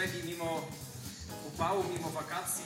brzegi 0.00 0.28
mimo 0.28 0.68
upału, 1.48 1.84
mimo 1.92 2.10
wakacji, 2.10 2.64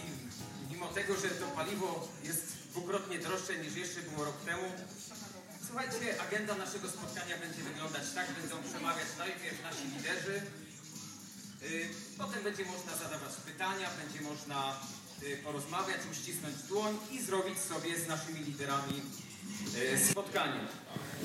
mimo 0.71 0.87
tego, 0.89 1.17
że 1.17 1.29
to 1.29 1.47
paliwo 1.47 2.09
jest 2.25 2.45
dwukrotnie 2.71 3.19
droższe 3.19 3.59
niż 3.59 3.77
jeszcze 3.77 4.01
było 4.03 4.25
rok 4.25 4.37
temu. 4.45 4.63
Słuchajcie, 5.67 6.23
agenda 6.23 6.55
naszego 6.55 6.89
spotkania 6.89 7.37
będzie 7.39 7.63
wyglądać 7.63 8.03
tak, 8.15 8.27
będą 8.41 8.57
przemawiać 8.71 9.09
najpierw 9.19 9.63
nasi 9.63 9.85
liderzy, 9.97 10.43
y, 11.63 11.89
potem 12.19 12.43
będzie 12.43 12.65
można 12.65 12.97
zadawać 12.97 13.33
pytania, 13.47 13.89
będzie 14.03 14.21
można 14.21 14.81
y, 15.23 15.37
porozmawiać, 15.37 16.01
uścisnąć 16.13 16.57
dłoń 16.57 16.99
i 17.11 17.23
zrobić 17.23 17.59
sobie 17.59 17.99
z 17.99 18.09
naszymi 18.09 18.41
liderami 18.41 19.03
y, 19.95 20.11
spotkanie. 20.11 20.61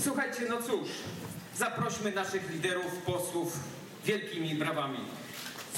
Słuchajcie, 0.03 0.41
no 0.49 0.61
cóż, 0.61 0.89
zaprośmy 1.57 2.11
naszych 2.11 2.49
liderów, 2.49 2.93
posłów 3.05 3.59
wielkimi 4.05 4.55
brawami. 4.55 5.18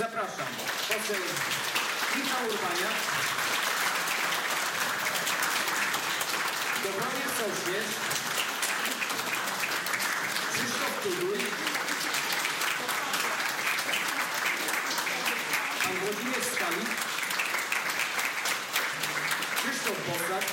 Zapraszam, 0.01 0.47
poseł 0.87 1.21
Michał 2.15 2.43
Urbaniak, 2.45 2.97
Dobromir 6.83 7.27
Sośnierz, 7.37 7.91
Krzysztof 10.53 11.03
Tuduj, 11.03 11.39
pan 15.83 15.93
Włodzimierz 15.93 16.45
Stalik, 16.55 16.89
Krzysztof 19.55 20.07
Bosak. 20.07 20.45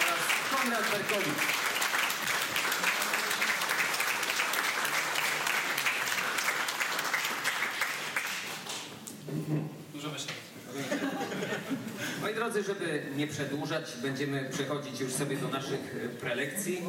Oraz 0.00 0.20
Konrad 0.50 0.90
Berkowicz. 0.90 1.54
Możemy 9.94 10.18
się. 10.18 10.26
Moi 12.20 12.34
drodzy, 12.34 12.62
żeby 12.62 13.03
nie 13.16 13.26
przedłużać, 13.26 13.96
będziemy 14.02 14.48
przechodzić 14.52 15.00
już 15.00 15.12
sobie 15.12 15.36
do 15.36 15.48
naszych 15.48 15.96
e, 16.04 16.08
prelekcji. 16.08 16.82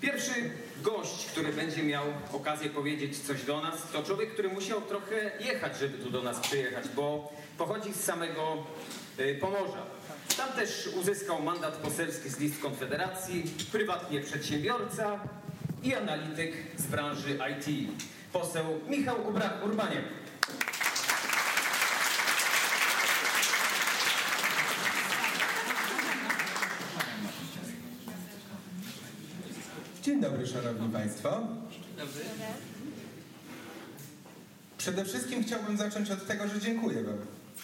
Pierwszy 0.00 0.50
gość, 0.82 1.26
który 1.26 1.52
będzie 1.52 1.82
miał 1.82 2.04
okazję 2.32 2.70
powiedzieć 2.70 3.18
coś 3.18 3.42
do 3.42 3.62
nas, 3.62 3.74
to 3.92 4.02
człowiek, 4.02 4.32
który 4.32 4.48
musiał 4.48 4.80
trochę 4.80 5.30
jechać, 5.40 5.78
żeby 5.78 5.98
tu 5.98 6.10
do 6.10 6.22
nas 6.22 6.40
przyjechać, 6.40 6.88
bo 6.96 7.32
pochodzi 7.58 7.92
z 7.92 8.00
samego 8.00 8.66
e, 9.18 9.34
Pomorza. 9.34 9.86
Tam 10.36 10.52
też 10.52 10.90
uzyskał 11.00 11.42
mandat 11.42 11.76
poselski 11.76 12.28
z 12.28 12.38
list 12.38 12.62
Konfederacji, 12.62 13.44
prywatnie 13.72 14.20
przedsiębiorca 14.20 15.20
i 15.82 15.94
analityk 15.94 16.54
z 16.76 16.86
branży 16.86 17.38
IT. 17.52 17.90
Poseł 18.32 18.64
Michał 18.88 19.16
Urbaniak. 19.64 20.21
Dzień 30.02 30.20
dobry, 30.20 30.46
Szanowni 30.46 30.88
Państwo. 30.88 31.30
Dobry. 31.98 32.24
Przede 34.78 35.04
wszystkim 35.04 35.44
chciałbym 35.44 35.76
zacząć 35.76 36.10
od 36.10 36.26
tego, 36.26 36.48
że 36.48 36.60
dziękuję 36.60 37.02
Wam. 37.02 37.16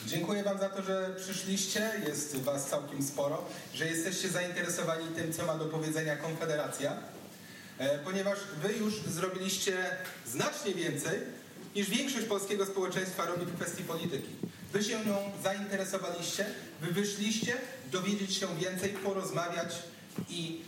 Dziękuję 0.06 0.42
Wam 0.42 0.58
za 0.58 0.68
to, 0.68 0.82
że 0.82 1.14
przyszliście, 1.16 1.90
jest 2.06 2.36
Was 2.36 2.66
całkiem 2.66 3.02
sporo, 3.02 3.44
że 3.74 3.86
jesteście 3.86 4.28
zainteresowani 4.28 5.08
tym, 5.16 5.32
co 5.32 5.46
ma 5.46 5.54
do 5.54 5.64
powiedzenia 5.64 6.16
Konfederacja, 6.16 6.92
e, 7.78 7.98
ponieważ 7.98 8.38
Wy 8.62 8.72
już 8.72 8.94
zrobiliście 9.02 9.76
znacznie 10.26 10.74
więcej, 10.74 11.18
niż 11.76 11.90
większość 11.90 12.26
polskiego 12.26 12.66
społeczeństwa 12.66 13.26
robi 13.26 13.46
w 13.46 13.54
kwestii 13.54 13.82
polityki. 13.82 14.30
Wy 14.72 14.84
się 14.84 15.04
nią 15.04 15.16
zainteresowaliście, 15.44 16.46
Wy 16.80 16.92
wyszliście 16.92 17.56
dowiedzieć 17.92 18.34
się 18.34 18.46
więcej, 18.60 18.90
porozmawiać 18.90 19.74
i 20.28 20.60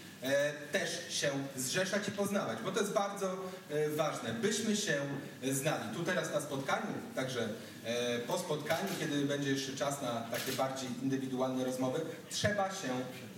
też 0.73 0.91
się 1.09 1.31
zrzeszać 1.57 2.09
i 2.09 2.11
poznawać, 2.11 2.59
bo 2.65 2.73
to 2.73 2.81
jest 2.81 2.93
bardzo 2.93 3.37
e, 3.71 3.89
ważne, 3.89 4.35
byśmy 4.35 4.77
się 4.77 5.01
e, 5.43 5.55
znali. 5.55 5.95
Tu 5.95 6.05
teraz 6.05 6.33
na 6.33 6.41
spotkaniu, 6.41 6.93
także 7.15 7.49
e, 7.85 8.19
po 8.19 8.39
spotkaniu, 8.39 8.89
kiedy 9.01 9.25
będzie 9.25 9.51
jeszcze 9.51 9.77
czas 9.77 10.03
na 10.03 10.21
takie 10.21 10.53
bardziej 10.53 10.89
indywidualne 11.03 11.65
rozmowy, 11.65 12.01
trzeba 12.31 12.71
się 12.71 12.89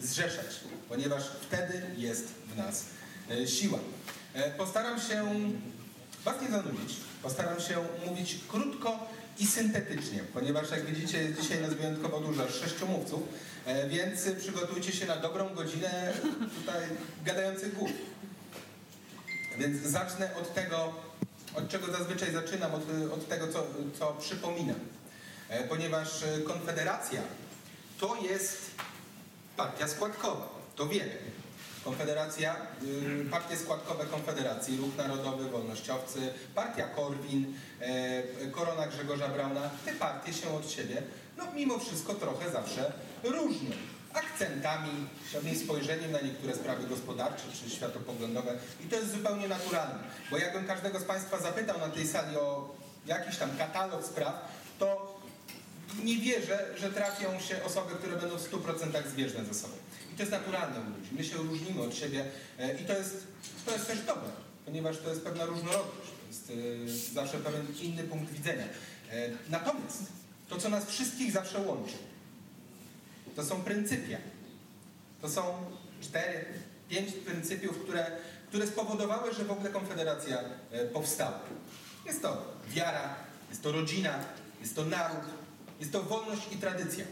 zrzeszać, 0.00 0.60
ponieważ 0.88 1.22
wtedy 1.40 1.82
jest 1.96 2.28
w 2.54 2.56
nas 2.56 2.84
e, 3.30 3.46
siła. 3.46 3.78
E, 4.34 4.50
postaram 4.50 5.00
się 5.00 5.24
Was 6.24 6.42
nie 6.42 6.48
zanudzić, 6.48 6.96
postaram 7.22 7.60
się 7.60 7.76
mówić 8.06 8.38
krótko 8.48 9.08
i 9.38 9.46
syntetycznie, 9.46 10.18
ponieważ 10.34 10.70
jak 10.70 10.86
widzicie 10.86 11.34
dzisiaj 11.40 11.60
nas 11.62 11.74
wyjątkowo 11.74 12.20
dużo, 12.20 12.48
sześciu 12.48 12.86
mówców, 12.86 13.20
e, 13.22 13.26
więc 13.88 14.30
przygotujcie 14.40 14.92
się 14.92 15.06
na 15.06 15.16
dobrą 15.16 15.54
godzinę 15.54 16.12
tutaj 16.60 16.82
gadających 17.24 17.74
głów. 17.74 17.90
Więc 19.58 19.82
zacznę 19.82 20.30
od 20.40 20.54
tego, 20.54 20.92
od 21.54 21.68
czego 21.68 21.92
zazwyczaj 21.92 22.32
zaczynam, 22.32 22.74
od, 22.74 22.82
od 23.14 23.28
tego, 23.28 23.48
co, 23.48 23.66
co 23.98 24.12
przypominam. 24.12 24.80
E, 25.48 25.64
Ponieważ 25.64 26.22
e, 26.22 26.38
Konfederacja 26.40 27.20
to 28.00 28.16
jest 28.30 28.70
partia 29.56 29.88
składkowa, 29.88 30.48
to 30.76 30.86
wiemy. 30.86 31.18
Konfederacja, 31.84 32.56
y, 32.82 33.30
partie 33.30 33.56
składkowe 33.56 34.04
Konfederacji, 34.04 34.76
Ruch 34.76 34.96
Narodowy, 34.96 35.50
Wolnościowcy, 35.50 36.32
Partia 36.54 36.88
Korwin, 36.88 37.54
e, 37.80 38.22
Korona 38.52 38.86
Grzegorza 38.86 39.28
Brauna, 39.28 39.70
te 39.84 39.92
partie 39.92 40.32
się 40.32 40.48
od 40.48 40.70
siebie, 40.70 41.02
no 41.36 41.52
mimo 41.54 41.78
wszystko 41.78 42.14
trochę 42.14 42.50
zawsze 42.50 42.92
różnią. 43.24 43.70
Akcentami, 44.14 45.06
pewnym 45.32 45.58
spojrzeniem 45.58 46.12
na 46.12 46.20
niektóre 46.20 46.54
sprawy 46.54 46.88
gospodarcze 46.88 47.44
czy 47.52 47.70
światopoglądowe 47.70 48.58
i 48.84 48.88
to 48.88 48.96
jest 48.96 49.12
zupełnie 49.12 49.48
naturalne, 49.48 49.98
bo 50.30 50.38
jakbym 50.38 50.66
każdego 50.66 51.00
z 51.00 51.04
Państwa 51.04 51.38
zapytał 51.40 51.78
na 51.78 51.88
tej 51.88 52.06
sali 52.06 52.36
o 52.36 52.74
jakiś 53.06 53.36
tam 53.36 53.56
katalog 53.58 54.04
spraw, 54.04 54.34
to 54.78 55.18
nie 56.04 56.16
wierzę, 56.16 56.74
że 56.78 56.90
trafią 56.90 57.40
się 57.40 57.64
osoby, 57.64 57.94
które 57.94 58.16
będą 58.16 58.36
w 58.38 58.50
100% 58.50 59.08
zbieżne 59.08 59.44
ze 59.44 59.54
sobą. 59.54 59.74
I 60.12 60.16
to 60.16 60.22
jest 60.22 60.32
naturalne 60.32 60.80
u 60.80 60.84
ludzi. 60.84 61.08
My 61.12 61.24
się 61.24 61.36
różnimy 61.36 61.82
od 61.82 61.94
siebie 61.94 62.24
e, 62.58 62.74
i 62.80 62.84
to 62.84 62.92
jest, 62.92 63.26
to 63.66 63.72
jest 63.72 63.86
też 63.86 64.00
dobre, 64.00 64.30
ponieważ 64.64 64.98
to 64.98 65.08
jest 65.08 65.24
pewna 65.24 65.44
różnorodność. 65.44 66.08
To 66.46 66.52
jest 66.52 67.10
e, 67.10 67.14
zawsze 67.14 67.38
pewien 67.38 67.66
inny 67.80 68.04
punkt 68.04 68.32
widzenia. 68.32 68.64
E, 69.10 69.30
Natomiast 69.48 70.02
to, 70.52 70.58
co 70.58 70.68
nas 70.68 70.86
wszystkich 70.86 71.32
zawsze 71.32 71.60
łączy, 71.60 71.94
to 73.36 73.44
są 73.44 73.62
pryncypia. 73.62 74.18
To 75.20 75.28
są 75.28 75.54
cztery, 76.00 76.44
pięć 76.88 77.12
pryncypiów, 77.12 77.78
które, 77.78 78.10
które 78.48 78.66
spowodowały, 78.66 79.34
że 79.34 79.44
w 79.44 79.50
ogóle 79.50 79.70
Konfederacja 79.70 80.38
e, 80.70 80.84
powstała. 80.84 81.40
Jest 82.06 82.22
to 82.22 82.54
wiara, 82.68 83.14
jest 83.50 83.62
to 83.62 83.72
rodzina, 83.72 84.24
jest 84.60 84.76
to 84.76 84.84
naród, 84.84 85.24
jest 85.80 85.92
to 85.92 86.02
wolność 86.02 86.42
i 86.52 86.56
tradycja. 86.56 87.04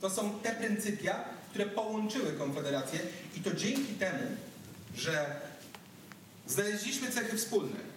To 0.00 0.10
są 0.10 0.38
te 0.42 0.54
pryncypia, 0.54 1.24
które 1.50 1.66
połączyły 1.66 2.32
Konfederację 2.32 3.00
i 3.36 3.40
to 3.40 3.54
dzięki 3.54 3.94
temu, 3.94 4.22
że 4.96 5.40
znaleźliśmy 6.46 7.10
cechy 7.10 7.36
wspólne. 7.36 7.89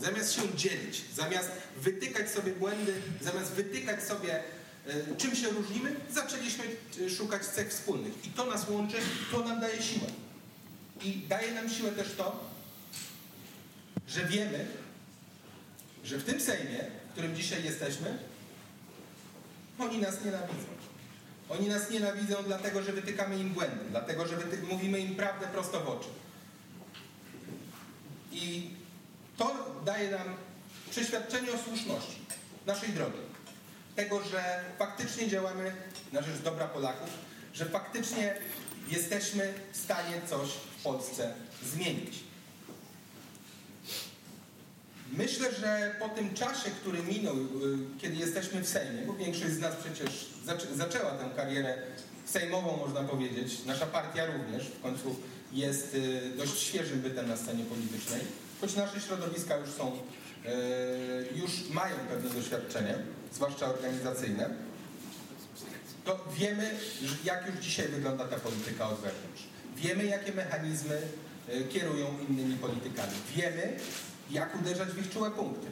Zamiast 0.00 0.32
się 0.32 0.54
dzielić, 0.56 1.02
zamiast 1.14 1.50
wytykać 1.76 2.30
sobie 2.30 2.52
błędy, 2.52 2.94
zamiast 3.20 3.52
wytykać 3.52 4.02
sobie 4.02 4.34
e, 4.86 5.16
czym 5.16 5.36
się 5.36 5.48
różnimy, 5.48 5.96
zaczęliśmy 6.10 6.64
e, 7.06 7.10
szukać 7.10 7.46
cech 7.46 7.70
wspólnych. 7.70 8.26
I 8.26 8.30
to 8.30 8.46
nas 8.46 8.68
łączy, 8.68 8.96
to 9.32 9.44
nam 9.44 9.60
daje 9.60 9.82
siłę. 9.82 10.06
I 11.02 11.12
daje 11.28 11.54
nam 11.54 11.70
siłę 11.70 11.92
też 11.92 12.14
to, 12.16 12.44
że 14.08 14.24
wiemy, 14.24 14.66
że 16.04 16.18
w 16.18 16.24
tym 16.24 16.40
Sejmie, 16.40 16.84
w 17.08 17.12
którym 17.12 17.36
dzisiaj 17.36 17.64
jesteśmy, 17.64 18.18
oni 19.78 19.98
nas 19.98 20.24
nienawidzą. 20.24 20.70
Oni 21.48 21.68
nas 21.68 21.90
nienawidzą 21.90 22.36
dlatego, 22.46 22.82
że 22.82 22.92
wytykamy 22.92 23.38
im 23.38 23.50
błędy, 23.50 23.84
dlatego, 23.90 24.26
że 24.26 24.36
mówimy 24.70 25.00
im 25.00 25.14
prawdę 25.14 25.46
prosto 25.46 25.80
w 25.80 25.88
oczy. 25.88 26.08
I 28.32 28.70
to 29.40 29.80
daje 29.84 30.10
nam 30.10 30.36
przeświadczenie 30.90 31.52
o 31.52 31.58
słuszności 31.58 32.16
naszej 32.66 32.88
drogi. 32.88 33.18
Tego, 33.96 34.24
że 34.24 34.64
faktycznie 34.78 35.28
działamy 35.28 35.72
na 36.12 36.22
rzecz 36.22 36.38
dobra 36.44 36.66
Polaków, 36.68 37.08
że 37.54 37.64
faktycznie 37.66 38.34
jesteśmy 38.88 39.54
w 39.72 39.76
stanie 39.76 40.20
coś 40.30 40.48
w 40.50 40.82
Polsce 40.82 41.34
zmienić. 41.74 42.14
Myślę, 45.12 45.52
że 45.60 45.94
po 46.00 46.08
tym 46.08 46.34
czasie, 46.34 46.70
który 46.70 47.02
minął, 47.02 47.36
y, 47.36 47.38
kiedy 48.00 48.16
jesteśmy 48.16 48.60
w 48.60 48.68
Sejmie, 48.68 49.02
bo 49.06 49.12
większość 49.14 49.52
z 49.54 49.58
nas 49.58 49.74
przecież 49.84 50.26
zaczę- 50.46 50.74
zaczęła 50.76 51.10
tę 51.10 51.30
karierę 51.36 51.78
sejmową, 52.26 52.76
można 52.76 53.02
powiedzieć, 53.02 53.64
nasza 53.66 53.86
partia 53.86 54.26
również, 54.26 54.66
w 54.66 54.82
końcu 54.82 55.16
jest 55.52 55.94
y, 55.94 56.30
dość 56.36 56.58
świeżym 56.60 57.00
bytem 57.00 57.28
na 57.28 57.36
scenie 57.36 57.64
politycznej, 57.64 58.20
choć 58.60 58.76
nasze 58.76 59.00
środowiska 59.00 59.56
już 59.56 59.70
są 59.70 59.98
już 61.34 61.50
mają 61.70 61.96
pewne 61.96 62.30
doświadczenie, 62.30 62.98
zwłaszcza 63.32 63.66
organizacyjne, 63.66 64.50
to 66.04 66.24
wiemy, 66.38 66.78
jak 67.24 67.46
już 67.46 67.56
dzisiaj 67.56 67.88
wygląda 67.88 68.28
ta 68.28 68.36
polityka 68.36 68.88
od 68.88 68.94
wewnątrz. 68.94 69.42
Wiemy, 69.76 70.04
jakie 70.04 70.32
mechanizmy 70.32 71.02
e, 71.48 71.64
kierują 71.64 72.18
innymi 72.28 72.56
politykami. 72.56 73.12
Wiemy, 73.36 73.76
jak 74.30 74.60
uderzać 74.60 74.88
w 74.88 74.98
ich 74.98 75.12
czułe 75.12 75.30
punkty. 75.30 75.66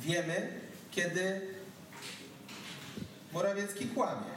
Wiemy, 0.00 0.60
kiedy 0.90 1.40
Morawiecki 3.32 3.86
kłamie. 3.86 4.32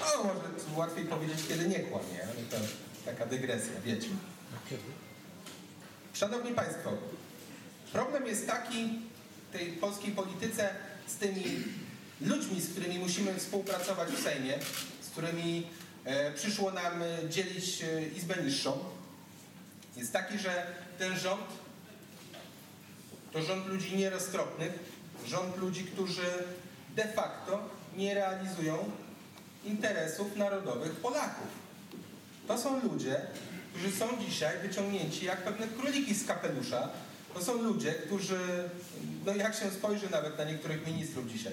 O, 0.00 0.24
może 0.24 0.40
łatwiej 0.76 1.04
powiedzieć, 1.04 1.38
kiedy 1.48 1.68
nie 1.68 1.78
kłamie, 1.80 2.22
ale 2.22 2.42
to 2.50 2.56
taka 3.04 3.26
dygresja, 3.26 3.80
wiecie. 3.84 4.08
Szanowni 6.12 6.52
Państwo, 6.54 6.92
problem 7.92 8.26
jest 8.26 8.46
taki 8.46 8.98
w 9.48 9.52
tej 9.52 9.72
polskiej 9.72 10.12
polityce 10.12 10.70
z 11.06 11.16
tymi 11.16 11.44
ludźmi, 12.20 12.60
z 12.60 12.70
którymi 12.70 12.98
musimy 12.98 13.34
współpracować 13.34 14.08
w 14.08 14.22
Sejmie, 14.22 14.58
z 15.02 15.10
którymi 15.10 15.66
e, 16.04 16.32
przyszło 16.32 16.70
nam 16.70 17.02
e, 17.02 17.28
dzielić 17.28 17.82
e, 17.82 18.02
Izbę 18.08 18.42
Niższą, 18.42 18.78
jest 19.96 20.12
taki, 20.12 20.38
że 20.38 20.66
ten 20.98 21.18
rząd 21.18 21.42
to 23.32 23.42
rząd 23.42 23.66
ludzi 23.66 23.96
nieroztropnych, 23.96 24.72
rząd 25.26 25.56
ludzi, 25.56 25.84
którzy 25.84 26.26
de 26.96 27.08
facto 27.08 27.68
nie 27.96 28.14
realizują 28.14 28.90
interesów 29.64 30.36
narodowych 30.36 30.92
Polaków. 30.92 31.48
To 32.48 32.58
są 32.58 32.82
ludzie, 32.82 33.20
którzy 33.78 33.96
są 33.96 34.06
dzisiaj 34.20 34.58
wyciągnięci 34.62 35.24
jak 35.24 35.42
pewne 35.42 35.66
króliki 35.68 36.14
z 36.14 36.26
kapelusza. 36.26 36.88
To 37.34 37.44
są 37.44 37.62
ludzie, 37.62 37.92
którzy, 37.92 38.38
no 39.26 39.34
jak 39.34 39.54
się 39.54 39.70
spojrzy 39.70 40.10
nawet 40.10 40.38
na 40.38 40.44
niektórych 40.44 40.86
ministrów 40.86 41.26
dzisiaj, 41.26 41.52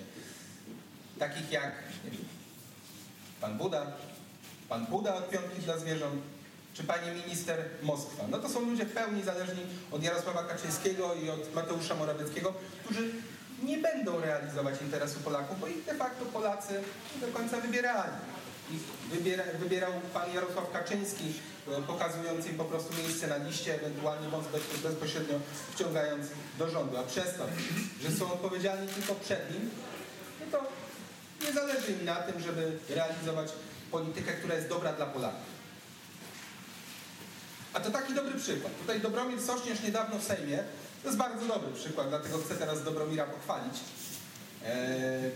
takich 1.19 1.51
jak 1.51 1.73
pan 3.41 3.57
Buda, 3.57 3.87
pan 4.69 4.85
Buda 4.85 5.15
od 5.15 5.29
piątki 5.29 5.61
dla 5.61 5.77
zwierząt, 5.77 6.21
czy 6.73 6.83
pani 6.83 7.21
minister 7.21 7.65
Moskwa. 7.83 8.23
No 8.29 8.37
to 8.37 8.49
są 8.49 8.69
ludzie 8.69 8.85
w 8.85 8.93
pełni 8.93 9.23
zależni 9.23 9.61
od 9.91 10.03
Jarosława 10.03 10.43
Kaczyńskiego 10.43 11.15
i 11.15 11.29
od 11.29 11.55
Mateusza 11.55 11.95
Morawieckiego, 11.95 12.53
którzy 12.83 13.11
nie 13.63 13.77
będą 13.77 14.21
realizować 14.21 14.81
interesu 14.81 15.19
Polaków, 15.19 15.59
bo 15.59 15.67
ich 15.67 15.85
de 15.85 15.95
facto 15.95 16.25
Polacy 16.25 16.81
do 17.21 17.27
końca 17.27 17.61
wybierali. 17.61 18.13
Ich 18.71 18.81
wybiera, 19.17 19.43
wybierał 19.59 19.91
pan 20.13 20.33
Jarosław 20.33 20.71
Kaczyński, 20.71 21.33
pokazując 21.87 22.45
im 22.45 22.57
po 22.57 22.65
prostu 22.65 22.93
miejsce 22.97 23.27
na 23.27 23.37
liście, 23.37 23.75
ewentualnie 23.75 24.27
bądź 24.27 24.45
bezpośrednio 24.83 25.39
wciągając 25.73 26.27
do 26.59 26.69
rządu. 26.69 26.97
A 26.97 27.03
przez 27.03 27.25
to, 27.25 27.45
że 28.01 28.17
są 28.17 28.33
odpowiedzialni 28.33 28.87
tylko 28.87 29.15
przed 29.15 29.51
nim, 29.51 29.69
no 30.39 30.59
to 30.59 30.65
nie 31.45 31.53
zależy 31.53 31.91
im 31.91 32.05
na 32.05 32.15
tym, 32.15 32.41
żeby 32.41 32.77
realizować 32.89 33.51
politykę, 33.91 34.33
która 34.33 34.55
jest 34.55 34.69
dobra 34.69 34.93
dla 34.93 35.05
Polaków. 35.05 35.55
A 37.73 37.79
to 37.79 37.91
taki 37.91 38.13
dobry 38.13 38.39
przykład. 38.39 38.73
Tutaj 38.77 39.01
Dobromir 39.01 39.41
Sośnierz 39.41 39.81
niedawno 39.81 40.19
w 40.19 40.23
Sejmie, 40.23 40.63
to 41.01 41.07
jest 41.07 41.17
bardzo 41.17 41.45
dobry 41.45 41.71
przykład, 41.73 42.09
dlatego 42.09 42.37
chcę 42.37 42.55
teraz 42.55 42.83
Dobromira 42.83 43.25
pochwalić. 43.25 43.73
Eee... 44.65 45.31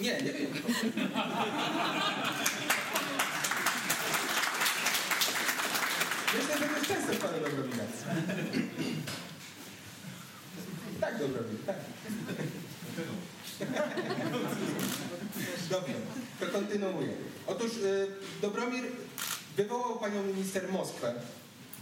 Nie, 0.00 0.22
nie 0.22 0.32
wiem. 0.32 0.52
Myślę, 6.34 6.58
że 6.58 6.64
to 6.64 6.76
jest 6.76 6.88
często 6.88 7.26
pana 7.26 7.38
Dobromira. 7.38 7.84
Tak, 11.00 11.18
Dobromir, 11.18 11.58
tak. 11.66 11.76
Dobrze, 15.70 15.94
to 16.40 16.46
kontynuuję. 16.46 17.12
Otóż 17.46 17.72
y, 17.76 18.06
Dobromir 18.42 18.84
wywołał 19.56 19.98
panią 19.98 20.22
minister 20.22 20.72
Moskwę 20.72 21.14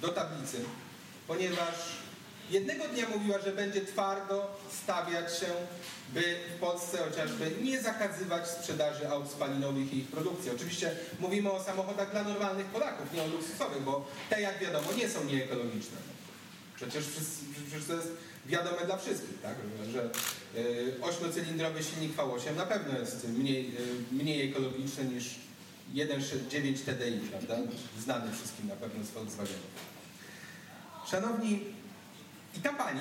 do 0.00 0.08
tablicy, 0.08 0.64
ponieważ 1.26 1.74
jednego 2.50 2.88
dnia 2.88 3.08
mówiła, 3.08 3.38
że 3.38 3.52
będzie 3.52 3.80
twardo 3.80 4.56
stawiać 4.82 5.38
się, 5.38 5.46
by 6.14 6.36
w 6.56 6.60
Polsce 6.60 6.98
chociażby 6.98 7.50
nie 7.62 7.82
zakazywać 7.82 8.48
sprzedaży 8.48 9.08
aut 9.08 9.30
spalinowych 9.30 9.92
i 9.92 9.98
ich 9.98 10.08
produkcji. 10.08 10.50
Oczywiście 10.50 10.96
mówimy 11.20 11.50
o 11.50 11.64
samochodach 11.64 12.10
dla 12.10 12.22
normalnych 12.22 12.66
Polaków, 12.66 13.12
nie 13.12 13.22
o 13.22 13.26
luksusowych, 13.26 13.82
bo 13.82 14.06
te 14.30 14.40
jak 14.40 14.58
wiadomo 14.58 14.92
nie 14.92 15.08
są 15.08 15.24
nieekologiczne. 15.24 15.96
Przecież, 16.76 17.04
przecież 17.66 17.86
to 17.86 17.94
jest 17.94 18.08
wiadome 18.46 18.86
dla 18.86 18.96
wszystkich, 18.96 19.40
tak? 19.42 19.54
że 19.92 20.10
ośmiocylindrowy 21.02 21.84
silnik 21.84 22.16
V8 22.16 22.56
na 22.56 22.66
pewno 22.66 22.98
jest 22.98 23.28
mniej, 23.28 23.74
mniej 24.12 24.50
ekologiczny 24.50 25.04
niż 25.04 25.24
1.9 25.94 26.78
TDI, 26.84 27.20
prawda? 27.30 27.56
Znany 28.00 28.32
wszystkim 28.32 28.68
na 28.68 28.76
pewno 28.76 29.04
z 29.04 29.10
Volkswagenu. 29.10 29.58
Szanowni, 31.10 31.60
i 32.56 32.60
ta 32.60 32.72
pani 32.72 33.00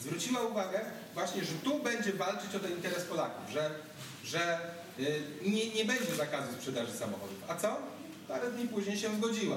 zwróciła 0.00 0.42
uwagę 0.42 0.80
właśnie, 1.14 1.44
że 1.44 1.52
tu 1.52 1.78
będzie 1.82 2.12
walczyć 2.12 2.54
o 2.54 2.60
ten 2.60 2.72
interes 2.72 3.04
Polaków, 3.04 3.50
że, 3.50 3.70
że 4.24 4.58
nie, 5.42 5.74
nie 5.74 5.84
będzie 5.84 6.14
zakazu 6.14 6.52
sprzedaży 6.52 6.92
samochodów. 6.92 7.38
A 7.48 7.56
co? 7.56 7.76
Parę 8.28 8.50
dni 8.50 8.68
później 8.68 8.98
się 8.98 9.16
zgodziła. 9.16 9.56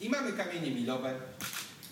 I 0.00 0.08
mamy 0.08 0.32
kamienie 0.32 0.70
milowe, 0.70 1.14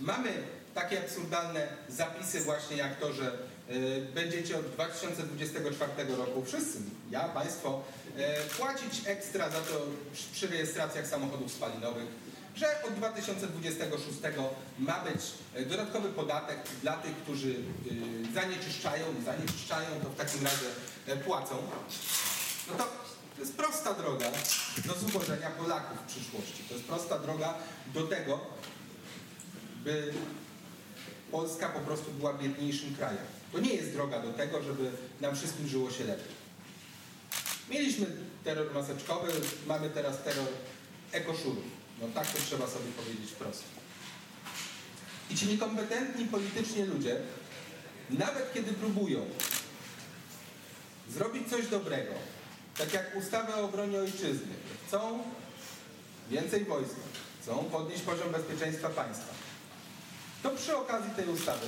mamy 0.01 0.31
takie 0.75 1.01
absurdalne 1.01 1.69
zapisy 1.89 2.41
właśnie 2.41 2.77
jak 2.77 3.01
to, 3.01 3.13
że 3.13 3.33
y, 3.71 4.07
będziecie 4.15 4.59
od 4.59 4.67
2024 4.67 6.17
roku 6.17 6.45
wszyscy, 6.45 6.79
ja, 7.11 7.29
Państwo, 7.29 7.83
y, 8.19 8.57
płacić 8.57 9.03
ekstra 9.07 9.51
za 9.51 9.61
to 9.61 9.87
przy 10.33 10.47
rejestracjach 10.47 11.07
samochodów 11.07 11.53
spalinowych, 11.53 12.07
że 12.57 12.83
od 12.83 12.95
2026 12.95 14.19
ma 14.79 15.01
być 15.01 15.21
y, 15.59 15.67
dodatkowy 15.67 16.09
podatek 16.09 16.59
dla 16.83 16.97
tych, 16.97 17.17
którzy 17.17 17.55
zanieczyszczają, 18.35 19.05
zanieczyszczają, 19.25 19.89
to 20.03 20.11
w 20.11 20.17
takim 20.17 20.45
razie 20.45 20.67
płacą. 21.25 21.57
No 22.71 22.75
to 22.75 23.05
to 23.37 23.41
jest 23.41 23.57
prosta 23.57 23.95
droga 23.95 24.27
do 24.87 24.95
zubożenia 24.95 25.51
Polaków 25.51 25.99
w 25.99 26.07
przyszłości. 26.07 26.63
To 26.69 26.75
jest 26.75 26.87
prosta 26.87 27.19
droga 27.19 27.55
do 27.95 28.03
tego, 28.03 28.41
by 29.85 30.13
Polska 31.31 31.69
po 31.69 31.81
prostu 31.81 32.11
była 32.11 32.35
biedniejszym 32.35 32.95
krajem. 32.95 33.25
To 33.53 33.61
nie 33.61 33.75
jest 33.75 33.93
droga 33.93 34.21
do 34.23 34.33
tego, 34.33 34.63
żeby 34.63 34.91
nam 35.21 35.37
wszystkim 35.37 35.69
żyło 35.69 35.91
się 35.91 36.05
lepiej. 36.05 36.35
Mieliśmy 37.71 38.07
terror 38.45 38.75
maseczkowy, 38.75 39.33
mamy 39.67 39.91
teraz 39.91 40.23
terror 40.23 40.47
ekoszurów. 41.13 41.65
No 42.01 42.09
tak 42.15 42.27
to 42.27 42.39
trzeba 42.47 42.67
sobie 42.67 42.93
powiedzieć 42.97 43.31
wprost. 43.31 43.65
I 45.31 45.37
ci 45.37 45.47
niekompetentni 45.47 46.27
politycznie 46.27 46.87
ludzie, 46.87 47.17
nawet 48.11 48.55
kiedy 48.55 48.73
próbują 48.73 49.27
zrobić 51.09 51.51
coś 51.51 51.67
dobrego, 51.67 52.13
tak 52.79 52.93
jak 52.93 53.17
ustawę 53.17 53.55
o 53.55 53.65
obronie 53.65 53.99
ojczyzny, 53.99 54.55
chcą 54.87 55.23
więcej 56.31 56.65
wojska, 56.65 57.01
chcą 57.43 57.65
podnieść 57.65 58.03
poziom 58.03 58.33
bezpieczeństwa 58.33 58.89
państwa, 58.89 59.35
to 60.43 60.51
przy 60.51 60.77
okazji 60.77 61.11
tej 61.11 61.29
ustawy 61.29 61.67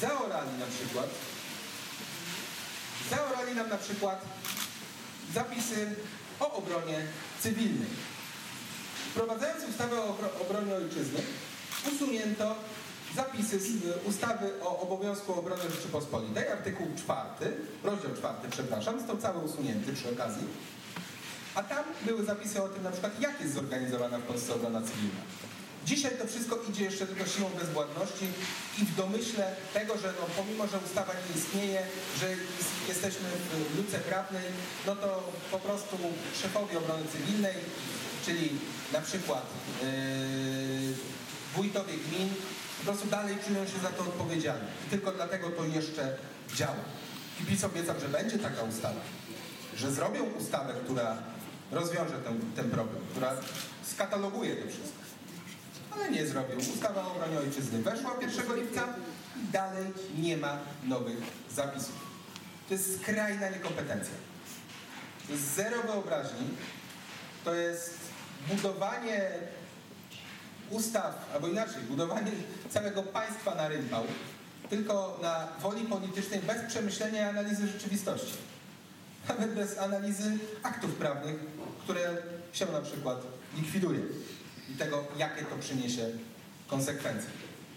zaorali 0.00 0.58
na 0.58 0.66
przykład 0.66 1.08
zaorali 3.10 3.54
nam 3.54 3.68
na 3.68 3.78
przykład 3.78 4.24
zapisy 5.34 5.94
o 6.40 6.52
obronie 6.52 7.06
cywilnej. 7.40 7.90
Wprowadzając 9.10 9.64
ustawę 9.68 10.00
o 10.00 10.16
obronie 10.40 10.74
ojczyzny 10.74 11.20
usunięto 11.94 12.54
zapisy 13.16 13.60
z 13.60 13.72
ustawy 14.06 14.50
o 14.62 14.80
obowiązku 14.80 15.34
obrony 15.34 15.62
Rzeczypospolitej, 15.70 16.48
artykuł 16.48 16.86
4, 16.98 17.56
rozdział 17.84 18.10
4, 18.16 18.34
przepraszam, 18.50 18.98
został 18.98 19.18
cały 19.18 19.38
usunięty 19.44 19.92
przy 19.92 20.10
okazji. 20.10 20.42
A 21.54 21.62
tam 21.62 21.84
były 22.06 22.24
zapisy 22.24 22.62
o 22.62 22.68
tym 22.68 22.82
na 22.82 22.90
przykład, 22.90 23.20
jak 23.20 23.40
jest 23.40 23.54
zorganizowana 23.54 24.18
w 24.18 24.22
Polsce 24.22 24.54
obrona 24.54 24.82
cywilna. 24.82 25.22
Dzisiaj 25.86 26.18
to 26.18 26.26
wszystko 26.26 26.58
idzie 26.70 26.84
jeszcze 26.84 27.06
tylko 27.06 27.26
siłą 27.26 27.48
bezwładności 27.60 28.26
i 28.82 28.84
w 28.84 28.96
domyśle 28.96 29.56
tego, 29.74 29.98
że 29.98 30.12
no, 30.20 30.26
pomimo, 30.36 30.66
że 30.66 30.78
ustawa 30.86 31.12
nie 31.12 31.40
istnieje, 31.40 31.82
że 32.20 32.26
jesteśmy 32.88 33.28
w 33.72 33.76
luce 33.76 33.98
prawnej, 33.98 34.44
no 34.86 34.96
to 34.96 35.32
po 35.50 35.58
prostu 35.58 35.96
szefowie 36.42 36.78
obrony 36.78 37.04
cywilnej, 37.12 37.54
czyli 38.26 38.50
na 38.92 39.00
przykład 39.00 39.46
yy, 39.82 39.88
wójtowie 41.54 41.94
gmin, 41.94 42.28
po 42.78 42.84
prostu 42.84 43.08
dalej 43.08 43.36
czują 43.46 43.66
się 43.66 43.78
za 43.82 43.88
to 43.88 44.02
odpowiedzialni. 44.02 44.66
I 44.86 44.90
tylko 44.90 45.12
dlatego 45.12 45.50
to 45.50 45.64
jeszcze 45.64 46.16
działa. 46.54 46.84
I 47.40 47.44
PiS 47.44 47.64
obiecał, 47.64 48.00
że 48.00 48.08
będzie 48.08 48.38
taka 48.38 48.62
ustawa, 48.62 49.00
że 49.76 49.92
zrobią 49.92 50.24
ustawę, 50.24 50.74
która 50.84 51.16
rozwiąże 51.70 52.18
ten, 52.18 52.40
ten 52.56 52.70
problem, 52.70 53.02
która 53.10 53.32
skataloguje 53.82 54.56
to 54.56 54.68
wszystko. 54.68 55.00
nie 56.10 56.26
zrobił. 56.26 56.58
Ustawa 56.58 57.06
o 57.06 57.12
obronie 57.12 57.38
ojczyzny 57.38 57.82
weszła 57.82 58.16
1 58.20 58.56
lipca 58.56 58.86
i 59.36 59.52
dalej 59.52 59.84
nie 60.18 60.36
ma 60.36 60.58
nowych 60.84 61.18
zapisów. 61.54 62.10
To 62.68 62.74
jest 62.74 63.00
skrajna 63.02 63.50
niekompetencja. 63.50 64.14
To 65.26 65.32
jest 65.32 65.54
zero 65.54 65.82
wyobraźni. 65.82 66.48
To 67.44 67.54
jest 67.54 67.99
budowanie 68.48 69.30
ustaw, 70.70 71.30
albo 71.34 71.48
inaczej, 71.48 71.82
budowanie 71.82 72.32
całego 72.70 73.02
państwa 73.02 73.54
na 73.54 73.68
rympał, 73.68 74.04
tylko 74.70 75.18
na 75.22 75.48
woli 75.60 75.84
politycznej, 75.84 76.40
bez 76.40 76.56
przemyślenia 76.68 77.26
i 77.26 77.28
analizy 77.28 77.68
rzeczywistości. 77.68 78.34
Nawet 79.28 79.54
bez 79.54 79.78
analizy 79.78 80.38
aktów 80.62 80.94
prawnych, 80.94 81.36
które 81.84 82.16
się 82.52 82.66
na 82.66 82.80
przykład 82.80 83.18
likwiduje 83.56 84.00
i 84.70 84.74
tego, 84.74 85.04
jakie 85.18 85.44
to 85.44 85.56
przyniesie 85.56 86.06
konsekwencje. 86.66 87.30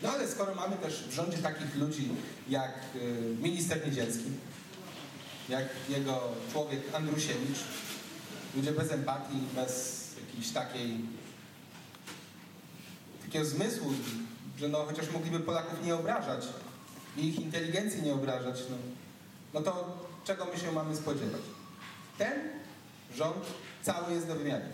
No 0.04 0.12
ale 0.12 0.28
skoro 0.28 0.56
mamy 0.56 0.76
też 0.78 1.04
w 1.04 1.14
rządzie 1.14 1.38
takich 1.38 1.76
ludzi 1.76 2.10
jak 2.50 2.74
y, 2.96 3.36
minister 3.42 3.86
Niedzielski, 3.86 4.32
jak 5.50 5.66
jego 5.90 6.22
człowiek 6.52 6.82
Andrusiewicz, 6.94 7.60
ludzie 8.56 8.72
bez 8.72 8.92
empatii, 8.92 9.40
bez 9.56 10.03
jakiejś 10.34 10.54
takiej 10.54 11.00
takiego 13.26 13.46
zmysłu, 13.46 13.94
że 14.58 14.68
no 14.68 14.86
chociaż 14.86 15.12
mogliby 15.12 15.40
Polaków 15.40 15.86
nie 15.86 15.96
obrażać 15.96 16.46
i 17.18 17.28
ich 17.28 17.40
inteligencji 17.40 18.02
nie 18.02 18.14
obrażać, 18.14 18.60
no, 18.70 18.78
no 19.54 19.62
to 19.62 19.98
czego 20.26 20.46
my 20.46 20.60
się 20.60 20.72
mamy 20.72 20.96
spodziewać? 20.96 21.42
Ten 22.18 22.34
rząd 23.16 23.46
cały 23.82 24.14
jest 24.14 24.28
do 24.28 24.36
wymiany. 24.36 24.66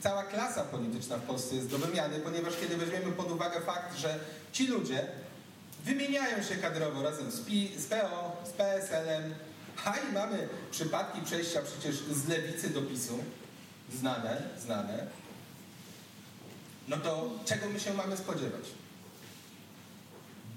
Cała 0.00 0.22
klasa 0.22 0.64
polityczna 0.64 1.16
w 1.16 1.22
Polsce 1.22 1.56
jest 1.56 1.68
do 1.70 1.78
wymiany, 1.78 2.20
ponieważ 2.20 2.56
kiedy 2.60 2.76
weźmiemy 2.76 3.12
pod 3.12 3.30
uwagę 3.30 3.60
fakt, 3.60 3.98
że 3.98 4.20
ci 4.52 4.66
ludzie 4.66 5.06
wymieniają 5.84 6.42
się 6.42 6.56
kadrowo 6.56 7.02
razem 7.02 7.30
z, 7.30 7.40
PI, 7.40 7.72
z 7.78 7.86
PO, 7.86 8.36
z 8.44 8.50
PSL-em, 8.50 9.34
a 9.84 9.96
i 9.96 10.12
mamy 10.12 10.48
przypadki 10.70 11.20
przejścia 11.22 11.60
przecież 11.62 11.96
z 11.96 12.28
lewicy 12.28 12.70
do 12.70 12.82
PiSu, 12.82 13.18
znane, 13.92 14.42
znane, 14.58 15.06
no 16.88 16.96
to 16.96 17.30
czego 17.44 17.68
my 17.68 17.80
się 17.80 17.94
mamy 17.94 18.16
spodziewać? 18.16 18.62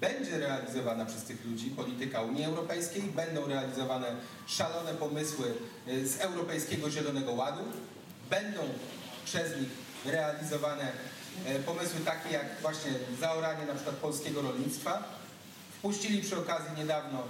Będzie 0.01 0.39
realizowana 0.39 1.05
przez 1.05 1.23
tych 1.23 1.45
ludzi 1.45 1.69
polityka 1.69 2.21
Unii 2.21 2.45
Europejskiej, 2.45 3.01
będą 3.01 3.47
realizowane 3.47 4.15
szalone 4.47 4.93
pomysły 4.93 5.53
y, 5.87 6.07
z 6.07 6.21
Europejskiego 6.21 6.91
Zielonego 6.91 7.31
Ładu, 7.31 7.63
będą 8.29 8.59
przez 9.25 9.59
nich 9.59 9.69
realizowane 10.05 10.91
y, 11.49 11.59
pomysły 11.59 11.99
takie 12.05 12.29
jak 12.29 12.45
właśnie 12.61 12.91
zaoranie 13.19 13.65
na 13.65 13.75
przykład 13.75 13.95
polskiego 13.95 14.41
rolnictwa. 14.41 15.03
Wpuścili 15.77 16.21
przy 16.21 16.37
okazji 16.37 16.77
niedawno 16.77 17.23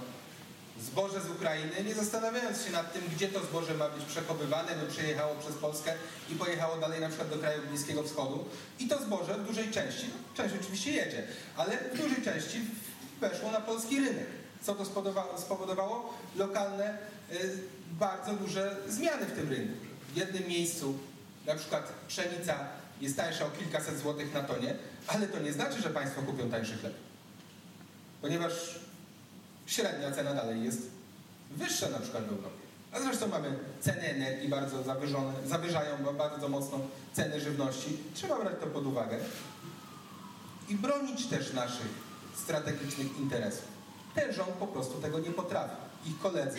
zboże 0.82 1.20
z 1.20 1.30
Ukrainy, 1.30 1.84
nie 1.84 1.94
zastanawiając 1.94 2.64
się 2.64 2.70
nad 2.70 2.92
tym, 2.92 3.02
gdzie 3.16 3.28
to 3.28 3.44
zboże 3.44 3.74
ma 3.74 3.88
być 3.88 4.04
przechowywane, 4.04 4.74
by 4.74 4.92
przejechało 4.92 5.34
przez 5.34 5.56
Polskę 5.56 5.94
i 6.30 6.34
pojechało 6.34 6.76
dalej 6.76 7.00
na 7.00 7.08
przykład 7.08 7.28
do 7.30 7.38
krajów 7.38 7.68
Bliskiego 7.68 8.02
Wschodu. 8.02 8.44
I 8.78 8.88
to 8.88 9.02
zboże 9.02 9.34
w 9.34 9.46
dużej 9.46 9.70
części, 9.70 10.06
część 10.34 10.54
oczywiście 10.60 10.92
jedzie, 10.92 11.26
ale 11.56 11.76
w 11.76 11.98
dużej 12.02 12.22
części 12.24 12.60
weszło 13.20 13.50
na 13.50 13.60
polski 13.60 14.00
rynek. 14.00 14.26
Co 14.62 14.74
to 14.74 14.84
spowodowało? 15.36 16.14
Lokalne, 16.36 16.98
y, 17.32 17.58
bardzo 17.90 18.32
duże 18.32 18.76
zmiany 18.88 19.26
w 19.26 19.32
tym 19.32 19.48
rynku. 19.50 19.74
W 20.12 20.16
jednym 20.16 20.48
miejscu 20.48 20.98
na 21.46 21.54
przykład 21.54 21.92
pszenica 22.08 22.58
jest 23.00 23.16
tańsza 23.16 23.46
o 23.46 23.50
kilkaset 23.50 23.98
złotych 23.98 24.34
na 24.34 24.42
tonie, 24.42 24.74
ale 25.06 25.26
to 25.26 25.38
nie 25.38 25.52
znaczy, 25.52 25.82
że 25.82 25.90
państwo 25.90 26.22
kupią 26.22 26.50
tańszy 26.50 26.78
chleb. 26.78 26.94
Ponieważ 28.20 28.52
średnia 29.66 30.12
cena 30.12 30.34
dalej 30.34 30.64
jest 30.64 30.90
wyższa 31.50 31.88
na 31.88 31.98
przykład 31.98 32.24
w 32.24 32.28
Europie. 32.28 32.62
A 32.92 33.00
zresztą 33.00 33.28
mamy 33.28 33.58
ceny 33.80 34.00
energii 34.00 34.48
bardzo 34.48 34.82
zawyżone, 34.82 35.32
zawyżają 35.46 35.96
bardzo 36.18 36.48
mocno 36.48 36.80
ceny 37.12 37.40
żywności. 37.40 37.98
Trzeba 38.14 38.40
brać 38.40 38.54
to 38.60 38.66
pod 38.66 38.86
uwagę 38.86 39.18
i 40.68 40.74
bronić 40.74 41.26
też 41.26 41.52
naszych 41.52 41.88
strategicznych 42.34 43.18
interesów. 43.18 43.64
Ten 44.14 44.32
rząd 44.32 44.50
po 44.50 44.66
prostu 44.66 45.00
tego 45.00 45.18
nie 45.18 45.30
potrafi. 45.30 45.76
Ich 46.06 46.18
koledzy 46.18 46.58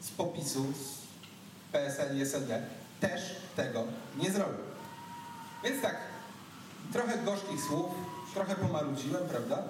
z 0.00 0.10
popisu, 0.10 0.64
z 0.72 1.72
PSL 1.72 2.18
i 2.18 2.20
SLD 2.22 2.62
też 3.00 3.22
tego 3.56 3.84
nie 4.16 4.30
zrobią. 4.30 4.58
Więc 5.64 5.82
tak, 5.82 5.96
trochę 6.92 7.18
gorzkich 7.18 7.60
słów, 7.68 7.90
trochę 8.34 8.54
pomarudziłem, 8.54 9.28
prawda? 9.28 9.62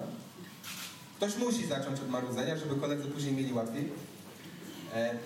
Ktoś 1.19 1.35
musi 1.37 1.67
zacząć 1.67 1.99
od 1.99 2.09
marudzenia, 2.09 2.57
żeby 2.57 2.75
koledzy 2.75 3.07
później 3.07 3.33
mieli 3.33 3.53
łatwiej. 3.53 3.91
E, 4.93 5.17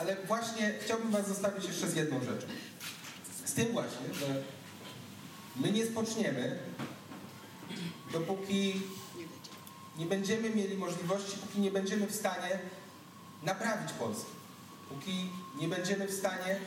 ale 0.00 0.16
właśnie 0.26 0.74
chciałbym 0.84 1.10
Was 1.10 1.28
zostawić 1.28 1.64
jeszcze 1.64 1.88
z 1.88 1.96
jedną 1.96 2.20
rzeczą. 2.20 2.46
Z 3.44 3.54
tym 3.54 3.72
właśnie, 3.72 4.14
że 4.14 4.42
my 5.56 5.72
nie 5.72 5.86
spoczniemy, 5.86 6.58
dopóki 8.12 8.80
nie 9.98 10.06
będziemy 10.06 10.50
mieli 10.50 10.76
możliwości, 10.76 11.38
póki 11.38 11.60
nie 11.60 11.70
będziemy 11.70 12.06
w 12.06 12.14
stanie 12.14 12.58
naprawić 13.42 13.92
Polski. 13.92 14.30
Póki 14.88 15.30
nie 15.60 15.68
będziemy 15.68 16.08
w 16.08 16.14
stanie 16.14 16.60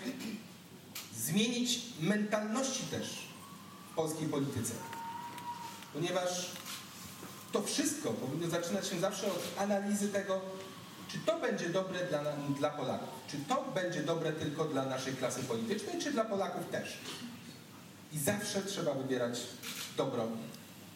zmienić 1.18 1.80
mentalności 2.00 2.84
też 2.84 3.28
w 3.92 3.96
polskiej 3.96 4.28
polityce. 4.28 4.74
Ponieważ 5.94 6.61
to 7.52 7.62
wszystko 7.62 8.10
powinno 8.10 8.48
zaczynać 8.48 8.88
się 8.88 9.00
zawsze 9.00 9.28
od 9.28 9.42
analizy 9.58 10.10
tego, 10.10 10.42
czy 11.08 11.18
to 11.18 11.40
będzie 11.40 11.70
dobre 11.70 12.06
dla, 12.06 12.24
dla 12.60 12.70
Polaków. 12.70 13.10
Czy 13.28 13.38
to 13.38 13.66
będzie 13.76 14.04
dobre 14.04 14.34
tylko 14.34 14.66
dla 14.66 14.86
naszej 14.86 15.14
klasy 15.14 15.44
politycznej, 15.44 16.02
czy 16.02 16.12
dla 16.12 16.26
Polaków 16.26 16.70
też. 16.72 16.98
I 18.14 18.20
zawsze 18.20 18.62
trzeba 18.62 18.94
wybierać 18.94 19.40
dobro 19.98 20.28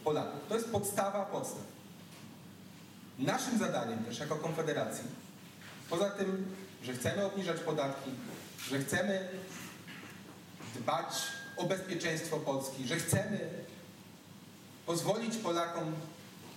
Polaków. 0.04 0.40
To 0.50 0.56
jest 0.56 0.72
podstawa 0.72 1.26
podstaw. 1.26 1.64
Naszym 3.20 3.60
zadaniem 3.60 4.04
też 4.04 4.20
jako 4.20 4.36
Konfederacji, 4.36 5.04
poza 5.90 6.10
tym, 6.10 6.56
że 6.84 6.94
chcemy 6.94 7.26
obniżać 7.26 7.60
podatki, 7.60 8.12
że 8.70 8.80
chcemy 8.80 9.30
dbać 10.76 11.16
o 11.58 11.64
bezpieczeństwo 11.64 12.38
Polski, 12.38 12.88
że 12.88 12.96
chcemy 12.96 13.50
pozwolić 14.86 15.38
Polakom 15.38 15.96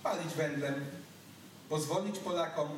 palić 0.03 0.33
węglem, 0.33 0.75
pozwolić 1.69 2.19
Polakom, 2.19 2.69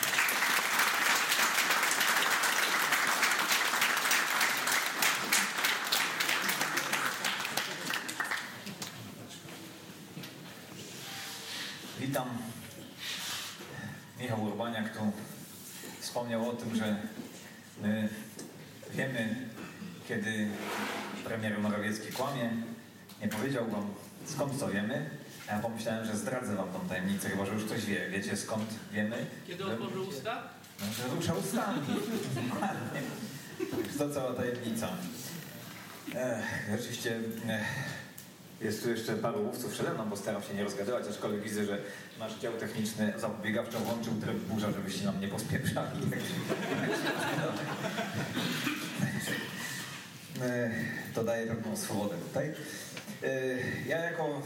Witam. 12.00 12.30
Michał 14.20 14.44
Urbaniak 14.44 14.98
tu 14.98 15.12
wspomniał 16.00 16.50
o 16.50 16.53
tym, 16.53 16.75
że 16.75 16.96
my 17.82 18.10
wiemy, 18.93 19.36
kiedy 20.07 20.48
premier 21.24 21.60
Morawiecki 21.60 22.12
kłamie. 22.13 22.50
Nie 23.21 23.27
powiedział 23.27 23.67
wam, 23.69 23.93
skąd 24.25 24.60
to 24.60 24.67
wiemy. 24.67 25.10
A 25.48 25.53
ja 25.53 25.60
pomyślałem, 25.60 26.05
że 26.05 26.17
zdradzę 26.17 26.55
wam 26.55 26.69
tą 26.69 26.79
tajemnicę, 26.89 27.29
chyba 27.29 27.45
że 27.45 27.53
już 27.53 27.63
ktoś 27.63 27.86
wie. 27.86 28.10
Wiecie 28.10 28.38
skąd 28.38 28.65
wiemy? 28.91 29.25
Kiedy 29.48 29.63
Że- 29.63 29.74
otworzy 29.74 30.00
usta? 30.00 30.43
no, 30.79 30.86
że 30.93 31.15
rusza 31.15 31.33
ustami. 31.33 31.81
Dokładnie. 32.50 33.01
To 33.98 34.10
cała 34.10 34.33
tajemnica. 34.33 34.88
Ech, 36.15 36.69
rzeczywiście 36.71 37.19
ech, 37.50 37.67
jest 38.62 38.84
tu 38.84 38.89
jeszcze 38.89 39.15
paru 39.15 39.46
łówców 39.46 39.72
przede 39.72 39.94
mną, 39.94 40.10
bo 40.10 40.18
staram 40.18 40.44
się 40.44 40.53
nie 40.53 40.63
rozgadywać, 40.63 41.08
aczkolwiek 41.10 41.41
widzę, 41.41 41.65
że 41.65 41.77
nasz 42.20 42.39
dział 42.39 42.53
techniczny 42.53 43.13
zapobiegawczo 43.18 43.80
włączył 43.80 44.13
tryb 44.22 44.38
burza, 44.38 44.72
żebyście 44.72 45.06
nam 45.06 45.22
nie 45.22 45.27
pospieprzali. 45.27 46.00
Ech, 50.44 50.72
To 51.13 51.24
daje 51.24 51.48
pewną 51.48 51.77
swobodę 51.77 52.15
tutaj. 52.18 52.51
Ech, 53.24 53.88
Ja 53.88 53.98
jako 53.98 54.24
e, 54.24 54.41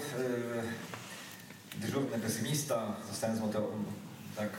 dyżurny 1.82 2.20
pesymista 2.20 2.96
zostałem 3.12 3.40
tak 4.36 4.50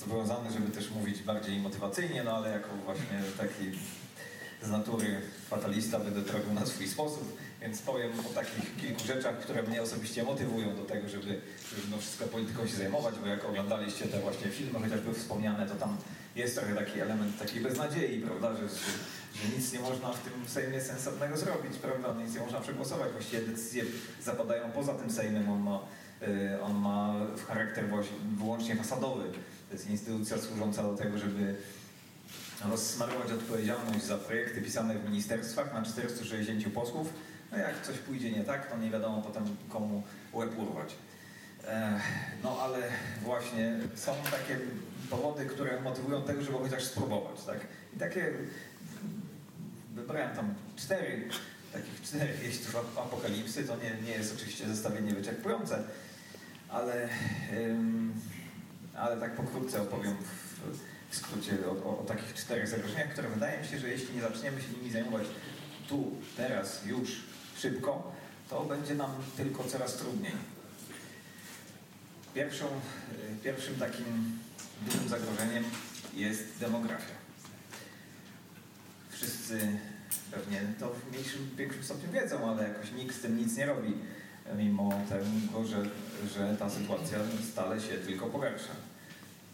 zobowiązany, 0.00 0.52
żeby 0.52 0.72
też 0.72 0.90
mówić 0.90 1.22
bardziej 1.22 1.60
motywacyjnie, 1.60 2.24
no 2.24 2.36
ale 2.36 2.50
jako 2.50 2.68
właśnie 2.84 3.22
taki 3.38 3.78
z 4.62 4.70
natury 4.70 5.20
fatalista 5.50 5.98
będę 5.98 6.32
robił 6.32 6.52
na 6.54 6.66
swój 6.66 6.88
sposób, 6.88 7.38
więc 7.62 7.82
powiem 7.82 8.10
o 8.20 8.34
takich 8.34 8.76
kilku 8.76 9.04
rzeczach, 9.06 9.38
które 9.38 9.62
mnie 9.62 9.82
osobiście 9.82 10.22
motywują 10.24 10.76
do 10.76 10.84
tego, 10.84 11.08
żeby, 11.08 11.40
żeby 11.70 11.82
no 11.90 11.98
wszystko 11.98 12.24
polityką 12.24 12.66
się 12.66 12.76
zajmować, 12.76 13.14
bo 13.22 13.26
jak 13.26 13.44
oglądaliście 13.44 14.06
te 14.06 14.20
właśnie 14.20 14.50
filmy, 14.50 14.78
chociażby 14.78 15.14
wspomniane, 15.14 15.66
to 15.66 15.74
tam 15.74 15.96
jest 16.36 16.56
trochę 16.56 16.74
taki 16.74 17.00
element 17.00 17.38
takiej 17.38 17.60
beznadziei, 17.60 18.20
prawda, 18.20 18.56
że, 18.56 18.68
że, 18.68 18.92
że 19.34 19.56
nic 19.56 19.72
nie 19.72 19.80
można 19.80 20.12
w 20.12 20.22
tym 20.22 20.32
Sejmie 20.48 20.80
sensownego 20.80 21.36
zrobić, 21.36 21.76
prawda, 21.76 22.14
nic 22.24 22.34
nie 22.34 22.40
można 22.40 22.60
przegłosować, 22.60 23.12
właściwie 23.12 23.42
decyzje 23.42 23.84
zapadają 24.22 24.70
poza 24.70 24.94
tym 24.94 25.10
Sejmem, 25.10 25.50
on 25.50 25.60
ma, 25.60 25.80
y, 26.22 26.62
on 26.62 26.74
ma 26.74 27.14
charakter 27.48 27.88
właśnie 27.88 28.16
wyłącznie 28.38 28.76
fasadowy, 28.76 29.24
to 29.68 29.74
jest 29.74 29.90
instytucja 29.90 30.38
służąca 30.38 30.82
do 30.82 30.96
tego, 30.96 31.18
żeby 31.18 31.54
rozsmarować 32.70 33.32
odpowiedzialność 33.32 34.04
za 34.04 34.18
projekty 34.18 34.62
pisane 34.62 34.94
w 34.94 35.04
ministerstwach 35.04 35.74
na 35.74 35.82
460 35.82 36.74
posłów. 36.74 37.12
No 37.52 37.58
jak 37.58 37.82
coś 37.86 37.98
pójdzie 37.98 38.30
nie 38.30 38.44
tak, 38.44 38.70
to 38.70 38.76
nie 38.76 38.90
wiadomo 38.90 39.22
potem 39.22 39.56
komu 39.68 40.02
łeb 40.32 40.58
urwać. 40.58 40.94
E, 41.68 42.00
No 42.42 42.58
ale 42.62 42.78
właśnie 43.22 43.78
są 43.94 44.14
takie 44.30 44.58
powody, 45.10 45.46
które 45.46 45.80
motywują 45.80 46.22
tego, 46.22 46.42
żeby 46.42 46.58
chociaż 46.58 46.84
spróbować. 46.84 47.44
Tak? 47.46 47.58
I 47.96 47.98
takie 47.98 48.32
wybrałem 49.94 50.36
tam 50.36 50.54
cztery, 50.76 51.28
takich 51.72 52.02
czterech 52.02 52.42
jeźdźców 52.44 52.76
ap- 52.76 52.98
apokalipsy. 52.98 53.64
To 53.64 53.76
nie, 53.76 54.02
nie 54.06 54.12
jest 54.12 54.34
oczywiście 54.34 54.68
zestawienie 54.68 55.14
wyczerpujące, 55.14 55.82
ale, 56.68 57.08
ym, 57.52 58.12
ale 58.96 59.16
tak 59.20 59.34
pokrótce 59.36 59.82
opowiem 59.82 60.16
w, 60.16 60.78
w 61.10 61.16
skrócie 61.16 61.52
o, 61.66 61.70
o, 61.70 61.98
o 62.00 62.04
takich 62.04 62.34
czterech 62.34 62.68
zagrożeniach, 62.68 63.08
które 63.12 63.28
wydaje 63.28 63.60
mi 63.62 63.66
się, 63.68 63.78
że 63.78 63.88
jeśli 63.88 64.14
nie 64.14 64.22
zaczniemy 64.22 64.60
się 64.62 64.68
nimi 64.78 64.90
zajmować 64.92 65.26
tu, 65.88 66.12
teraz, 66.36 66.86
już, 66.86 67.22
szybko, 67.62 68.12
to 68.50 68.64
będzie 68.64 68.94
nam 68.94 69.10
tylko 69.36 69.64
coraz 69.64 69.96
trudniej. 69.96 70.32
Pierwszą, 72.34 72.66
pierwszym 73.44 73.76
takim 73.76 74.38
dużym 74.86 75.08
zagrożeniem 75.08 75.64
jest 76.14 76.42
demografia. 76.60 77.14
Wszyscy 79.10 79.78
pewnie 80.30 80.60
to 80.80 80.90
w 80.90 81.10
mniejszym, 81.10 81.50
większym 81.56 81.84
stopniu 81.84 82.12
wiedzą, 82.12 82.50
ale 82.50 82.68
jakoś 82.68 82.92
nikt 82.92 83.16
z 83.16 83.20
tym 83.20 83.38
nic 83.38 83.56
nie 83.56 83.66
robi, 83.66 83.94
mimo 84.56 85.00
tego, 85.08 85.66
że, 85.66 85.82
że 86.34 86.56
ta 86.58 86.70
sytuacja 86.70 87.18
stale 87.52 87.80
się 87.80 87.94
tylko 87.94 88.26
pogarsza. 88.26 88.72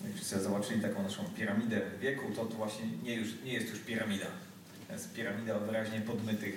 Jak 0.04 0.14
wszyscy 0.14 0.40
zobaczyli 0.40 0.80
taką 0.82 1.02
naszą 1.02 1.24
piramidę 1.24 1.80
wieku, 2.00 2.32
to 2.36 2.44
to 2.44 2.54
właśnie 2.54 2.86
nie, 3.02 3.14
już, 3.14 3.28
nie 3.44 3.52
jest 3.52 3.70
już 3.70 3.78
piramida. 3.78 4.26
To 4.86 4.92
jest 4.92 5.12
piramida 5.12 5.56
o 5.56 5.60
wyraźnie 5.60 6.00
podmytych 6.00 6.54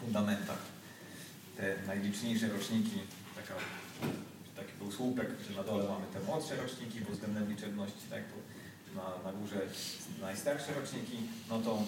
fundamentach. 0.00 0.71
Te 1.56 1.76
najliczniejsze 1.86 2.48
roczniki, 2.48 2.98
taka, 3.36 3.54
taki 4.56 4.72
był 4.78 4.92
słupek, 4.92 5.28
gdzie 5.40 5.56
na 5.56 5.62
dole 5.62 5.84
mamy 5.88 6.06
te 6.12 6.20
młodsze 6.20 6.56
roczniki 6.56 7.00
pod 7.00 7.14
względem 7.14 7.50
liczebności, 7.50 8.06
tak? 8.10 8.22
Na, 8.96 9.30
na 9.32 9.38
górze 9.38 9.60
najstarsze 10.20 10.74
roczniki, 10.74 11.16
no 11.48 11.58
to 11.58 11.82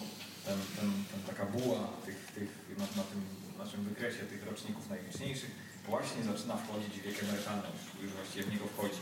ten, 0.46 0.59
ten, 0.77 0.92
ten 1.12 1.22
taka 1.35 1.46
buła 1.46 1.88
tych, 2.07 2.16
tych, 2.35 2.48
na, 2.79 2.85
na 2.85 3.03
tym 3.03 3.20
naszym 3.59 3.85
wykresie 3.85 4.18
tych 4.18 4.46
roczników 4.46 4.90
najliczniejszych 4.90 5.50
właśnie 5.88 6.22
zaczyna 6.22 6.57
wchodzić 6.57 6.94
w 7.00 7.03
wiek 7.03 7.22
emerytalny, 7.22 7.62
już 8.03 8.12
właściwie 8.12 8.44
w 8.44 8.53
niego 8.53 8.66
wchodzi. 8.66 9.00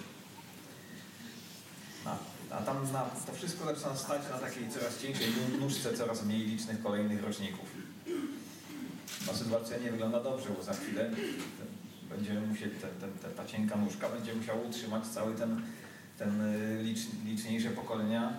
A, 2.05 2.16
a 2.51 2.62
tam 2.62 2.92
na, 2.92 3.03
to 3.27 3.33
wszystko 3.33 3.64
zaczyna 3.64 3.96
stać 3.96 4.22
na 4.31 4.38
takiej 4.38 4.68
coraz 4.70 5.03
cieńszej 5.03 5.27
nó- 5.31 5.59
nóżce 5.59 5.92
coraz 5.96 6.25
mniej 6.25 6.40
licznych 6.40 6.83
kolejnych 6.83 7.22
roczników. 7.25 7.82
No 9.27 9.35
sytuacja 9.35 9.79
nie 9.79 9.91
wygląda 9.91 10.21
dobrze, 10.21 10.49
bo 10.57 10.63
za 10.63 10.75
chwilę 10.75 11.11
będziemy 12.11 12.47
musieli, 12.47 12.71
ten, 12.71 12.91
ten, 13.01 13.11
ten, 13.13 13.33
ta 13.33 13.47
cienka 13.47 13.77
nóżka 13.77 14.09
będzie 14.09 14.35
musiała 14.35 14.63
utrzymać 14.63 15.07
cały 15.07 15.35
ten, 15.35 15.63
ten 16.19 16.41
y, 16.41 16.83
licz, 16.83 16.99
liczniejsze 17.25 17.71
pokolenia 17.71 18.33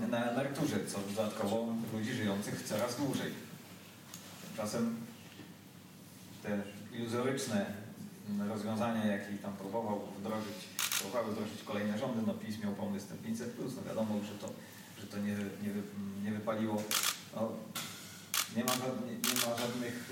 mm, 0.00 0.10
na 0.10 0.30
emeryturze, 0.30 0.76
co 0.86 0.98
dodatkowo 1.16 1.74
ludzi 1.92 2.12
żyjących 2.12 2.62
coraz 2.62 2.96
dłużej. 2.96 3.32
Tymczasem 4.46 4.96
te 6.42 6.62
iluzoryczne 6.92 7.66
rozwiązania, 8.48 9.06
jakie 9.06 9.38
tam 9.42 9.52
próbował 9.52 10.00
wdrożyć, 10.18 10.56
próbowały 11.00 11.32
wdrożyć 11.32 11.62
kolejne 11.62 11.98
rządy, 11.98 12.22
no 12.26 12.34
PiS 12.34 12.58
miał 12.58 12.72
pomysł 12.72 13.06
ten 13.08 13.34
500+, 13.34 13.46
no 13.76 13.82
wiadomo, 13.88 14.14
że 14.24 14.38
to, 14.38 14.52
że 15.00 15.06
to 15.06 15.18
nie, 15.18 15.32
nie, 15.34 15.82
nie 16.24 16.32
wypaliło. 16.32 16.82
No, 17.36 17.52
nie, 18.56 18.64
ma, 18.64 18.72
żadnych- 18.72 19.22
nie 19.24 19.34
ma 19.50 19.56
żadnych, 19.58 20.10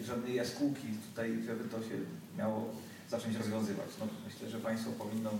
y, 0.00 0.04
żadnej 0.04 0.34
jaskółki 0.34 0.86
tutaj, 1.10 1.42
żeby 1.46 1.64
to 1.68 1.78
się 1.82 1.96
miało 2.38 2.74
zacząć 3.10 3.36
rozwiązywać. 3.36 3.88
No, 4.00 4.06
myślę, 4.26 4.50
że 4.50 4.58
państwo 4.58 4.90
powinno 4.90 5.30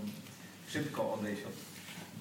szybko 0.69 1.13
odejść 1.15 1.43
od 1.43 1.53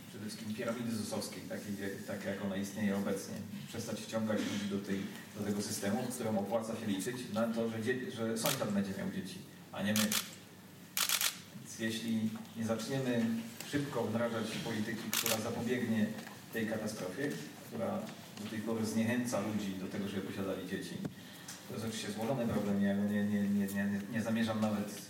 przede 0.09 0.25
wszystkim 0.25 0.53
piramidy 0.55 0.95
ZUS-owskiej, 0.95 1.41
takiej, 1.43 1.75
tak 2.07 2.25
jak 2.25 2.45
ona 2.45 2.55
istnieje 2.55 2.95
obecnie. 2.97 3.35
Przestać 3.67 4.01
wciągać 4.01 4.37
ludzi 4.39 4.65
do, 4.69 4.79
tej, 4.87 5.01
do 5.37 5.43
tego 5.43 5.61
systemu, 5.61 6.03
w 6.03 6.15
którym 6.15 6.37
opłaca 6.37 6.75
się 6.75 6.85
liczyć 6.87 7.15
na 7.33 7.47
to, 7.47 7.69
że, 7.69 7.81
dzie- 7.81 8.11
że 8.11 8.37
sąsiad 8.37 8.71
będzie 8.71 8.91
miał 8.97 9.11
dzieci, 9.11 9.37
a 9.71 9.83
nie 9.83 9.93
my. 9.93 9.99
Więc 11.55 11.79
jeśli 11.79 12.29
nie 12.57 12.65
zaczniemy 12.65 13.25
szybko 13.71 14.03
wdrażać 14.03 14.45
polityki, 14.63 15.11
która 15.11 15.37
zapobiegnie 15.37 16.05
tej 16.53 16.67
katastrofie, 16.67 17.29
która 17.67 17.99
do 18.43 18.49
tej 18.49 18.59
pory 18.59 18.85
zniechęca 18.85 19.39
ludzi 19.39 19.73
do 19.79 19.87
tego, 19.87 20.07
żeby 20.07 20.21
posiadali 20.21 20.67
dzieci, 20.67 20.97
to 21.67 21.73
jest 21.73 21.85
oczywiście 21.85 22.11
złożony 22.11 22.47
problem, 22.47 22.81
ja 22.81 22.93
nie, 22.93 23.23
nie, 23.23 23.41
nie, 23.41 23.65
nie, 23.65 24.01
nie, 24.13 24.21
zamierzam 24.21 24.61
nawet 24.61 25.01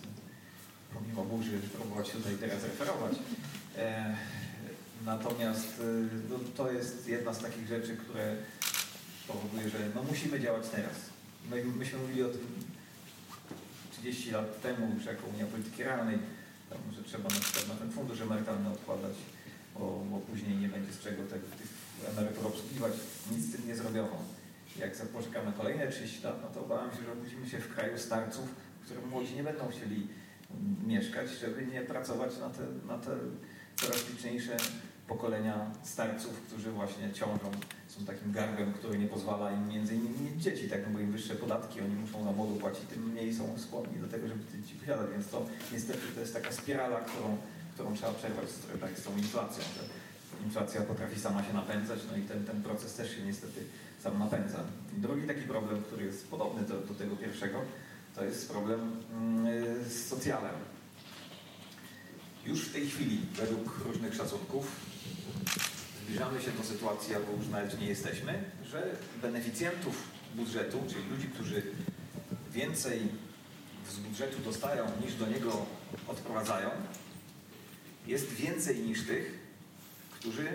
pomimo 0.94 1.26
burzy 1.26 1.60
próbować 1.60 2.10
tutaj 2.10 2.36
teraz 2.40 2.64
referować. 2.64 3.14
E, 3.78 4.16
natomiast 5.06 5.80
y, 5.80 6.10
no, 6.30 6.40
to 6.56 6.72
jest 6.72 7.08
jedna 7.08 7.34
z 7.34 7.40
takich 7.40 7.68
rzeczy, 7.68 7.98
które 7.98 8.36
powoduje, 9.28 9.70
że 9.70 9.78
no, 9.96 10.04
musimy 10.04 10.40
działać 10.40 10.70
teraz. 10.70 10.96
My, 11.50 11.64
myśmy 11.64 12.00
mówili 12.00 12.24
o 12.24 12.30
tym 12.30 12.48
30 13.92 14.32
lat 14.32 14.62
temu, 14.62 14.94
już 14.96 15.06
jako 15.06 15.28
Unia 15.28 15.46
Polityki 15.46 15.84
Realnej, 15.84 16.20
tam, 16.70 16.80
że 16.96 17.04
trzeba 17.04 17.30
na 17.30 17.40
przykład 17.40 17.68
na 17.68 17.76
ten 17.76 17.92
fundusz 17.92 18.22
emerytalny 18.22 18.70
odkładać, 18.70 19.16
bo, 19.74 20.06
bo 20.12 20.18
później 20.18 20.58
nie 20.58 20.70
będzie 20.70 20.94
z 20.94 21.00
czego 21.00 21.24
tych 21.24 21.42
emerytur 22.10 22.48
obsługiwać. 22.48 22.94
Nic 23.32 23.46
z 23.46 23.52
tym 23.52 23.68
nie 23.68 23.76
zrobiono. 23.76 24.18
Jak 24.80 24.96
poczekamy 24.96 25.54
kolejne 25.58 25.88
30 25.88 26.24
lat, 26.24 26.40
no 26.42 26.50
to 26.50 26.66
obawiam 26.66 26.92
się, 26.92 27.04
że 27.06 27.12
obudzimy 27.12 27.50
się 27.50 27.60
w 27.60 27.76
kraju 27.76 27.98
starców 27.98 28.46
w 28.82 28.86
którym 28.86 29.10
młodzi 29.10 29.36
nie 29.36 29.44
będą 29.44 29.68
chcieli 29.68 30.08
mieszkać, 30.88 31.30
żeby 31.30 31.66
nie 31.66 31.82
pracować 31.82 32.38
na 32.38 32.50
te, 32.50 32.64
na 32.88 32.98
te 32.98 33.12
coraz 33.76 34.10
liczniejsze 34.10 34.58
pokolenia 35.08 35.72
starców, 35.84 36.42
którzy 36.42 36.72
właśnie 36.72 37.14
ciążą, 37.14 37.52
są 37.88 38.06
takim 38.06 38.32
garbem, 38.32 38.74
który 38.74 39.00
nie 39.00 39.08
pozwala 39.08 39.52
im 39.52 39.68
między 39.68 39.96
innymi 39.96 40.20
mieć 40.22 40.44
dzieci, 40.44 40.70
tak, 40.70 40.80
no 40.88 40.94
bo 40.94 41.00
im 41.00 41.12
wyższe 41.12 41.36
podatki 41.36 41.82
oni 41.82 41.96
muszą 41.96 42.26
na 42.26 42.32
młodu 42.32 42.56
płacić, 42.56 42.82
tym 42.82 43.04
mniej 43.04 43.34
są 43.34 43.60
skłonni 43.60 44.00
do 44.02 44.08
tego, 44.08 44.28
żeby 44.28 44.44
dzieci 44.62 44.76
posiadać, 44.76 45.12
więc 45.12 45.28
to 45.28 45.46
niestety 45.72 46.00
to 46.16 46.20
jest 46.20 46.34
taka 46.34 46.52
spirala, 46.52 47.00
którą, 47.00 47.38
którą 47.74 47.96
trzeba 47.96 48.14
przerwać 48.14 48.46
tak, 48.82 49.00
z 49.00 49.04
tą 49.04 49.18
inflacją, 49.18 49.64
że 49.64 49.84
inflacja 50.46 50.82
potrafi 50.82 51.20
sama 51.20 51.44
się 51.44 51.54
napędzać, 51.54 52.00
no 52.12 52.18
i 52.18 52.22
ten, 52.22 52.46
ten 52.46 52.64
proces 52.64 52.94
też 52.94 53.16
się 53.16 53.22
niestety 53.22 53.64
sam 54.04 54.20
napędza. 54.20 54.64
Drugi 54.98 55.28
taki 55.28 55.42
problem, 55.42 55.82
który 55.82 56.06
jest 56.06 56.28
podobny 56.28 56.62
do, 56.62 56.78
do 56.78 56.94
tego 56.94 57.16
pierwszego, 57.16 57.62
to 58.16 58.26
jest 58.26 58.50
problem 58.50 58.96
yy, 59.46 59.90
z 59.90 60.08
socjalem. 60.08 60.56
Już 62.46 62.62
w 62.62 62.74
tej 62.74 62.88
chwili, 62.88 63.22
według 63.36 63.80
różnych 63.86 64.16
szacunków, 64.16 64.68
zbliżamy 66.04 66.42
się 66.42 66.52
do 66.52 66.64
sytuacji, 66.64 67.16
albo 67.16 67.32
już 67.32 67.48
nawet 67.48 67.80
nie 67.80 67.88
jesteśmy, 67.88 68.44
że 68.66 68.96
beneficjentów 69.22 70.04
budżetu, 70.36 70.84
czyli 70.90 71.10
ludzi, 71.10 71.28
którzy 71.28 71.64
więcej 72.52 73.00
z 73.90 74.00
budżetu 74.00 74.38
dostają 74.46 74.86
niż 75.06 75.16
do 75.16 75.28
niego 75.28 75.66
odprowadzają, 76.08 76.70
jest 78.08 78.30
więcej 78.30 78.80
niż 78.80 79.08
tych, 79.08 79.41
którzy 80.22 80.48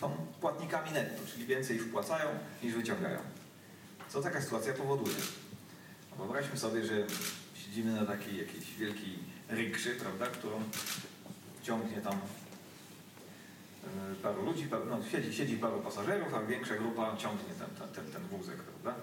są 0.00 0.10
płatnikami 0.40 0.92
netto, 0.92 1.22
czyli 1.32 1.46
więcej 1.46 1.78
wpłacają 1.78 2.28
niż 2.62 2.74
wyciągają. 2.74 3.18
Co 4.08 4.22
taka 4.22 4.40
sytuacja 4.40 4.72
powoduje? 4.72 5.16
No 6.10 6.16
wyobraźmy 6.16 6.58
sobie, 6.58 6.84
że 6.84 7.06
siedzimy 7.54 7.92
na 7.92 8.06
takiej 8.06 8.38
jakiejś 8.38 8.74
wielkiej 8.74 9.18
rykszy, 9.48 9.90
prawda, 9.90 10.26
którą 10.26 10.62
ciągnie 11.62 12.00
tam 12.00 12.14
e, 12.14 12.18
paru 14.22 14.44
ludzi, 14.44 14.68
no, 14.90 14.98
siedzi, 15.10 15.34
siedzi 15.34 15.56
paru 15.56 15.80
pasażerów, 15.80 16.34
a 16.34 16.42
większa 16.42 16.76
grupa 16.76 17.16
ciągnie 17.16 17.54
ten, 17.58 17.88
ten, 17.88 18.12
ten 18.12 18.38
wózek, 18.38 18.56
prawda? 18.56 19.00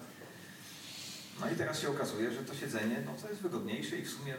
No 1.39 1.51
i 1.51 1.55
teraz 1.55 1.79
się 1.79 1.89
okazuje, 1.89 2.31
że 2.31 2.43
to 2.43 2.55
siedzenie, 2.55 3.03
no 3.05 3.11
co 3.21 3.29
jest 3.29 3.41
wygodniejsze 3.41 3.97
i 3.97 4.05
w 4.05 4.09
sumie 4.09 4.35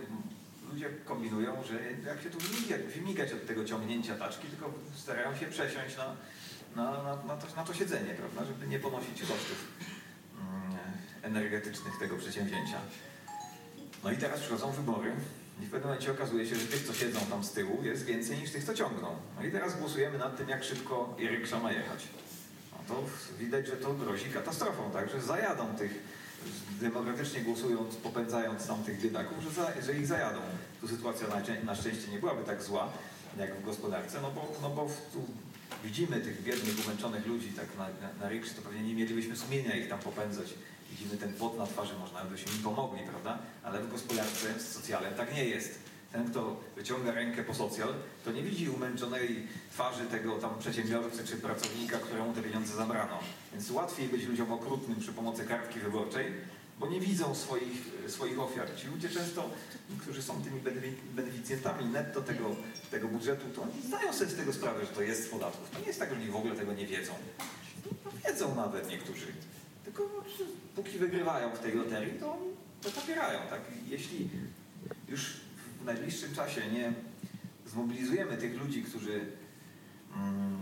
ludzie 0.73 0.91
kombinują, 1.05 1.63
że 1.65 1.75
jak 2.07 2.23
się 2.23 2.31
tu 2.31 2.39
wymigać, 2.39 2.83
wymigać 2.83 3.33
od 3.33 3.47
tego 3.47 3.65
ciągnięcia 3.65 4.15
taczki, 4.15 4.49
tylko 4.49 4.73
starają 4.97 5.37
się 5.37 5.47
przesiąść 5.47 5.97
na, 5.97 6.17
na, 6.77 7.03
na, 7.03 7.17
na, 7.23 7.37
to, 7.37 7.57
na 7.57 7.65
to 7.65 7.75
siedzenie, 7.75 8.15
prawda, 8.15 8.45
żeby 8.45 8.67
nie 8.67 8.79
ponosić 8.79 9.21
kosztów 9.21 9.67
mm, 10.39 10.79
energetycznych 11.23 11.99
tego 11.99 12.17
przedsięwzięcia. 12.17 12.79
No 14.05 14.13
i 14.13 14.17
teraz 14.17 14.41
przychodzą 14.41 14.73
wybory 14.73 15.13
i 15.63 15.67
w 15.67 15.71
pewnym 15.71 15.91
momencie 15.91 16.13
okazuje 16.13 16.47
się, 16.47 16.57
że 16.57 16.67
tych, 16.67 16.87
co 16.87 16.95
siedzą 16.95 17.21
tam 17.21 17.45
z 17.45 17.53
tyłu, 17.53 17.83
jest 17.83 18.05
więcej 18.05 18.39
niż 18.39 18.51
tych, 18.51 18.65
co 18.65 18.75
ciągną. 18.75 19.17
No 19.39 19.45
i 19.47 19.51
teraz 19.51 19.79
głosujemy 19.79 20.19
nad 20.19 20.37
tym, 20.37 20.49
jak 20.49 20.65
szybko 20.65 21.17
Iryksa 21.19 21.59
ma 21.59 21.73
jechać. 21.73 22.09
No 22.73 22.95
to 22.95 23.05
widać, 23.39 23.67
że 23.67 23.77
to 23.77 23.95
grozi 23.95 24.31
katastrofą, 24.31 24.91
tak, 24.93 25.11
że 25.11 25.23
zajadą 25.23 25.75
tych, 25.77 25.93
demokratycznie 26.81 27.41
głosując, 27.41 27.97
popędzając 27.97 28.67
tam 28.67 28.85
tych 28.85 29.01
biedaków, 29.01 29.43
że, 29.43 29.51
za, 29.51 29.81
że 29.87 29.95
ich 29.95 30.07
zajadą. 30.07 30.41
Tu 30.81 30.89
sytuacja 30.89 31.29
na, 31.29 31.65
na, 31.65 31.75
szczęście 31.75 32.11
nie 32.11 32.19
byłaby 32.19 32.45
tak 32.45 32.63
zła, 32.63 32.89
jak 33.39 33.55
w 33.55 33.65
gospodarce, 33.65 34.19
no 34.23 34.31
bo, 34.31 34.53
no 34.63 34.71
bo 34.71 34.87
tu 35.13 35.25
widzimy 35.85 36.21
tych 36.21 36.43
biednych, 36.43 36.87
umęczonych 36.87 37.27
ludzi 37.27 37.49
tak 37.49 37.67
na, 37.79 37.85
na, 37.85 38.29
na 38.29 38.45
to 38.57 38.63
pewnie 38.63 38.83
nie 38.83 38.95
mielibyśmy 38.95 39.37
sumienia 39.37 39.77
ich 39.77 39.89
tam 39.89 39.99
popędzać 39.99 40.55
widzimy 40.93 41.17
ten 41.17 41.33
pot 41.33 41.59
na 41.59 41.67
twarzy, 41.67 41.95
można 41.99 42.25
byśmy 42.25 42.53
im 42.53 42.63
pomogli, 42.63 43.01
prawda? 43.11 43.39
Ale 43.63 43.81
w 43.81 43.91
gospodarce 43.91 44.61
z 44.61 44.73
socjalem 44.73 45.15
tak 45.15 45.35
nie 45.35 45.45
jest. 45.45 45.79
Ten, 46.13 46.31
kto 46.31 46.57
wyciąga 46.77 47.13
rękę 47.13 47.45
po 47.45 47.55
socjal, 47.55 47.95
to 48.25 48.33
nie 48.33 48.43
widzi 48.43 48.71
umęczonej 48.71 49.47
twarzy 49.73 50.05
tego 50.05 50.37
tam 50.37 50.59
przedsiębiorcy 50.59 51.25
czy 51.25 51.37
pracownika, 51.37 51.99
któremu 51.99 52.33
te 52.33 52.43
pieniądze 52.43 52.77
zabrano. 52.77 53.19
Więc 53.53 53.71
łatwiej 53.71 54.09
być 54.09 54.27
ludziom 54.27 54.53
okrutnym 54.53 55.01
przy 55.01 55.13
pomocy 55.13 55.45
kartki 55.45 55.81
wyborczej, 55.81 56.27
bo 56.81 56.87
nie 56.87 57.01
widzą 57.01 57.35
swoich, 57.35 57.89
swoich 58.09 58.41
ofiar. 58.41 58.77
Ci 58.77 58.87
ludzie 58.87 59.09
często, 59.09 59.51
którzy 60.01 60.23
są 60.23 60.43
tymi 60.43 60.61
beneficjentami 61.15 61.85
netto 61.85 62.23
tego, 62.23 62.57
tego 62.91 63.09
budżetu, 63.09 63.47
to 63.55 63.63
oni 63.63 63.83
zdają 63.87 64.13
sobie 64.13 64.31
z 64.31 64.37
tego 64.37 64.53
sprawę, 64.53 64.87
że 64.87 64.93
to 64.93 65.03
jest 65.03 65.25
z 65.25 65.29
podatków. 65.29 65.71
To 65.71 65.81
nie 65.81 65.87
jest 65.87 65.99
tak, 65.99 66.11
że 66.11 66.17
oni 66.17 66.27
w 66.27 66.37
ogóle 66.37 66.57
tego 66.57 66.73
nie 66.73 66.87
wiedzą. 66.87 67.13
No, 68.05 68.11
wiedzą 68.27 68.55
nawet 68.55 68.89
niektórzy. 68.89 69.27
Tylko 69.85 70.09
póki 70.77 70.99
wygrywają 70.99 71.51
w 71.51 71.59
tej 71.59 71.75
loterii, 71.75 72.21
to, 72.21 72.39
to 72.83 72.91
popierają. 72.91 73.39
Tak? 73.51 73.61
Jeśli 73.89 74.29
już 75.09 75.37
w 75.83 75.85
najbliższym 75.85 76.35
czasie 76.35 76.71
nie 76.71 76.93
zmobilizujemy 77.67 78.37
tych 78.37 78.61
ludzi, 78.61 78.83
którzy 78.83 79.27
mm, 80.17 80.59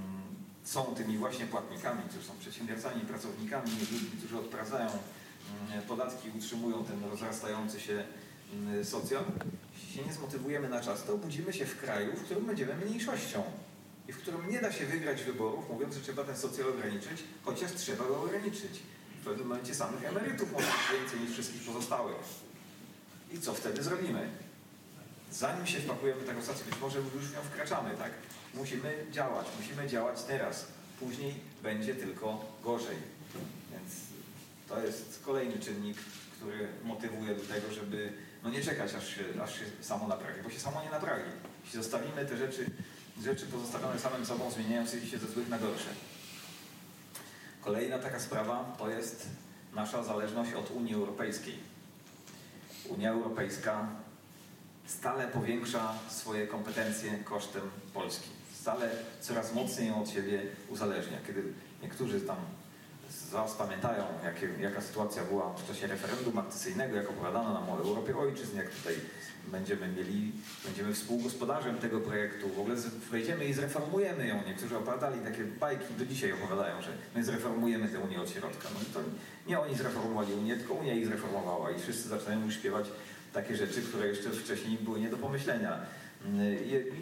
są 0.64 0.85
tymi 0.85 1.18
właśnie 1.18 1.46
płatnikami, 1.46 2.02
którzy 2.09 2.26
są 2.26 2.33
przedsiębiorcami, 2.40 3.00
pracownikami, 3.00 3.70
ludźmi, 3.70 4.11
którzy 4.18 4.38
odprowadzają 4.38 4.90
mm, 4.90 5.83
podatki 5.88 6.28
utrzymują 6.38 6.85
ten 6.85 7.04
rozrastający 7.04 7.80
się 7.80 8.04
mm, 8.52 8.85
socjal, 8.85 9.24
jeśli 9.74 9.94
się 9.94 10.04
nie 10.04 10.12
zmotywujemy 10.12 10.68
na 10.68 10.80
czas, 10.80 11.04
to 11.04 11.14
obudzimy 11.14 11.52
się 11.52 11.66
w 11.66 11.80
kraju, 11.80 12.16
w 12.16 12.24
którym 12.24 12.46
będziemy 12.46 12.76
mniejszością 12.76 13.42
i 14.09 14.12
w 14.12 14.18
którym 14.18 14.50
nie 14.50 14.61
da 14.61 14.72
się 14.72 14.87
wygrać 14.87 15.22
wyborów, 15.22 15.70
mówiąc, 15.70 15.94
że 15.94 16.00
trzeba 16.00 16.24
ten 16.24 16.37
socjal 16.37 16.68
ograniczyć, 16.68 17.24
chociaż 17.42 17.72
trzeba 17.72 18.04
go 18.04 18.22
ograniczyć 18.22 18.83
w 19.20 19.24
pewnym 19.24 19.46
momencie 19.46 19.74
samych 19.74 20.04
emerytów 20.04 20.52
może 20.52 20.66
być 20.66 21.00
więcej 21.00 21.20
niż 21.20 21.30
wszystkich 21.30 21.62
pozostałych. 21.62 22.16
I 23.33 23.38
co 23.38 23.54
wtedy 23.54 23.83
zrobimy? 23.83 24.49
Zanim 25.33 25.66
się 25.66 25.81
wpakujemy 25.81 26.21
w 26.21 26.27
taką 26.27 26.40
sytuację, 26.40 26.64
być 26.64 26.81
może 26.81 26.99
już 26.99 27.25
w 27.27 27.35
nią 27.35 27.40
wkraczamy, 27.40 27.90
tak? 27.97 28.11
Musimy 28.55 29.07
działać, 29.11 29.47
musimy 29.61 29.88
działać 29.88 30.23
teraz. 30.23 30.66
Później 31.01 31.35
będzie 31.62 31.95
tylko 31.95 32.45
gorzej. 32.64 32.97
Więc 33.73 33.93
to 34.69 34.81
jest 34.81 35.23
kolejny 35.25 35.59
czynnik, 35.59 35.99
który 36.37 36.69
motywuje 36.85 37.35
do 37.35 37.43
tego, 37.43 37.73
żeby 37.73 38.12
no 38.43 38.51
nie 38.51 38.62
czekać, 38.62 38.95
aż 38.95 39.09
się, 39.09 39.25
aż 39.43 39.59
się 39.59 39.64
samo 39.81 40.09
naprawi, 40.09 40.43
bo 40.43 40.51
się 40.51 40.61
samo 40.61 40.83
nie 40.83 40.90
naprawi. 40.90 41.23
Jeśli 41.64 41.83
zostawimy 41.83 42.27
te 42.27 42.37
rzeczy, 42.37 42.66
rzeczy 43.23 43.47
pozostawione 43.47 43.99
samym 43.99 44.27
sobą, 44.27 44.51
zmieniające 44.51 45.07
się 45.07 45.19
ze 45.19 45.27
złych 45.27 45.49
na 45.49 45.59
gorsze. 45.59 45.90
Kolejna 47.61 47.99
taka 47.99 48.21
sprawa 48.21 48.77
to 48.79 48.90
jest 48.90 49.27
nasza 49.75 50.05
zależność 50.05 50.53
od 50.53 50.71
Unii 50.71 50.95
Europejskiej. 50.95 51.59
Unia 52.88 53.11
Europejska 53.11 53.88
stale 54.98 55.29
powiększa 55.29 55.94
swoje 56.09 56.46
kompetencje 56.46 57.18
kosztem 57.24 57.62
Polski. 57.94 58.29
Stale 58.61 58.90
coraz 59.20 59.55
mocniej 59.55 59.88
ją 59.88 60.03
od 60.03 60.11
siebie 60.11 60.42
uzależnia. 60.68 61.18
Kiedy 61.26 61.42
niektórzy 61.83 62.20
tam 62.20 62.37
z 63.11 63.31
Was 63.31 63.55
pamiętają, 63.55 64.05
jaka 64.61 64.81
sytuacja 64.81 65.24
była 65.24 65.55
w 65.55 65.68
czasie 65.68 65.87
referendum 65.87 66.38
akcesyjnego, 66.38 66.96
jak 66.96 67.11
opowiadano 67.11 67.55
nam 67.55 67.70
o 67.70 67.79
Europie 67.79 68.18
Ojczyzn, 68.18 68.57
jak 68.57 68.70
tutaj 68.70 68.94
będziemy 69.46 69.88
mieli, 69.88 70.33
będziemy 70.64 70.94
współgospodarzem 70.94 71.79
tego 71.79 72.00
projektu, 72.00 72.48
w 72.48 72.61
ogóle 72.61 72.76
wejdziemy 73.11 73.44
i 73.44 73.55
zreformujemy 73.55 74.26
ją. 74.26 74.42
Niektórzy 74.46 74.76
opowiadali 74.76 75.20
takie 75.20 75.44
bajki, 75.44 75.94
do 75.98 76.07
dzisiaj 76.07 76.33
opowiadają, 76.33 76.83
że 76.83 76.90
my 77.14 77.24
zreformujemy 77.24 77.88
tę 77.88 77.98
Unię 77.98 78.20
od 78.20 78.31
środka. 78.31 78.68
No 78.74 78.81
to 78.94 79.00
nie 79.46 79.61
oni 79.61 79.74
zreformowali 79.74 80.33
Unię, 80.33 80.57
tylko 80.57 80.74
Unia 80.74 80.94
ich 80.94 81.07
zreformowała 81.07 81.70
i 81.70 81.81
wszyscy 81.81 82.09
zaczynają 82.09 82.44
już 82.44 82.55
śpiewać 82.55 82.87
takie 83.33 83.57
rzeczy, 83.57 83.83
które 83.83 84.09
jeszcze 84.09 84.31
wcześniej 84.31 84.79
były 84.79 85.01
nie 85.01 85.09
do 85.09 85.16
pomyślenia. 85.16 85.79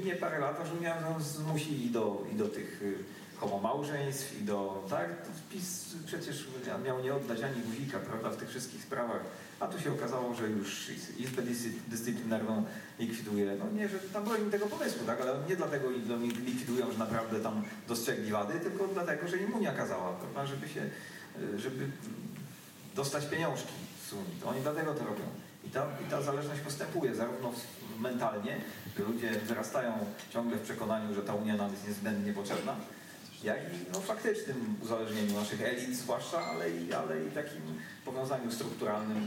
I 0.03 0.07
nie 0.07 0.17
parę 0.17 0.39
lat, 0.39 0.61
że 0.67 0.75
Unia 0.75 1.21
zmusili 1.21 1.91
do, 1.91 2.27
i 2.33 2.37
do 2.37 2.49
tych 2.49 2.83
y, 2.83 2.95
homomałżeństw 3.41 4.41
i 4.41 4.45
do, 4.45 4.87
tak, 4.91 5.09
PiS 5.51 5.95
przecież 6.07 6.47
miał 6.85 7.03
nie 7.03 7.15
oddać 7.15 7.43
ani 7.43 7.63
guzika, 7.63 7.99
prawda, 7.99 8.31
w 8.31 8.37
tych 8.37 8.49
wszystkich 8.49 8.83
sprawach, 8.83 9.21
a 9.61 9.67
tu 9.67 9.81
się 9.81 9.93
okazało, 9.93 10.35
że 10.35 10.49
już 10.49 10.91
Izbę 11.19 11.43
Dyscyplinarną 11.89 12.65
likwiduje, 12.99 13.57
no 13.59 13.71
nie, 13.71 13.89
że 13.89 13.99
tam 13.99 14.25
broni 14.25 14.51
tego 14.51 14.67
pomysłu, 14.67 15.07
tak, 15.07 15.21
ale 15.21 15.35
nie 15.49 15.57
dlatego 15.57 15.91
likwidują, 16.45 16.93
że 16.93 16.99
naprawdę 16.99 17.41
tam 17.41 17.63
dostrzegli 17.89 18.31
wady, 18.31 18.61
tylko 18.61 18.89
dlatego, 18.89 19.29
że 19.29 19.37
im 19.37 19.55
Unia 19.55 19.73
kazała, 19.73 20.13
prawda, 20.13 20.47
żeby 20.47 20.69
się, 20.69 20.83
żeby 21.57 21.87
dostać 22.95 23.27
pieniążki 23.27 23.73
z 24.11 24.13
Unii, 24.13 24.41
to 24.43 24.49
oni 24.49 24.61
dlatego 24.61 24.95
to 24.95 25.05
robią. 25.05 25.48
I 25.65 25.71
ta, 25.71 25.87
I 26.07 26.11
ta 26.11 26.23
zależność 26.23 26.61
postępuje 26.61 27.15
zarówno 27.15 27.53
mentalnie, 28.01 28.61
że 28.99 29.05
ludzie 29.05 29.31
wyrastają 29.31 29.93
ciągle 30.31 30.57
w 30.57 30.63
przekonaniu, 30.63 31.15
że 31.15 31.23
ta 31.23 31.35
Unia 31.35 31.57
nam 31.57 31.71
jest 31.71 31.89
niezbędnie 31.89 32.33
potrzebna, 32.33 32.77
jak 33.43 33.59
i 33.59 33.93
no, 33.93 34.01
faktycznym 34.01 34.77
uzależnieniu 34.83 35.35
naszych 35.35 35.63
elit 35.63 35.97
zwłaszcza, 35.97 36.41
ale 36.47 36.71
i, 36.71 36.93
ale 36.93 37.25
i 37.25 37.31
takim 37.31 37.63
powiązaniu 38.05 38.53
strukturalnym 38.53 39.27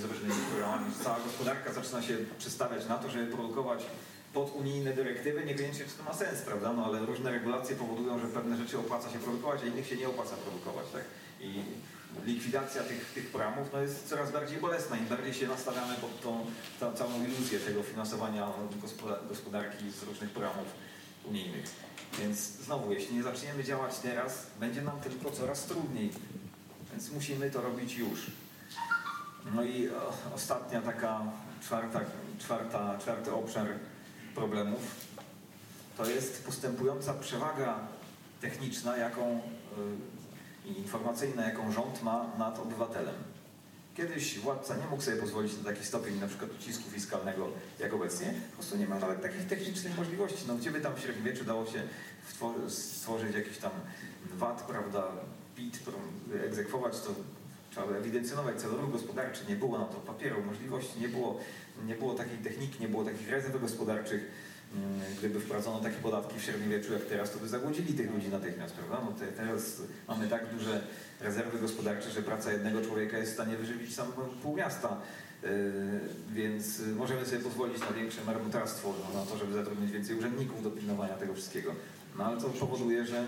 z 0.00 0.04
różnymi 0.04 0.34
programami. 0.50 0.94
Cała 1.04 1.20
gospodarka 1.20 1.72
zaczyna 1.72 2.02
się 2.02 2.16
przestawiać 2.38 2.88
na 2.88 2.98
to, 2.98 3.10
żeby 3.10 3.26
produkować 3.26 3.86
pod 4.34 4.54
unijne 4.54 4.92
dyrektywy, 4.92 5.44
niekoniecznie 5.44 5.84
czy 5.84 5.94
to 5.98 6.02
ma 6.02 6.14
sens, 6.14 6.42
prawda? 6.42 6.72
No 6.72 6.84
ale 6.84 7.06
różne 7.06 7.30
regulacje 7.30 7.76
powodują, 7.76 8.18
że 8.18 8.26
pewne 8.26 8.56
rzeczy 8.56 8.78
opłaca 8.78 9.10
się 9.10 9.18
produkować, 9.18 9.60
a 9.62 9.66
innych 9.66 9.86
się 9.86 9.96
nie 9.96 10.08
opłaca 10.08 10.36
produkować, 10.36 10.86
tak? 10.92 11.04
I 11.40 11.62
likwidacja 12.24 12.82
tych, 12.82 13.12
tych 13.14 13.30
programów 13.30 13.68
no 13.72 13.80
jest 13.80 14.08
coraz 14.08 14.32
bardziej 14.32 14.58
bolesna. 14.58 14.96
Im 14.96 15.06
bardziej 15.06 15.34
się 15.34 15.48
nastawiamy 15.48 15.94
pod 15.94 16.22
tą, 16.22 16.46
tą 16.80 16.92
całą 16.92 17.24
iluzję 17.24 17.60
tego 17.60 17.82
finansowania 17.82 18.48
gospodarki 19.28 19.90
z 19.90 20.02
różnych 20.02 20.30
programów 20.30 20.66
unijnych. 21.24 21.64
Więc 22.18 22.38
znowu, 22.38 22.92
jeśli 22.92 23.16
nie 23.16 23.22
zaczniemy 23.22 23.64
działać 23.64 23.98
teraz, 23.98 24.46
będzie 24.60 24.82
nam 24.82 25.00
tylko 25.00 25.30
coraz 25.30 25.64
trudniej. 25.64 26.10
Więc 26.92 27.10
musimy 27.10 27.50
to 27.50 27.62
robić 27.62 27.96
już. 27.96 28.26
No 29.54 29.64
i 29.64 29.88
ostatnia 30.34 30.82
taka 30.82 31.20
czwarta, 31.62 32.00
czwarta, 32.38 32.98
czwarty 32.98 33.32
obszar 33.32 33.66
problemów 34.34 34.80
to 35.96 36.06
jest 36.06 36.46
postępująca 36.46 37.14
przewaga 37.14 37.78
techniczna, 38.40 38.96
jaką 38.96 39.36
y, 39.36 39.40
i 40.64 40.78
informacyjna, 40.78 41.48
jaką 41.48 41.72
rząd 41.72 42.02
ma 42.02 42.26
nad 42.38 42.58
obywatelem. 42.58 43.14
Kiedyś 43.96 44.38
władca 44.38 44.76
nie 44.76 44.86
mógł 44.86 45.02
sobie 45.02 45.16
pozwolić 45.16 45.56
na 45.58 45.64
taki 45.64 45.86
stopień 45.86 46.20
na 46.20 46.26
przykład 46.26 46.50
ucisku 46.60 46.90
fiskalnego 46.90 47.48
jak 47.78 47.94
obecnie. 47.94 48.34
Po 48.50 48.56
prostu 48.56 48.76
nie 48.76 48.86
ma 48.86 48.98
nawet 48.98 49.22
takich 49.22 49.46
technicznych 49.46 49.96
możliwości. 49.96 50.44
No 50.48 50.54
gdzie 50.54 50.70
by 50.70 50.80
tam 50.80 50.94
w 50.94 51.00
średniowieczu 51.00 51.44
dało 51.44 51.66
się 51.66 51.82
stworzyć 52.68 53.34
jakiś 53.34 53.58
tam 53.58 53.70
VAT, 54.34 54.62
prawda, 54.62 55.08
PIT, 55.56 55.80
egzekwować 56.46 57.00
to 57.00 57.14
trzeba 57.70 57.96
ewidencjonować 57.96 58.60
cały 58.60 58.76
ruch 58.76 58.92
gospodarczy, 58.92 59.40
nie 59.48 59.56
było 59.56 59.78
na 59.78 59.84
to 59.84 59.94
papieru, 59.94 60.42
możliwości, 60.42 61.00
nie 61.00 61.08
było, 61.08 61.40
nie 61.86 61.94
było 61.94 62.14
takiej 62.14 62.38
techniki, 62.38 62.80
nie 62.80 62.88
było 62.88 63.04
takich 63.04 63.30
rezerw 63.30 63.60
gospodarczych. 63.60 64.30
Mm, 64.74 65.00
gdyby 65.18 65.40
wprowadzono 65.40 65.80
takie 65.80 65.96
podatki 65.96 66.38
w 66.38 66.42
średniowieczu 66.42 66.92
jak 66.92 67.04
teraz, 67.04 67.30
to 67.30 67.38
by 67.38 67.48
zagłodzili 67.48 67.94
tych 67.94 68.14
ludzi 68.14 68.28
natychmiast, 68.28 68.74
prawda? 68.74 69.00
No 69.04 69.12
te, 69.12 69.26
teraz 69.26 69.82
mamy 70.08 70.28
tak 70.28 70.54
duże 70.54 70.82
rezerwy 71.20 71.58
gospodarcze, 71.58 72.10
że 72.10 72.22
praca 72.22 72.52
jednego 72.52 72.82
człowieka 72.82 73.18
jest 73.18 73.30
w 73.30 73.34
stanie 73.34 73.56
wyżywić 73.56 73.94
sam 73.94 74.12
pół 74.42 74.56
miasta. 74.56 74.96
Yy, 75.42 75.48
więc 76.32 76.80
możemy 76.96 77.26
sobie 77.26 77.38
pozwolić 77.38 77.80
na 77.80 77.92
większe 77.92 78.24
marnotrawstwo, 78.24 78.94
no, 79.14 79.20
na 79.20 79.26
to, 79.26 79.38
żeby 79.38 79.52
zatrudnić 79.52 79.90
więcej 79.90 80.16
urzędników 80.18 80.62
do 80.62 80.70
pilnowania 80.70 81.14
tego 81.14 81.34
wszystkiego. 81.34 81.74
No 82.18 82.24
ale 82.24 82.40
to 82.40 82.48
powoduje, 82.48 83.06
że 83.06 83.26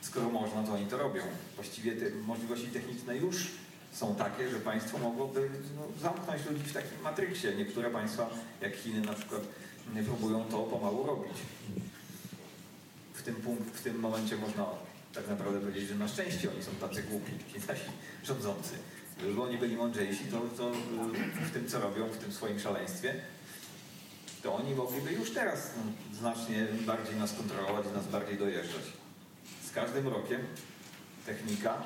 skoro 0.00 0.30
można, 0.30 0.62
to 0.62 0.72
oni 0.72 0.86
to 0.86 0.98
robią. 0.98 1.22
Właściwie 1.54 1.92
te 1.92 2.10
możliwości 2.10 2.66
techniczne 2.66 3.16
już 3.16 3.46
są 3.92 4.14
takie, 4.14 4.48
że 4.48 4.56
państwo 4.60 4.98
mogłoby 4.98 5.50
no, 5.76 5.82
zamknąć 6.02 6.46
ludzi 6.50 6.64
w 6.64 6.72
takim 6.72 7.00
matryksie. 7.04 7.46
Niektóre 7.56 7.90
państwa, 7.90 8.30
jak 8.60 8.76
Chiny 8.76 9.00
na 9.00 9.12
przykład, 9.12 9.42
próbują 10.04 10.44
to 10.44 10.58
pomału 10.58 11.06
robić. 11.06 11.32
W 13.14 13.22
tym, 13.22 13.34
punkt, 13.34 13.76
w 13.76 13.82
tym 13.82 13.98
momencie 13.98 14.36
można 14.36 14.66
tak 15.14 15.28
naprawdę 15.28 15.60
powiedzieć, 15.60 15.88
że 15.88 15.94
na 15.94 16.08
szczęście 16.08 16.50
oni 16.50 16.62
są 16.62 16.70
tacy 16.70 17.02
głupi, 17.02 17.32
ci 17.52 17.68
nasi 17.68 17.82
rządzący. 18.24 18.74
Gdyby 19.18 19.42
oni 19.42 19.58
byli 19.58 19.76
mądrzejsi, 19.76 20.24
to, 20.24 20.40
to 20.56 20.70
w 21.42 21.50
tym, 21.50 21.68
co 21.68 21.80
robią, 21.80 22.08
w 22.08 22.16
tym 22.16 22.32
swoim 22.32 22.60
szaleństwie, 22.60 23.14
to 24.42 24.54
oni 24.54 24.74
mogliby 24.74 25.12
już 25.12 25.30
teraz 25.30 25.70
znacznie 26.12 26.66
bardziej 26.86 27.16
nas 27.16 27.32
kontrolować, 27.32 27.86
nas 27.94 28.06
bardziej 28.08 28.38
dojeżdżać. 28.38 28.82
Z 29.64 29.70
każdym 29.72 30.08
rokiem 30.08 30.40
technika, 31.26 31.82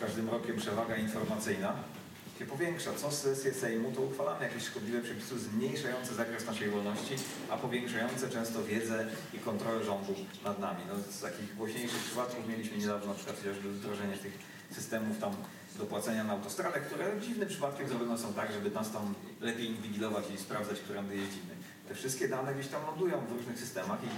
każdym 0.00 0.30
rokiem 0.30 0.56
przewaga 0.56 0.96
informacyjna 0.96 1.74
się 2.38 2.46
powiększa. 2.46 2.90
Co 2.96 3.10
sesję 3.10 3.54
Sejmu, 3.54 3.92
to 3.92 4.00
uchwalamy 4.02 4.44
jakieś 4.44 4.62
szkodliwe 4.62 5.00
przepisy 5.00 5.38
zmniejszające 5.38 6.14
zakres 6.14 6.46
naszej 6.46 6.70
wolności, 6.70 7.14
a 7.50 7.56
powiększające 7.56 8.30
często 8.30 8.64
wiedzę 8.64 9.06
i 9.34 9.38
kontrolę 9.38 9.84
rządu 9.84 10.14
nad 10.44 10.58
nami. 10.58 10.82
No, 10.88 11.12
z 11.12 11.20
takich 11.20 11.56
głośniejszych 11.56 12.02
przypadków 12.04 12.48
mieliśmy 12.48 12.78
niedawno 12.78 13.06
na 13.06 13.14
przykład 13.14 13.36
chociażby 13.36 13.72
wdrożenie 13.72 14.16
tych 14.16 14.38
systemów 14.70 15.18
tam 15.18 15.32
do 15.78 15.84
płacenia 15.84 16.24
na 16.24 16.32
autostradę, 16.32 16.80
które 16.80 17.20
dziwnym 17.20 17.48
przypadkiem 17.48 17.88
zrobione 17.88 18.18
są 18.18 18.32
tak, 18.34 18.52
żeby 18.52 18.70
nas 18.70 18.92
tam 18.92 19.14
lepiej 19.40 19.66
inwigilować 19.66 20.24
i 20.34 20.38
sprawdzać, 20.38 20.80
którędy 20.80 21.16
jeździmy. 21.16 21.54
Te 21.88 21.94
wszystkie 21.94 22.28
dane 22.28 22.54
gdzieś 22.54 22.68
tam 22.68 22.86
lądują 22.86 23.26
w 23.26 23.32
różnych 23.32 23.58
systemach 23.58 23.98
i 24.04 24.08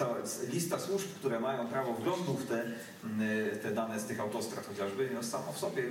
cała 0.00 0.16
lista 0.52 0.78
służb, 0.78 1.08
które 1.18 1.40
mają 1.40 1.68
prawo 1.68 1.92
wglądu 1.92 2.34
w 2.34 2.46
te, 2.46 2.62
mm, 2.62 3.58
te 3.62 3.70
dane 3.70 4.00
z 4.00 4.04
tych 4.04 4.20
autostrad 4.20 4.66
chociażby, 4.66 5.10
no 5.14 5.22
samo 5.22 5.52
w 5.52 5.58
sobie 5.58 5.82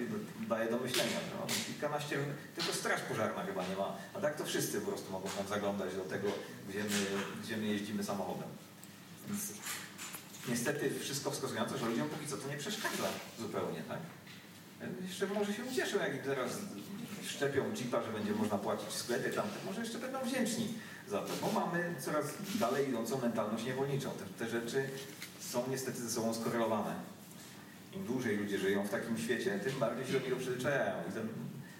daje 0.47 0.71
do 0.71 0.77
myślenia. 0.77 1.19
No, 1.33 1.47
kilkanaście, 1.67 2.17
tylko 2.55 2.73
straż 2.73 3.01
pożarna 3.01 3.43
chyba 3.43 3.67
nie 3.67 3.75
ma, 3.75 3.97
a 4.13 4.19
tak 4.21 4.35
to 4.35 4.45
wszyscy 4.45 4.81
po 4.81 4.87
prostu 4.87 5.11
mogą 5.11 5.29
tam 5.29 5.47
zaglądać 5.47 5.95
do 5.95 6.01
tego, 6.01 6.27
gdzie 6.69 6.83
my, 6.83 6.99
gdzie 7.43 7.57
my 7.57 7.65
jeździmy 7.65 8.03
samochodem. 8.03 8.49
Więc 9.27 9.41
niestety 10.47 10.99
wszystko 10.99 11.31
wskazuje 11.31 11.59
na 11.59 11.65
to, 11.65 11.77
że 11.77 11.85
ludziom 11.85 12.09
póki 12.09 12.27
co 12.27 12.37
to 12.37 12.47
nie 12.47 12.57
przeszkadza 12.57 13.09
zupełnie, 13.39 13.81
tak? 13.87 13.99
Jeszcze 15.07 15.27
może 15.27 15.53
się 15.53 15.63
ucieszą, 15.65 15.99
jak 15.99 16.23
teraz 16.23 16.51
szczepią 17.27 17.75
chipa, 17.75 18.03
że 18.03 18.11
będzie 18.11 18.31
można 18.31 18.57
płacić 18.57 18.89
w 18.89 18.97
sklepie 18.97 19.29
tamte, 19.29 19.55
może 19.65 19.81
jeszcze 19.81 19.99
będą 19.99 20.19
wdzięczni 20.19 20.73
za 21.09 21.21
to, 21.21 21.33
bo 21.41 21.59
mamy 21.59 21.95
coraz 21.99 22.25
dalej 22.59 22.89
idącą 22.89 23.21
mentalność 23.21 23.65
niewolniczą. 23.65 24.09
Te, 24.09 24.45
te 24.45 24.51
rzeczy 24.51 24.89
są 25.39 25.63
niestety 25.69 26.01
ze 26.01 26.09
sobą 26.09 26.33
skorelowane. 26.33 26.95
Im 27.93 28.05
dłużej 28.05 28.37
ludzie 28.37 28.57
żyją 28.57 28.83
w 28.83 28.89
takim 28.89 29.17
świecie, 29.17 29.59
tym 29.63 29.79
bardziej 29.79 30.05
się 30.05 30.13
do 30.13 30.19
niego 30.19 30.35
przyzwyczajają. 30.35 30.93
I 31.09 31.13
ten 31.13 31.27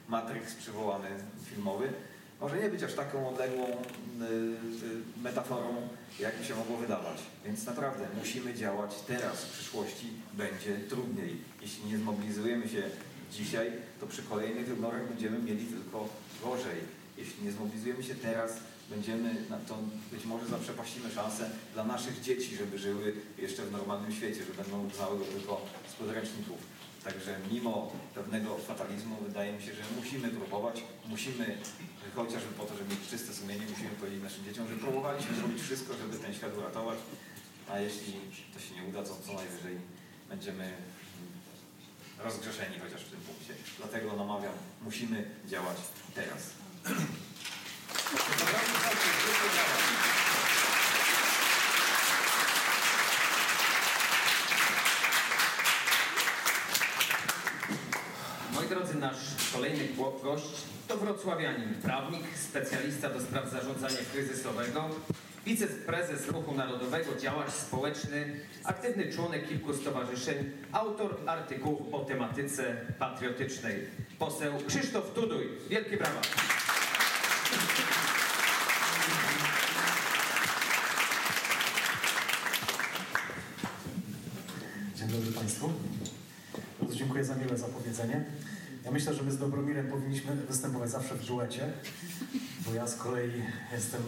Matrix 0.08 0.56
przywołany 0.56 1.10
filmowy 1.46 1.94
może 2.42 2.60
nie 2.60 2.70
być 2.70 2.84
aż 2.84 2.94
taką 2.94 3.30
odległą 3.30 3.66
y, 3.66 3.70
y, 3.70 5.22
metaforą, 5.24 5.88
jak 6.20 6.34
się 6.44 6.56
mogło 6.56 6.78
wydawać. 6.78 7.18
Więc 7.46 7.66
naprawdę 7.66 8.06
musimy 8.20 8.54
działać 8.54 8.96
teraz. 9.08 9.46
W 9.46 9.52
przyszłości 9.52 10.08
będzie 10.34 10.78
trudniej. 10.78 11.38
Jeśli 11.62 11.86
nie 11.86 11.98
zmobilizujemy 11.98 12.70
się 12.70 12.84
dzisiaj, 13.32 13.72
to 14.00 14.08
przy 14.08 14.24
kolejnych 14.24 14.68
wyborach 14.68 15.08
będziemy 15.08 15.40
mieli 15.40 15.66
tylko 15.66 16.10
gorzej. 16.44 16.80
Jeśli 17.18 17.44
nie 17.44 17.52
zmobilizujemy 17.52 18.04
się 18.04 18.16
teraz, 18.16 18.58
będziemy, 18.90 19.36
to 19.68 19.78
być 20.12 20.26
może 20.26 20.46
zaprzepaścimy 20.46 21.12
szansę 21.12 21.50
dla 21.74 21.84
naszych 21.84 22.22
dzieci, 22.22 22.56
żeby 22.56 22.80
żyły 22.80 23.16
jeszcze 23.38 23.66
w 23.66 23.72
normalnym 23.72 24.12
świecie, 24.12 24.44
że 24.44 24.64
będą 24.64 24.90
znały 24.96 25.20
go 25.20 25.26
tylko 25.26 25.62
z 25.92 25.94
podręczników. 25.94 26.58
Także 27.04 27.40
mimo 27.52 27.92
pewnego 28.16 28.58
fatalizmu 28.58 29.16
wydaje 29.28 29.54
mi 29.54 29.62
się, 29.62 29.74
że 29.74 29.82
musimy 30.00 30.28
próbować, 30.30 30.84
musimy 31.08 31.58
chociażby 32.16 32.52
po 32.58 32.66
to, 32.66 32.78
żeby 32.78 32.96
mieć 32.96 33.10
czyste 33.10 33.34
sumienie, 33.34 33.66
musimy 33.70 33.90
powiedzieć 33.90 34.24
naszym 34.24 34.46
dzieciom, 34.46 34.68
że 34.70 34.76
próbowaliśmy 34.76 35.36
zrobić 35.36 35.62
wszystko, 35.62 35.94
żeby 35.94 36.18
ten 36.18 36.34
świat 36.34 36.58
uratować, 36.58 37.00
a 37.72 37.80
jeśli 37.80 38.14
to 38.54 38.60
się 38.60 38.76
nie 38.76 38.84
uda, 38.90 39.04
to 39.04 39.16
co 39.26 39.34
najwyżej 39.34 39.78
będziemy 40.30 40.74
rozgrzeszeni 42.24 42.80
chociaż 42.80 43.02
w 43.02 43.10
tym 43.10 43.20
punkcie. 43.20 43.54
Dlatego 43.78 44.16
namawiam, 44.16 44.54
musimy 44.82 45.30
działać 45.48 45.78
teraz. 46.16 46.42
Moi 58.54 58.68
drodzy, 58.70 58.96
nasz 58.96 59.18
kolejny 59.54 59.88
gość 60.24 60.46
to 60.88 60.98
wrocławianin, 60.98 61.74
prawnik, 61.74 62.24
specjalista 62.38 63.10
do 63.10 63.22
spraw 63.22 63.52
zarządzania 63.52 63.98
kryzysowego, 64.14 64.90
wiceprezes 65.46 66.28
Ruchu 66.28 66.56
Narodowego, 66.56 67.16
działacz 67.16 67.52
społeczny, 67.52 68.40
aktywny 68.64 69.14
członek 69.14 69.48
kilku 69.50 69.74
stowarzyszeń, 69.74 70.52
autor 70.72 71.18
artykułów 71.26 71.94
o 71.94 72.00
tematyce 72.00 72.86
patriotycznej. 73.00 73.76
Poseł 74.20 74.54
Krzysztof 74.68 75.14
Tuduj. 75.14 75.50
Wielkie 75.70 75.98
brawa. 75.98 76.22
Dzień 84.96 85.08
dobry 85.08 85.32
Państwu. 85.32 85.74
Bardzo 86.82 86.96
dziękuję 87.20 87.38
za 87.38 87.46
miłe 87.46 87.58
zapowiedzenie. 87.58 88.26
Ja 88.86 88.92
myślę, 88.92 89.14
że 89.14 89.24
my 89.24 89.32
z 89.32 89.38
Dobromirem 89.38 89.88
powinniśmy 89.88 90.36
występować 90.36 90.90
zawsze 90.90 91.16
w 91.16 91.26
duecie, 91.26 91.74
bo 92.66 92.74
ja 92.74 92.88
z 92.88 92.96
kolei 92.96 93.44
jestem 93.74 94.02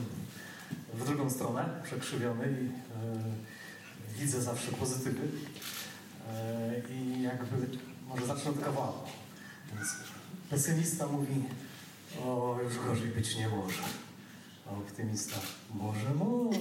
w 0.94 1.06
drugą 1.06 1.30
stronę 1.30 1.82
przekrzywiony 1.84 2.46
i 2.46 2.66
e, 2.66 4.20
widzę 4.20 4.42
zawsze 4.42 4.72
pozytywy. 4.72 5.28
E, 6.30 6.82
I 6.90 7.22
jakby 7.22 7.78
może 8.08 8.26
zacznę 8.26 8.52
od 8.52 8.64
kawału. 8.64 8.98
Więc 9.74 9.90
pesymista 10.50 11.08
mówi, 11.08 11.44
o 12.26 12.58
już 12.64 12.86
gorzej 12.88 13.10
być 13.10 13.36
nie 13.36 13.50
może. 13.50 13.84
A 14.68 14.72
optymista, 14.72 15.36
może, 15.74 16.14
może. 16.14 16.60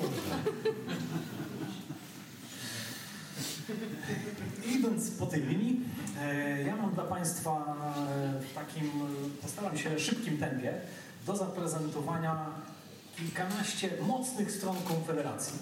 Idąc 4.76 5.10
po 5.10 5.26
tej 5.26 5.42
linii, 5.42 5.80
e, 6.20 6.62
ja 6.62 6.76
mam 6.76 6.94
dla 6.94 7.04
Państwa 7.04 7.76
e, 8.08 8.40
w 8.40 8.54
takim, 8.54 8.90
postaram 9.42 9.78
się 9.78 9.98
szybkim 9.98 10.38
tempie 10.38 10.74
do 11.26 11.36
zaprezentowania 11.36 12.46
kilkanaście 13.16 13.90
mocnych 14.06 14.52
stron 14.52 14.76
Konfederacji. 14.84 15.58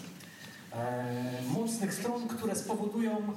E, 0.73 0.77
e, 0.77 1.43
mocnych 1.49 1.95
stron, 1.95 2.29
które 2.29 2.57
spowodują, 2.57 3.33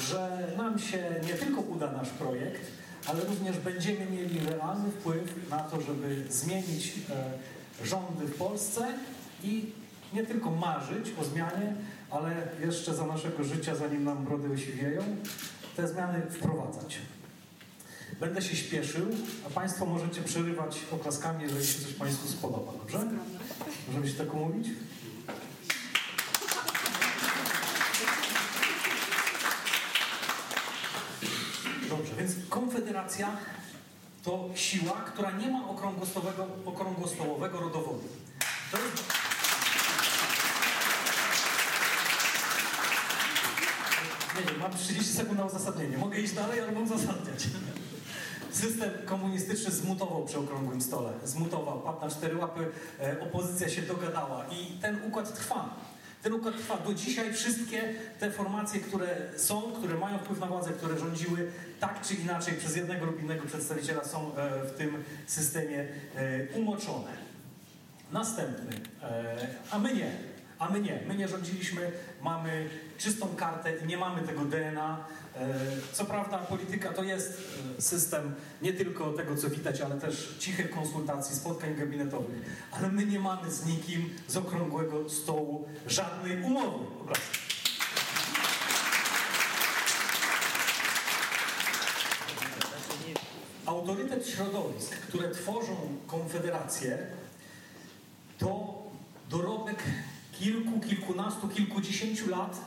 że 0.00 0.52
nam 0.56 0.78
się 0.78 1.14
nie 1.26 1.34
tylko 1.34 1.60
uda 1.60 1.92
nasz 1.92 2.08
projekt, 2.08 2.62
ale 3.06 3.24
również 3.24 3.58
będziemy 3.58 4.06
mieli 4.06 4.40
realny 4.40 4.90
wpływ 4.90 5.50
na 5.50 5.58
to, 5.58 5.80
żeby 5.80 6.24
zmienić 6.30 6.94
e, 7.10 7.86
rządy 7.86 8.26
w 8.26 8.34
Polsce 8.34 8.86
i 9.44 9.72
nie 10.12 10.26
tylko 10.26 10.50
marzyć 10.50 11.06
o 11.20 11.24
zmianie, 11.24 11.74
ale 12.10 12.48
jeszcze 12.60 12.94
za 12.94 13.06
naszego 13.06 13.44
życia, 13.44 13.74
zanim 13.74 14.04
nam 14.04 14.24
brody 14.24 14.52
osiwieją, 14.54 15.02
te 15.76 15.88
zmiany 15.88 16.22
wprowadzać. 16.30 16.98
Będę 18.20 18.42
się 18.42 18.56
śpieszył, 18.56 19.06
a 19.46 19.50
Państwo 19.50 19.86
możecie 19.86 20.22
przerywać 20.22 20.80
oklaskami, 20.92 21.42
jeżeli 21.42 21.66
się 21.66 21.80
coś 21.80 21.92
Państwu 21.92 22.28
spodoba, 22.28 22.72
dobrze? 22.72 22.98
Możemy 23.88 24.08
się 24.08 24.14
tak 24.14 24.34
umówić? 24.34 24.68
Dobrze, 31.88 32.14
więc 32.18 32.32
Konfederacja 32.48 33.36
to 34.24 34.50
siła, 34.54 34.92
która 34.92 35.30
nie 35.30 35.50
ma 35.50 35.68
okrągłostołowego, 35.68 36.46
okrągłostołowego 36.64 37.60
rodowodu. 37.60 38.08
To 38.72 38.78
jest... 38.78 39.27
Nie 44.38 44.44
wiem, 44.44 44.60
mam 44.60 44.72
30 44.72 45.12
sekund 45.12 45.38
na 45.38 45.44
uzasadnienie. 45.44 45.98
Mogę 45.98 46.18
iść 46.18 46.32
dalej, 46.32 46.60
ale 46.60 46.72
mam 46.72 46.82
uzasadniać. 46.82 47.46
System 48.50 48.90
komunistyczny 49.06 49.72
zmutował 49.72 50.24
przy 50.24 50.38
okrągłym 50.38 50.80
stole. 50.80 51.12
Zmutował, 51.24 51.80
padł 51.80 52.00
na 52.00 52.10
cztery 52.10 52.36
łapy, 52.36 52.66
e, 53.00 53.20
opozycja 53.20 53.68
się 53.68 53.82
dogadała 53.82 54.44
i 54.50 54.80
ten 54.80 55.04
układ 55.04 55.34
trwa. 55.34 55.74
Ten 56.22 56.32
układ 56.32 56.56
trwa. 56.56 56.76
Do 56.76 56.94
dzisiaj 56.94 57.34
wszystkie 57.34 57.94
te 58.20 58.30
formacje, 58.30 58.80
które 58.80 59.16
są, 59.36 59.62
które 59.62 59.98
mają 59.98 60.18
wpływ 60.18 60.40
na 60.40 60.46
władzę, 60.46 60.70
które 60.70 60.98
rządziły 60.98 61.50
tak 61.80 62.02
czy 62.02 62.14
inaczej 62.14 62.54
przez 62.54 62.76
jednego 62.76 63.06
lub 63.06 63.20
innego 63.22 63.46
przedstawiciela 63.46 64.04
są 64.04 64.36
e, 64.36 64.64
w 64.64 64.70
tym 64.78 65.04
systemie 65.26 65.86
e, 66.16 66.58
umoczone. 66.58 67.28
Następny, 68.12 68.80
a 69.70 69.78
my 69.78 69.94
nie. 69.94 70.37
A 70.58 70.68
my 70.70 70.80
nie. 70.80 71.00
My 71.08 71.14
nie 71.16 71.28
rządziliśmy, 71.28 71.92
mamy 72.22 72.68
czystą 72.98 73.28
kartę 73.36 73.76
i 73.76 73.86
nie 73.86 73.96
mamy 73.96 74.22
tego 74.22 74.44
DNA. 74.44 75.04
E, 75.36 75.48
Co 75.92 76.04
prawda 76.04 76.38
polityka 76.38 76.92
to 76.92 77.04
jest 77.04 77.40
e, 77.78 77.82
system 77.82 78.34
nie 78.62 78.72
tylko 78.72 79.12
tego, 79.12 79.36
co 79.36 79.50
widać, 79.50 79.80
ale 79.80 80.00
też 80.00 80.36
cichych 80.38 80.70
konsultacji, 80.70 81.36
spotkań 81.36 81.74
gabinetowych. 81.74 82.68
Ale 82.72 82.88
my 82.88 83.06
nie 83.06 83.20
mamy 83.20 83.50
z 83.50 83.66
nikim 83.66 84.10
z 84.28 84.36
okrągłego 84.36 85.10
stołu 85.10 85.68
żadnej 85.86 86.42
umowy. 86.42 86.84
Autorytet 93.66 94.28
środowisk, 94.28 94.96
które 94.96 95.30
tworzą 95.30 95.76
konfederację, 96.06 96.98
to 98.38 98.78
dorobek 99.30 99.82
kilku, 100.38 100.80
kilkunastu, 100.80 101.48
kilkudziesięciu 101.48 102.30
lat 102.30 102.60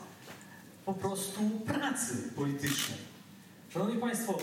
po 0.86 0.94
prostu 0.94 1.50
pracy 1.50 2.16
politycznej. 2.36 2.98
Szanowni 3.70 3.98
Państwo, 3.98 4.38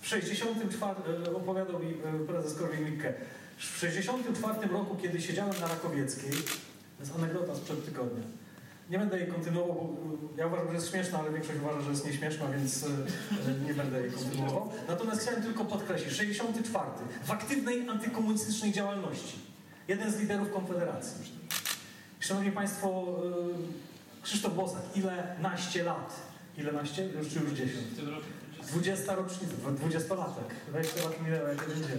w 0.00 0.08
64, 0.08 0.94
e, 1.26 1.36
opowiadał 1.36 1.80
mi 1.80 1.90
e, 1.90 2.26
prezes 2.26 2.58
Korwin-Mikke, 2.58 3.12
w 3.56 3.78
64 3.78 4.68
roku, 4.68 4.96
kiedy 5.02 5.22
siedziałem 5.22 5.60
na 5.60 5.68
Rakowieckiej, 5.68 6.30
to 6.30 7.00
jest 7.00 7.14
anegdota 7.16 7.54
sprzed 7.54 7.84
tygodnia, 7.84 8.22
nie 8.90 8.98
będę 8.98 9.18
jej 9.18 9.28
kontynuował, 9.28 9.74
bo 9.74 10.14
e, 10.14 10.40
ja 10.40 10.46
uważam, 10.46 10.68
że 10.68 10.74
jest 10.74 10.90
śmieszna, 10.90 11.18
ale 11.18 11.32
większość 11.32 11.58
uważa, 11.60 11.80
że 11.80 11.90
jest 11.90 12.06
nieśmieszna, 12.06 12.48
więc 12.48 12.84
nie 13.66 13.74
będę 13.74 14.00
jej 14.00 14.10
kontynuował. 14.10 14.72
Natomiast 14.88 15.22
chciałem 15.22 15.42
tylko 15.42 15.64
podkreślić, 15.64 16.14
64 16.14 16.84
w 17.24 17.30
aktywnej 17.30 17.88
antykomunistycznej 17.88 18.72
działalności. 18.72 19.38
Jeden 19.88 20.12
z 20.12 20.20
liderów 20.20 20.52
Konfederacji. 20.52 21.44
Szanowni 22.24 22.52
Państwo, 22.52 23.16
y, 24.20 24.22
Krzysztof 24.22 24.54
Bosak, 24.54 24.82
ile 24.94 25.36
naście 25.40 25.82
lat? 25.82 26.16
Ile 26.58 26.72
naście? 26.72 27.04
Już 27.04 27.28
czy 27.28 27.40
już 27.40 27.50
10? 27.52 27.72
20 28.68 29.14
rocznica, 29.14 29.54
20 29.76 30.14
latek. 30.14 30.44
20 30.68 31.02
lat 31.04 31.22
minęło 31.22 31.48
jak 31.48 31.60
jeden 31.68 31.82
dzień. 31.82 31.98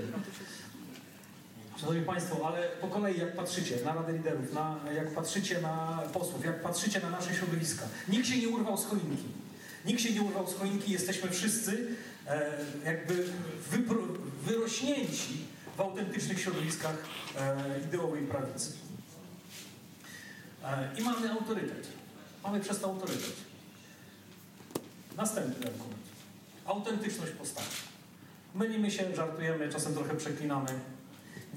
Szanowni 1.78 2.02
Państwo, 2.02 2.48
ale 2.48 2.68
po 2.82 2.88
kolei 2.88 3.20
jak 3.20 3.36
patrzycie 3.36 3.76
na 3.86 3.94
Radę 3.94 4.14
Liderów, 4.14 4.54
na, 4.54 4.80
jak 4.96 5.16
patrzycie 5.16 5.62
na 5.62 6.04
posłów, 6.14 6.46
jak 6.46 6.62
patrzycie 6.62 7.00
na 7.00 7.10
nasze 7.10 7.34
środowiska, 7.34 7.86
nikt 8.10 8.28
się 8.28 8.38
nie 8.38 8.50
urwał 8.50 8.78
z 8.78 8.86
choinki. 8.86 9.28
Nikt 9.86 10.02
się 10.02 10.14
nie 10.14 10.22
urwał 10.22 10.48
z 10.48 10.56
choinki, 10.56 10.92
jesteśmy 10.92 11.30
wszyscy 11.30 11.88
e, 12.28 12.52
jakby 12.86 13.26
wypro, 13.72 13.98
wyrośnięci 14.44 15.46
w 15.78 15.82
autentycznych 15.82 16.42
środowiskach 16.42 16.96
e, 17.40 17.80
ideowej 17.88 18.22
prawicy. 18.22 18.85
E, 20.66 20.90
I 21.00 21.04
mamy 21.04 21.32
autorytet. 21.32 21.88
Mamy 22.44 22.60
przez 22.60 22.80
to 22.80 22.88
autorytet. 22.88 23.36
Następny 25.18 25.68
argument. 25.68 26.06
Autentyczność 26.66 27.32
postaci. 27.32 27.82
Mylimy 28.56 28.92
się, 28.92 29.16
żartujemy, 29.16 29.70
czasem 29.70 29.94
trochę 29.94 30.16
przeklinamy. 30.16 30.70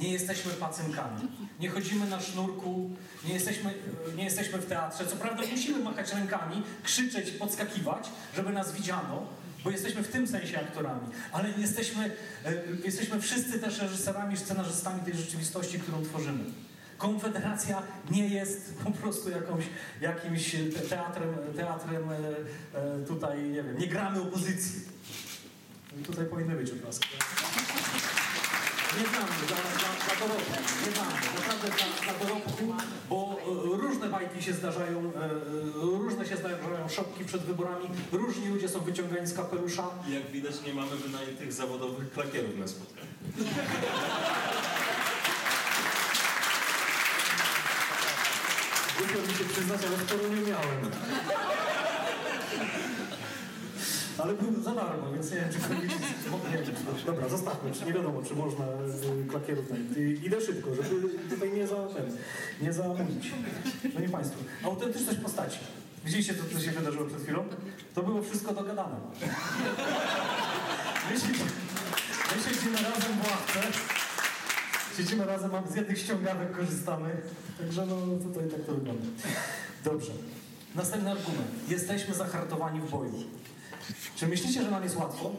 Nie 0.01 0.13
jesteśmy 0.13 0.53
pacynkami. 0.53 1.29
Nie 1.61 1.69
chodzimy 1.69 2.07
na 2.07 2.21
sznurku, 2.21 2.91
nie 3.25 3.35
jesteśmy, 3.35 3.75
nie 4.17 4.25
jesteśmy 4.25 4.59
w 4.59 4.67
teatrze. 4.67 5.07
Co 5.07 5.17
prawda 5.17 5.43
musimy 5.51 5.79
machać 5.79 6.13
rękami, 6.13 6.63
krzyczeć, 6.83 7.31
podskakiwać, 7.31 8.09
żeby 8.37 8.53
nas 8.53 8.73
widziano, 8.73 9.27
bo 9.65 9.71
jesteśmy 9.71 10.03
w 10.03 10.09
tym 10.09 10.29
sensie 10.29 10.61
aktorami. 10.61 11.09
Ale 11.33 11.51
jesteśmy, 11.59 12.05
e, 12.45 12.53
jesteśmy 12.85 13.21
wszyscy 13.21 13.59
też 13.59 13.79
reżyserami, 13.79 14.37
scenarzystami 14.37 15.01
tej 15.01 15.17
rzeczywistości, 15.17 15.79
którą 15.81 16.05
tworzymy. 16.05 16.45
Konfederacja 16.99 17.83
nie 18.11 18.29
jest 18.29 18.75
po 18.85 18.91
prostu 18.91 19.31
jakąś, 19.31 19.65
jakimś 20.01 20.53
te- 20.53 20.81
teatrem, 20.81 21.29
teatrem 21.57 22.11
e, 22.11 22.17
e, 22.79 23.05
tutaj, 23.07 23.43
nie 23.43 23.63
wiem, 23.63 23.79
nie 23.79 23.87
gramy 23.87 24.23
opozycji. 24.23 24.81
I 26.01 26.05
tutaj 26.05 26.27
powinny 26.27 26.55
być 26.57 26.71
obrazki. 26.71 27.09
Nie 29.01 29.07
znamy 29.07 29.27
dla, 29.49 29.57
dla, 29.57 30.17
dla 30.17 30.27
dorobku, 30.27 30.53
nie 30.87 30.93
znamy, 30.93 31.11
naprawdę 31.37 31.69
dla, 31.69 32.13
dla 32.15 32.27
dorobku, 32.27 32.75
bo 33.11 33.39
e, 33.75 33.79
różne 33.83 34.09
bajki 34.09 34.43
się 34.43 34.53
zdarzają, 34.53 35.13
różne 35.75 36.27
się 36.27 36.37
zdarzają 36.37 36.89
szopki 36.89 37.25
przed 37.25 37.43
wyborami, 37.43 37.89
różni 38.13 38.49
ludzie 38.49 38.69
są 38.69 38.81
wyciągani 38.81 39.27
z 39.27 39.35
kapelusza. 39.35 39.85
Jak 40.09 40.31
widać, 40.31 40.55
nie 40.67 40.75
mamy 40.75 40.97
wynajętych 40.97 41.53
zawodowych 41.53 42.11
klakierów 42.13 42.59
na 42.59 42.69
spotkaniu. 42.69 43.09
Głupio 48.99 49.19
mi 49.29 49.35
się 49.39 49.45
przyznać, 49.45 49.81
ale 49.87 49.97
sporo 49.99 50.29
nie 50.29 50.41
miałem. 50.51 50.91
Ale 54.19 54.35
był 54.35 54.63
za 54.63 54.75
darmo, 54.75 55.13
więc 55.13 55.31
nie 55.31 55.37
wiem, 55.37 55.49
czy 55.53 55.59
wiem, 55.59 56.65
dobra, 57.07 57.29
zostawmy, 57.29 57.71
nie 57.87 57.93
wiadomo, 57.93 58.23
czy 58.29 58.35
można 58.35 58.65
y, 58.65 59.29
klakierów 59.31 59.67
znaleźć. 59.67 59.87
I- 59.97 60.27
Idę 60.27 60.41
szybko, 60.41 60.71
żeby 60.75 61.09
tutaj 61.31 61.53
nie 61.53 61.67
za 61.67 61.75
nie 62.61 62.73
zamówić. 62.73 63.33
Szanowni 63.83 64.09
Państwo, 64.09 64.39
autentyczność 64.65 65.19
postaci. 65.19 65.59
Widzieliście, 66.05 66.35
co, 66.35 66.43
co 66.59 66.61
się 66.65 66.71
wydarzyło 66.71 67.05
przed 67.07 67.23
chwilą? 67.23 67.45
To 67.95 68.03
było 68.03 68.23
wszystko 68.23 68.55
dogadane. 68.55 68.97
My 71.11 71.19
siedzimy, 72.43 72.71
my 72.71 72.83
razem 72.83 73.13
w 73.23 73.31
ławce, 73.31 73.61
siedzimy 74.99 75.27
razem, 75.27 75.51
z 75.71 75.75
jednych 75.75 75.99
ściągawek 75.99 76.57
korzystamy, 76.57 77.11
także 77.59 77.87
no 77.87 77.97
tutaj 77.97 78.51
tak 78.51 78.61
to 78.67 78.75
wygląda. 78.75 79.05
Dobrze. 79.85 80.13
Następny 80.75 81.11
argument. 81.11 81.51
Jesteśmy 81.69 82.15
zahartowani 82.15 82.81
w 82.81 82.91
boju. 82.91 83.13
Czy 84.17 84.27
myślicie, 84.27 84.63
że 84.63 84.71
nam 84.71 84.83
jest 84.83 84.97
łatwo? 84.97 85.31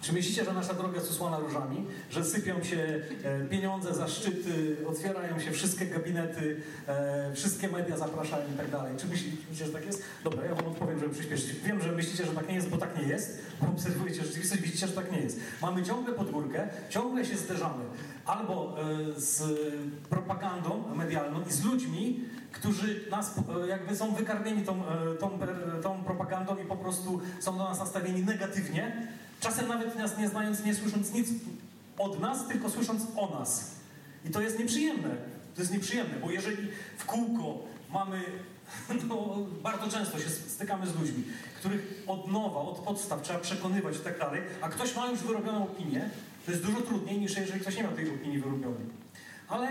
Czy 0.00 0.12
myślicie, 0.12 0.44
że 0.44 0.52
nasza 0.52 0.74
droga 0.74 0.94
jest 0.94 1.10
usłana 1.10 1.38
różami? 1.38 1.86
Że 2.10 2.24
sypią 2.24 2.64
się 2.64 3.00
e, 3.24 3.44
pieniądze, 3.44 3.94
zaszczyty, 3.94 4.76
otwierają 4.86 5.40
się 5.40 5.50
wszystkie 5.50 5.86
gabinety, 5.86 6.60
e, 6.88 7.32
wszystkie 7.34 7.68
media 7.68 7.96
zapraszają 7.96 8.44
i 8.54 8.56
tak 8.56 8.70
dalej? 8.70 8.94
Czy 8.96 9.06
myślicie, 9.06 9.64
że 9.64 9.72
tak 9.72 9.86
jest? 9.86 10.02
Dobra, 10.24 10.44
ja 10.44 10.54
wam 10.54 10.66
odpowiem, 10.66 10.98
żeby 11.00 11.14
przyspieszyć. 11.14 11.52
Wiem, 11.64 11.80
że 11.82 11.92
myślicie, 11.92 12.26
że 12.26 12.32
tak 12.32 12.48
nie 12.48 12.54
jest, 12.54 12.68
bo 12.68 12.76
tak 12.76 12.96
nie 12.96 13.08
jest. 13.08 13.42
Bo 13.60 13.68
obserwujecie 13.68 14.24
rzeczywistość, 14.24 14.62
widzicie, 14.62 14.86
że 14.86 14.92
tak 14.92 15.12
nie 15.12 15.20
jest. 15.20 15.40
Mamy 15.62 15.82
ciągle 15.82 16.14
podgórkę, 16.14 16.68
ciągle 16.90 17.24
się 17.24 17.36
zderzamy 17.36 17.84
albo 18.26 18.76
e, 19.16 19.20
z 19.20 19.42
propagandą 20.10 20.94
medialną 20.94 21.40
i 21.48 21.52
z 21.52 21.64
ludźmi, 21.64 22.20
którzy 22.52 23.04
nas 23.10 23.34
e, 23.64 23.66
jakby 23.66 23.96
są 23.96 24.14
wykarmieni 24.14 24.62
tą, 24.62 24.86
e, 24.86 25.14
tą, 25.14 25.38
tą 25.82 26.04
propagandą 26.04 26.56
i 26.56 26.64
po 26.64 26.76
prostu 26.76 27.20
są 27.40 27.58
do 27.58 27.64
nas 27.64 27.78
nastawieni 27.78 28.22
negatywnie, 28.22 29.08
czasem 29.40 29.68
nawet 29.68 29.96
nas 29.96 30.18
nie 30.18 30.28
znając, 30.28 30.64
nie 30.64 30.74
słysząc 30.74 31.12
nic 31.12 31.28
od 31.98 32.20
nas, 32.20 32.48
tylko 32.48 32.70
słysząc 32.70 33.02
o 33.16 33.38
nas. 33.38 33.70
I 34.24 34.30
to 34.30 34.40
jest 34.40 34.58
nieprzyjemne. 34.58 35.10
To 35.54 35.62
jest 35.62 35.72
nieprzyjemne, 35.72 36.18
bo 36.18 36.30
jeżeli 36.30 36.68
w 36.98 37.04
kółko 37.04 37.58
mamy 37.92 38.22
no, 39.08 39.36
bardzo 39.62 39.88
często 39.88 40.18
się 40.18 40.28
stykamy 40.30 40.86
z 40.86 41.00
ludźmi, 41.00 41.24
których 41.58 42.04
od 42.06 42.32
nowa, 42.32 42.60
od 42.60 42.78
podstaw 42.78 43.22
trzeba 43.22 43.38
przekonywać 43.38 43.96
i 43.96 44.00
tak 44.00 44.18
dalej, 44.18 44.42
a 44.60 44.68
ktoś 44.68 44.96
ma 44.96 45.06
już 45.10 45.20
wyrobioną 45.20 45.64
opinię, 45.64 46.10
to 46.46 46.52
jest 46.52 46.64
dużo 46.64 46.80
trudniej 46.80 47.18
niż 47.18 47.36
jeżeli 47.36 47.60
ktoś 47.60 47.76
nie 47.76 47.82
ma 47.82 47.88
tej 47.88 48.10
opinii 48.10 48.38
wyrobionej. 48.38 48.86
Ale 49.48 49.68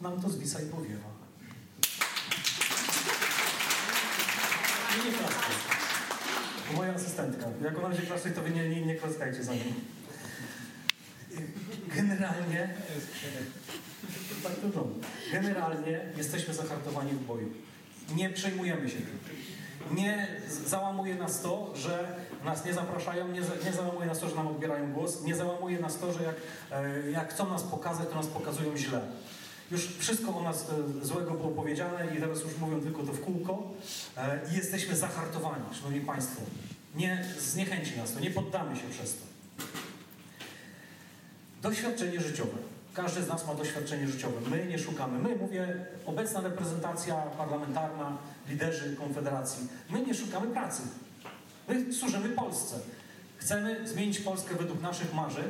nam 0.00 0.22
to 0.22 0.30
zwisa 0.30 0.62
i 0.62 0.66
powiewa. 0.66 1.10
I 4.96 5.06
nie 5.06 5.12
klaskaj. 5.12 5.50
To 6.68 6.76
moja 6.76 6.94
asystentka. 6.94 7.46
Jak 7.62 7.78
ona 7.78 7.88
będzie 7.88 8.06
klaszczeć, 8.06 8.34
to 8.34 8.42
wy 8.42 8.50
nie, 8.50 8.68
nie, 8.68 8.86
nie 8.86 8.94
klaskajcie 8.94 9.44
za 9.44 9.54
nim. 9.54 9.74
Generalnie, 11.94 12.74
tak 14.42 14.52
to. 14.74 14.88
Generalnie 15.32 16.00
jesteśmy 16.16 16.54
zahartowani 16.54 17.12
w 17.12 17.26
boju. 17.26 17.48
Nie 18.16 18.30
przejmujemy 18.30 18.88
się 18.90 18.96
tym. 18.96 19.18
Nie 19.96 20.26
załamuje 20.66 21.14
nas 21.14 21.40
to, 21.40 21.72
że 21.76 22.16
nas 22.44 22.64
nie 22.64 22.74
zapraszają, 22.74 23.28
nie, 23.28 23.42
za- 23.42 23.54
nie 23.66 23.72
załamuje 23.72 24.06
nas 24.06 24.18
to, 24.18 24.28
że 24.28 24.34
nam 24.36 24.46
odbierają 24.46 24.92
głos, 24.92 25.22
nie 25.24 25.34
załamuje 25.34 25.80
nas 25.80 25.98
to, 25.98 26.12
że 26.12 26.22
jak, 26.22 26.34
e, 26.72 27.10
jak 27.10 27.34
chcą 27.34 27.48
nas 27.48 27.62
pokazać, 27.62 28.08
to 28.08 28.14
nas 28.14 28.26
pokazują 28.26 28.76
źle. 28.76 29.00
Już 29.70 29.86
wszystko 29.98 30.36
o 30.36 30.42
nas 30.42 30.66
e, 31.02 31.04
złego 31.06 31.30
było 31.30 31.48
powiedziane 31.50 32.16
i 32.16 32.20
teraz 32.20 32.42
już 32.42 32.56
mówią 32.58 32.80
tylko 32.80 33.02
to 33.02 33.12
w 33.12 33.20
kółko 33.20 33.62
e, 34.16 34.40
i 34.52 34.56
jesteśmy 34.56 34.96
zahartowani, 34.96 35.64
szanowni 35.72 36.00
państwo. 36.00 36.42
Nie 36.94 37.24
zniechęci 37.38 37.96
nas 37.96 38.12
to, 38.14 38.20
nie 38.20 38.30
poddamy 38.30 38.76
się 38.76 38.82
przez 38.90 39.14
to. 39.14 39.22
Doświadczenie 41.62 42.20
życiowe. 42.20 42.58
Każdy 42.94 43.22
z 43.22 43.28
nas 43.28 43.46
ma 43.46 43.54
doświadczenie 43.54 44.06
życiowe. 44.08 44.36
My 44.50 44.66
nie 44.66 44.78
szukamy. 44.78 45.18
My, 45.18 45.36
mówię, 45.36 45.86
obecna 46.06 46.40
reprezentacja 46.40 47.14
parlamentarna, 47.16 48.16
liderzy 48.48 48.96
Konfederacji. 48.96 49.68
My 49.90 50.02
nie 50.02 50.14
szukamy 50.14 50.46
pracy. 50.46 50.82
My 51.68 51.92
służymy 51.92 52.28
Polsce. 52.28 52.76
Chcemy 53.36 53.88
zmienić 53.88 54.20
Polskę 54.20 54.54
według 54.54 54.82
naszych 54.82 55.14
marzeń 55.14 55.44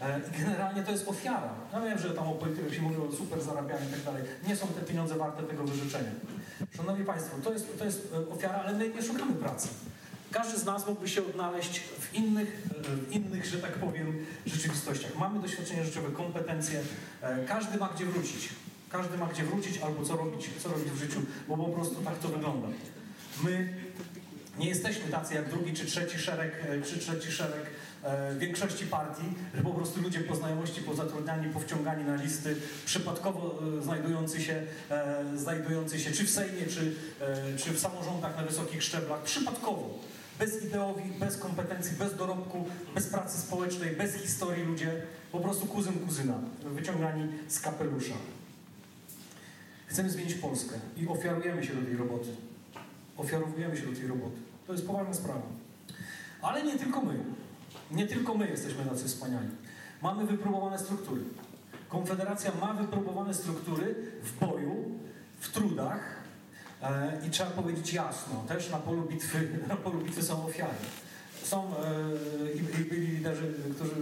e, 0.00 0.20
i 0.34 0.42
generalnie 0.44 0.82
to 0.82 0.90
jest 0.90 1.08
ofiara. 1.08 1.50
Ja 1.72 1.80
wiem, 1.80 1.98
że 1.98 2.10
tam 2.10 2.28
o 2.28 2.32
polityce 2.32 2.74
się 2.74 2.82
mówiło 2.82 3.08
o 3.08 3.12
super 3.12 3.42
zarabianiu 3.42 3.88
i 3.88 3.92
tak 3.92 4.02
dalej. 4.02 4.22
Nie 4.48 4.56
są 4.56 4.66
te 4.66 4.80
pieniądze 4.80 5.14
warte 5.14 5.42
tego 5.42 5.64
wyrzeczenia. 5.64 6.10
Szanowni 6.76 7.04
Państwo, 7.04 7.36
to 7.44 7.52
jest, 7.52 7.78
to 7.78 7.84
jest 7.84 8.14
e, 8.30 8.34
ofiara, 8.34 8.54
ale 8.54 8.72
my 8.72 8.88
nie 8.88 9.02
szukamy 9.02 9.32
pracy. 9.32 9.68
Każdy 10.36 10.58
z 10.58 10.64
nas 10.64 10.86
mógłby 10.86 11.08
się 11.08 11.26
odnaleźć 11.26 11.80
w 11.80 12.14
innych, 12.14 12.62
e, 12.92 12.96
w 12.96 13.12
innych, 13.12 13.46
że 13.46 13.58
tak 13.58 13.72
powiem, 13.72 14.26
rzeczywistościach. 14.46 15.16
Mamy 15.18 15.40
doświadczenie 15.40 15.84
życiowe, 15.84 16.10
kompetencje. 16.10 16.80
e, 17.22 17.44
Każdy 17.44 17.78
ma 17.78 17.88
gdzie 17.96 18.06
wrócić. 18.06 18.48
Każdy 18.90 19.18
ma 19.18 19.26
gdzie 19.26 19.44
wrócić 19.44 19.78
albo 19.78 20.04
co 20.04 20.16
robić, 20.16 20.50
co 20.62 20.68
robić 20.68 20.90
w 20.90 20.98
życiu, 20.98 21.20
bo 21.48 21.56
po 21.56 21.64
prostu 21.64 21.94
tak 21.94 22.18
to 22.18 22.28
wygląda. 22.28 22.68
My 23.44 23.74
nie 24.58 24.68
jesteśmy 24.68 25.10
tacy 25.10 25.34
jak 25.34 25.50
drugi 25.50 25.72
czy 25.72 25.86
trzeci 25.86 26.18
szereg, 26.18 26.52
e, 26.68 26.82
czy 26.82 26.98
trzeci 26.98 27.32
szereg 27.32 27.70
większości 28.38 28.86
partii, 28.86 29.24
że 29.54 29.62
po 29.62 29.70
prostu 29.70 30.02
ludzie 30.02 30.20
po 30.20 30.34
znajomości, 30.36 30.82
po 30.82 30.94
zatrudniani, 30.94 31.52
powciągani 31.52 32.04
na 32.04 32.16
listy, 32.16 32.56
przypadkowo 32.84 33.58
znajdujący 33.82 34.42
się, 34.42 34.62
znajdujący 35.36 36.00
się 36.00 36.10
czy 36.12 36.24
w 36.24 36.30
Sejmie, 36.30 36.66
czy, 36.66 36.94
czy 37.58 37.70
w 37.70 37.78
samorządach 37.78 38.36
na 38.36 38.42
wysokich 38.42 38.82
szczeblach, 38.82 39.22
przypadkowo. 39.22 39.98
Bez 40.38 40.64
ideowi, 40.64 41.02
bez 41.20 41.36
kompetencji, 41.36 41.96
bez 41.96 42.16
dorobku, 42.16 42.64
bez 42.94 43.06
pracy 43.06 43.38
społecznej, 43.38 43.96
bez 43.96 44.14
historii 44.14 44.64
ludzie, 44.64 45.02
po 45.32 45.40
prostu 45.40 45.66
kuzyn 45.66 45.92
kuzyna, 45.92 46.34
wyciągani 46.64 47.28
z 47.48 47.60
kapelusza. 47.60 48.14
Chcemy 49.86 50.10
zmienić 50.10 50.34
Polskę 50.34 50.74
i 50.96 51.08
ofiarujemy 51.08 51.64
się 51.64 51.74
do 51.74 51.82
tej 51.86 51.96
roboty. 51.96 52.28
Ofiarowujemy 53.16 53.76
się 53.76 53.86
do 53.86 53.96
tej 53.96 54.06
roboty. 54.06 54.36
To 54.66 54.72
jest 54.72 54.86
poważna 54.86 55.14
sprawa. 55.14 55.46
Ale 56.42 56.62
nie 56.62 56.78
tylko 56.78 57.00
my. 57.02 57.14
Nie 57.90 58.06
tylko 58.06 58.34
my 58.34 58.48
jesteśmy 58.48 58.84
tacy 58.84 59.04
wspaniali. 59.04 59.48
Mamy 60.02 60.26
wypróbowane 60.26 60.78
struktury. 60.78 61.20
Konfederacja 61.88 62.52
ma 62.60 62.74
wypróbowane 62.74 63.34
struktury 63.34 63.94
w 64.22 64.38
boju, 64.38 64.84
w 65.40 65.52
trudach 65.52 66.25
i 67.26 67.30
trzeba 67.30 67.50
powiedzieć 67.50 67.92
jasno, 67.92 68.44
też 68.48 68.70
na 68.70 68.78
polu 68.78 69.02
bitwy, 69.02 69.48
na 69.68 69.76
polu 69.76 70.00
bitwy 70.00 70.22
są 70.22 70.46
ofiary. 70.46 70.74
Są 71.42 71.76
e, 71.76 72.52
i, 72.52 72.84
byli 72.84 73.06
liderzy, 73.06 73.54
którzy 73.74 73.94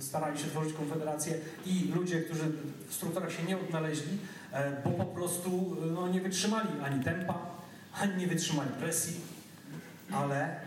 starali 0.00 0.38
się 0.38 0.44
tworzyć 0.44 0.72
konfederację 0.72 1.34
i 1.66 1.92
ludzie, 1.94 2.20
którzy 2.20 2.44
w 2.88 2.94
strukturach 2.94 3.32
się 3.32 3.42
nie 3.42 3.58
odnaleźli, 3.58 4.18
e, 4.52 4.82
bo 4.84 4.90
po 4.90 5.04
prostu 5.04 5.76
e, 5.82 5.86
no, 5.86 6.08
nie 6.08 6.20
wytrzymali 6.20 6.68
ani 6.84 7.04
tempa, 7.04 7.38
ani 8.00 8.16
nie 8.16 8.26
wytrzymali 8.26 8.70
presji, 8.70 9.20
ale 10.12 10.60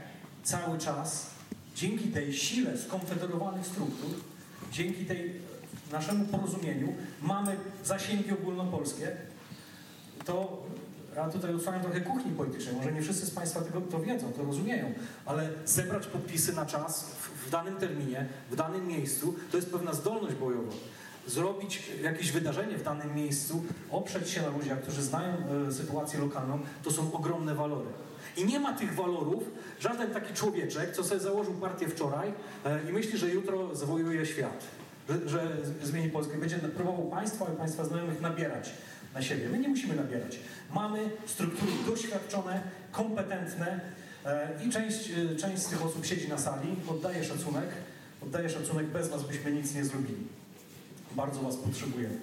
cały 0.43 0.77
czas 0.77 1.29
dzięki 1.75 2.07
tej 2.07 2.33
sile 2.33 2.77
skonfederowanych 2.77 3.67
struktur, 3.67 4.09
dzięki 4.71 5.05
tej 5.05 5.33
naszemu 5.91 6.25
porozumieniu 6.25 6.93
mamy 7.21 7.55
zasięgi 7.83 8.31
ogólnopolskie, 8.31 9.11
to 10.25 10.63
ja 11.15 11.29
tutaj 11.29 11.55
odsłaniam 11.55 11.81
trochę 11.81 12.01
kuchni 12.01 12.31
politycznej, 12.31 12.75
może 12.75 12.91
nie 12.91 13.01
wszyscy 13.01 13.25
z 13.25 13.31
Państwa 13.31 13.61
tego 13.61 13.81
to 13.81 13.99
wiedzą, 13.99 14.31
to 14.31 14.43
rozumieją, 14.43 14.93
ale 15.25 15.49
zebrać 15.65 16.07
podpisy 16.07 16.53
na 16.53 16.65
czas, 16.65 17.03
w, 17.03 17.47
w 17.47 17.49
danym 17.49 17.75
terminie, 17.75 18.25
w 18.51 18.55
danym 18.55 18.87
miejscu, 18.87 19.35
to 19.51 19.57
jest 19.57 19.71
pewna 19.71 19.93
zdolność 19.93 20.35
bojowa. 20.35 20.71
Zrobić 21.27 21.91
jakieś 22.03 22.31
wydarzenie 22.31 22.77
w 22.77 22.83
danym 22.83 23.15
miejscu, 23.15 23.63
oprzeć 23.91 24.29
się 24.29 24.41
na 24.41 24.49
ludziach, 24.49 24.81
którzy 24.81 25.03
znają 25.03 25.33
e, 25.67 25.71
sytuację 25.71 26.19
lokalną, 26.19 26.59
to 26.83 26.91
są 26.91 27.13
ogromne 27.13 27.55
walory. 27.55 27.87
I 28.37 28.45
nie 28.45 28.59
ma 28.59 28.73
tych 28.73 28.95
walorów 28.95 29.43
żaden 29.79 30.11
taki 30.11 30.33
człowieczek, 30.33 30.95
co 30.95 31.03
sobie 31.03 31.21
założył 31.21 31.53
partię 31.53 31.87
wczoraj 31.87 32.33
e, 32.65 32.89
i 32.89 32.93
myśli, 32.93 33.17
że 33.17 33.29
jutro 33.29 33.75
zawojuje 33.75 34.25
świat, 34.25 34.63
że, 35.09 35.29
że 35.29 35.57
zmieni 35.83 36.09
Polskę. 36.09 36.37
Będzie 36.37 36.57
próbował 36.57 37.09
państwa 37.09 37.45
i 37.53 37.57
państwa 37.57 37.85
znajomych 37.85 38.21
nabierać 38.21 38.71
na 39.15 39.21
siebie. 39.21 39.49
My 39.49 39.59
nie 39.59 39.67
musimy 39.67 39.95
nabierać. 39.95 40.39
Mamy 40.73 41.09
struktury 41.25 41.71
doświadczone, 41.85 42.61
kompetentne 42.91 43.79
e, 44.25 44.49
i 44.65 44.69
część, 44.69 45.09
e, 45.09 45.35
część 45.35 45.61
z 45.63 45.67
tych 45.67 45.85
osób 45.85 46.05
siedzi 46.05 46.29
na 46.29 46.37
sali, 46.37 46.75
oddaje 46.87 47.23
szacunek, 47.23 47.69
oddaje 48.23 48.49
szacunek, 48.49 48.85
bez 48.85 49.09
was 49.09 49.23
byśmy 49.23 49.51
nic 49.51 49.75
nie 49.75 49.85
zrobili. 49.85 50.27
Bardzo 51.11 51.41
was 51.41 51.55
potrzebujemy. 51.55 52.17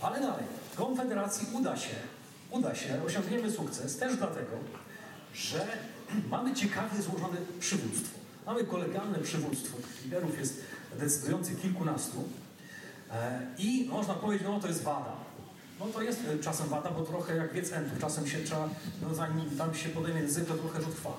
Ale 0.00 0.20
dalej, 0.20 0.44
Konfederacji 0.76 1.46
uda 1.52 1.76
się, 1.76 1.94
uda 2.50 2.74
się, 2.74 3.02
osiągniemy 3.06 3.50
sukces 3.50 3.96
też 3.96 4.16
dlatego, 4.16 4.56
że 5.34 5.66
mamy 6.30 6.54
ciekawie 6.54 7.02
złożone 7.02 7.36
przywództwo. 7.60 8.18
Mamy 8.46 8.64
kolegialne 8.64 9.18
przywództwo, 9.18 9.76
liderów 10.04 10.38
jest 10.38 10.62
decydujących 10.98 11.60
kilkunastu 11.60 12.24
e, 13.12 13.40
i 13.58 13.88
można 13.90 14.14
powiedzieć, 14.14 14.46
no 14.46 14.60
to 14.60 14.68
jest 14.68 14.82
wada. 14.82 15.31
No 15.86 15.92
to 15.92 16.02
jest 16.02 16.20
e, 16.34 16.38
czasem 16.38 16.68
wada, 16.68 16.90
bo 16.90 17.02
trochę 17.02 17.36
jak 17.36 17.52
wiec 17.52 17.72
entów, 17.72 17.98
czasem 17.98 18.26
się 18.26 18.38
trzeba, 18.38 18.68
no 19.02 19.14
zanim 19.14 19.50
tam 19.58 19.74
się 19.74 19.88
podejmie 19.88 20.20
język, 20.20 20.46
to 20.46 20.54
trochę 20.54 20.80
to 20.80 20.90
trwa. 20.90 21.16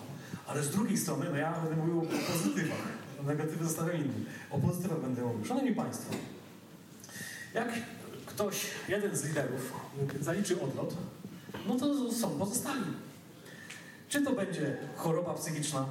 Ale 0.47 0.64
z 0.64 0.70
drugiej 0.70 0.97
strony, 0.97 1.26
no 1.32 1.38
ja 1.38 1.51
będę 1.51 1.76
mówił 1.76 1.99
o 1.99 2.32
pozytywach, 2.32 2.78
negatywy 3.26 3.66
zostawiam 3.66 3.95
innym. 3.95 4.26
O 4.51 4.59
pozytywach 4.59 4.99
będę 4.99 5.22
mówił. 5.22 5.45
Szanowni 5.45 5.76
Państwo, 5.76 6.14
jak 7.53 7.70
ktoś, 8.26 8.66
jeden 8.88 9.16
z 9.16 9.26
liderów 9.26 9.74
zaliczy 10.22 10.61
odlot, 10.61 10.95
no 11.68 11.76
to 11.76 12.11
są 12.11 12.30
pozostali. 12.30 12.84
Czy 14.09 14.22
to 14.22 14.32
będzie 14.32 14.78
choroba 14.95 15.34
psychiczna, 15.34 15.86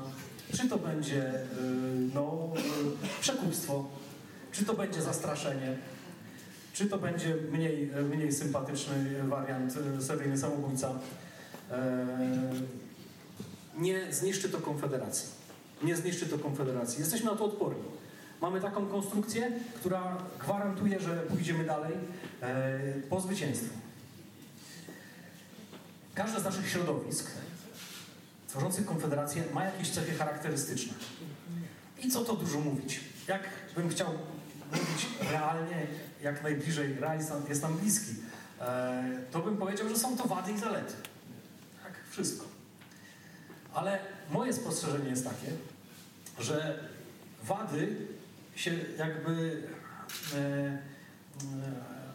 czy 0.56 0.68
to 0.68 0.78
będzie 0.78 1.16
yy, 1.16 2.10
no, 2.14 2.48
yy, 2.54 2.62
przekupstwo, 3.20 3.88
czy 4.52 4.64
to 4.64 4.74
będzie 4.74 5.02
zastraszenie, 5.02 5.76
czy 6.72 6.86
to 6.86 6.98
będzie 6.98 7.36
mniej, 7.52 7.90
mniej 8.10 8.32
sympatyczny 8.32 9.22
wariant 9.28 9.76
yy, 9.76 10.02
seryjny 10.02 10.38
samobójca. 10.38 10.90
Yy, 11.70 11.76
nie 13.78 14.12
zniszczy 14.12 14.48
to 14.48 14.58
Konfederacji. 14.58 15.28
Nie 15.82 15.96
zniszczy 15.96 16.26
to 16.26 16.38
Konfederacji. 16.38 17.00
Jesteśmy 17.00 17.30
na 17.30 17.36
to 17.36 17.44
odporni. 17.44 17.82
Mamy 18.40 18.60
taką 18.60 18.86
konstrukcję, 18.86 19.52
która 19.74 20.16
gwarantuje, 20.40 21.00
że 21.00 21.16
pójdziemy 21.16 21.64
dalej 21.64 21.92
e, 22.42 22.80
po 23.10 23.20
zwycięstwie. 23.20 23.68
Każde 26.14 26.40
z 26.40 26.44
naszych 26.44 26.68
środowisk 26.68 27.30
tworzących 28.48 28.86
Konfederację 28.86 29.42
ma 29.54 29.64
jakieś 29.64 29.90
cechy 29.90 30.12
charakterystyczne. 30.12 30.92
I 32.04 32.10
co 32.10 32.24
to 32.24 32.36
dużo 32.36 32.60
mówić? 32.60 33.00
Jak 33.28 33.42
bym 33.76 33.88
chciał 33.88 34.08
mówić 34.72 35.06
realnie, 35.30 35.86
jak 36.22 36.42
najbliżej 36.42 36.94
realizm 36.94 37.32
jest 37.48 37.62
nam 37.62 37.78
bliski, 37.78 38.14
e, 38.60 39.04
to 39.30 39.40
bym 39.40 39.56
powiedział, 39.56 39.88
że 39.88 39.96
są 39.96 40.16
to 40.16 40.24
wady 40.24 40.52
i 40.52 40.58
zalety. 40.58 40.94
Tak, 41.82 41.92
wszystko. 42.10 42.46
Ale 43.74 43.98
moje 44.30 44.52
spostrzeżenie 44.52 45.10
jest 45.10 45.24
takie, 45.24 45.52
że 46.38 46.88
wady 47.44 47.96
się 48.56 48.70
jakby 48.98 49.62
e, 50.34 50.38
e, 50.38 50.78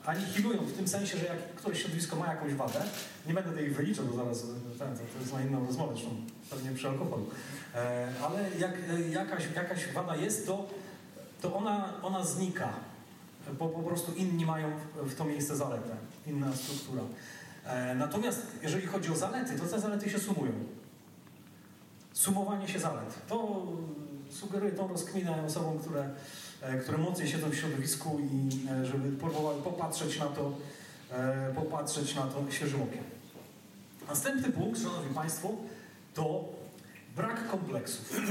anihilują 0.06 0.62
w 0.62 0.74
tym 0.74 0.88
sensie, 0.88 1.18
że 1.18 1.26
jak 1.26 1.56
któreś 1.56 1.82
środowisko 1.82 2.16
ma 2.16 2.28
jakąś 2.28 2.54
wadę, 2.54 2.80
nie 3.28 3.34
będę 3.34 3.52
tej 3.52 3.70
wyliczał, 3.70 4.06
bo 4.06 4.16
zaraz 4.16 4.42
ten, 4.80 4.98
to, 4.98 5.04
to 5.14 5.20
jest 5.20 5.34
na 5.34 5.42
inną 5.42 5.66
rozmowę, 5.66 5.94
zresztą 5.94 6.16
pewnie 6.50 6.72
przy 6.72 6.88
alkoholu, 6.88 7.30
e, 7.76 8.08
ale 8.24 8.50
jak 8.60 8.72
e, 8.90 9.10
jakaś, 9.10 9.44
jakaś 9.56 9.94
wada 9.94 10.16
jest, 10.16 10.48
to, 10.48 10.70
to 11.42 11.56
ona, 11.56 11.94
ona 12.02 12.26
znika, 12.26 12.74
bo 13.60 13.70
po 13.70 13.80
prostu 13.80 14.14
inni 14.14 14.46
mają 14.46 14.72
w 14.96 15.16
to 15.16 15.26
miejsce 15.26 15.56
zaletę, 15.56 15.96
inna 16.28 16.56
struktura. 16.56 17.02
E, 17.66 17.96
natomiast 17.96 18.42
jeżeli 18.64 18.88
chodzi 18.88 19.12
o 19.12 19.16
zalety, 19.16 19.60
to 19.60 19.66
te 19.66 19.80
zalety 19.80 20.10
się 20.10 20.20
sumują. 20.20 20.52
Sumowanie 22.14 22.68
się 22.68 22.80
zalet. 22.80 23.28
To 23.28 23.66
sugeruje 24.30 24.72
tą 24.72 24.88
rozkminę 24.88 25.44
osobom, 25.46 25.80
które, 25.80 26.10
e, 26.62 26.78
które 26.78 26.98
mocniej 26.98 27.28
siedzą 27.30 27.50
w 27.50 27.56
środowisku 27.56 28.20
i 28.20 28.68
e, 28.72 28.86
żeby 28.86 29.12
próbowały 29.12 29.62
popatrzeć 29.62 30.20
na 30.20 30.26
to, 30.26 30.52
popatrzeć 31.56 32.16
na 32.16 32.22
to 32.22 32.52
świeżym 32.52 32.82
okiem. 32.82 33.04
Następny 34.08 34.52
punkt, 34.52 34.80
Szanowni 34.80 35.16
Państwo, 35.16 35.52
to 36.14 36.46
brak 37.16 37.48
kompleksów. 37.48 38.22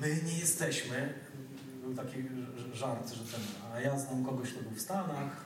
My 0.00 0.20
nie 0.26 0.38
jesteśmy, 0.38 1.14
był 1.84 1.94
taki 1.94 2.16
ż- 2.22 2.57
żart, 2.74 3.12
że 3.12 3.24
ten, 3.24 3.40
a 3.74 3.80
ja 3.80 3.98
znam 3.98 4.24
kogoś, 4.24 4.52
kto 4.52 4.62
był 4.62 4.72
w 4.72 4.80
Stanach. 4.80 5.44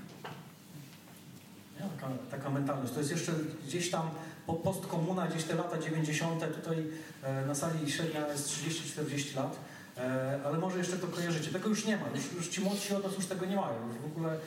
Nie, 1.75 1.87
taka, 2.01 2.13
taka 2.31 2.51
mentalność. 2.51 2.93
To 2.93 2.99
jest 2.99 3.11
jeszcze 3.11 3.33
gdzieś 3.67 3.91
tam 3.91 4.11
po 4.47 4.55
postkomuna, 4.55 5.27
gdzieś 5.27 5.45
te 5.45 5.55
lata 5.55 5.79
90. 5.79 6.55
Tutaj 6.55 6.87
e, 7.23 7.47
na 7.47 7.55
sali 7.55 7.93
średnia 7.93 8.29
jest 8.29 8.49
30-40 8.49 9.37
lat. 9.37 9.57
E, 9.97 10.41
ale 10.45 10.59
może 10.59 10.79
jeszcze 10.79 10.97
to 10.97 11.07
kojarzycie. 11.07 11.51
Tego 11.51 11.69
już 11.69 11.85
nie 11.85 11.97
ma. 11.97 12.07
Już, 12.15 12.33
już 12.33 12.49
ci 12.49 12.61
młodsi 12.61 12.95
od 12.95 13.05
nas 13.05 13.17
już 13.17 13.27
tego 13.27 13.47
nie 13.47 13.57
mają. 13.57 13.89
Już 13.89 13.97
w 13.97 14.05
ogóle 14.05 14.33
e, 14.33 14.39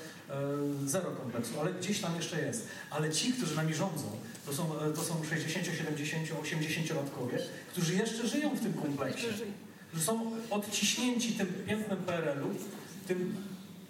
zero 0.85 1.11
kompleksu, 1.11 1.59
ale 1.59 1.73
gdzieś 1.73 2.01
tam 2.01 2.15
jeszcze 2.15 2.41
jest. 2.41 2.67
Ale 2.89 3.11
ci, 3.11 3.33
którzy 3.33 3.55
nami 3.55 3.73
rządzą, 3.73 4.11
to 4.45 4.53
są, 4.53 4.79
e, 4.79 4.93
to 4.93 5.03
są 5.03 5.23
60, 5.29 5.65
70, 5.77 6.27
80 6.41 6.89
latkowie, 6.89 7.39
którzy 7.71 7.93
jeszcze 7.93 8.27
żyją 8.27 8.55
w 8.55 8.59
tym 8.59 8.73
kompleksie. 8.73 9.27
Którzy 9.95 10.07
są 10.07 10.31
odciśnięci 10.49 11.33
tym 11.33 11.47
pięknym 11.67 11.97
PRL-u, 11.97 12.49
tym 13.07 13.35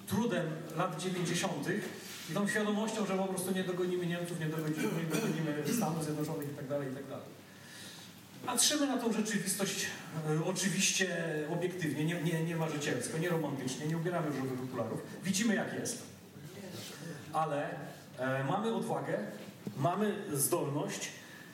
trudem 0.07 0.45
lat 0.77 1.01
90. 1.01 1.53
i 2.29 2.33
tą 2.33 2.47
świadomością, 2.47 3.05
że 3.05 3.17
po 3.17 3.23
prostu 3.23 3.51
nie 3.51 3.63
dogonimy 3.63 4.05
Niemców, 4.05 4.39
nie 4.39 4.45
dogonimy, 4.45 4.81
nie 4.81 5.15
dogonimy 5.15 5.63
Stanów 5.77 6.03
Zjednoczonych 6.03 6.47
itd. 6.49 6.79
itd. 6.79 7.17
Patrzymy 8.45 8.87
na 8.87 8.97
tą 8.97 9.13
rzeczywistość 9.13 9.85
e, 10.29 10.45
oczywiście 10.45 11.07
obiektywnie, 11.53 12.05
nie, 12.05 12.21
nie, 12.21 12.43
nie 12.43 12.55
marzycielsko, 12.55 13.17
nie 13.17 13.29
romantycznie, 13.29 13.87
nie 13.87 13.97
ubieramy 13.97 14.27
różowych 14.27 14.63
okularów. 14.63 14.99
Widzimy 15.23 15.55
jak 15.55 15.73
jest. 15.73 16.03
Ale 17.33 17.69
e, 18.17 18.43
mamy 18.43 18.73
odwagę, 18.73 19.19
mamy 19.77 20.15
zdolność, 20.33 21.09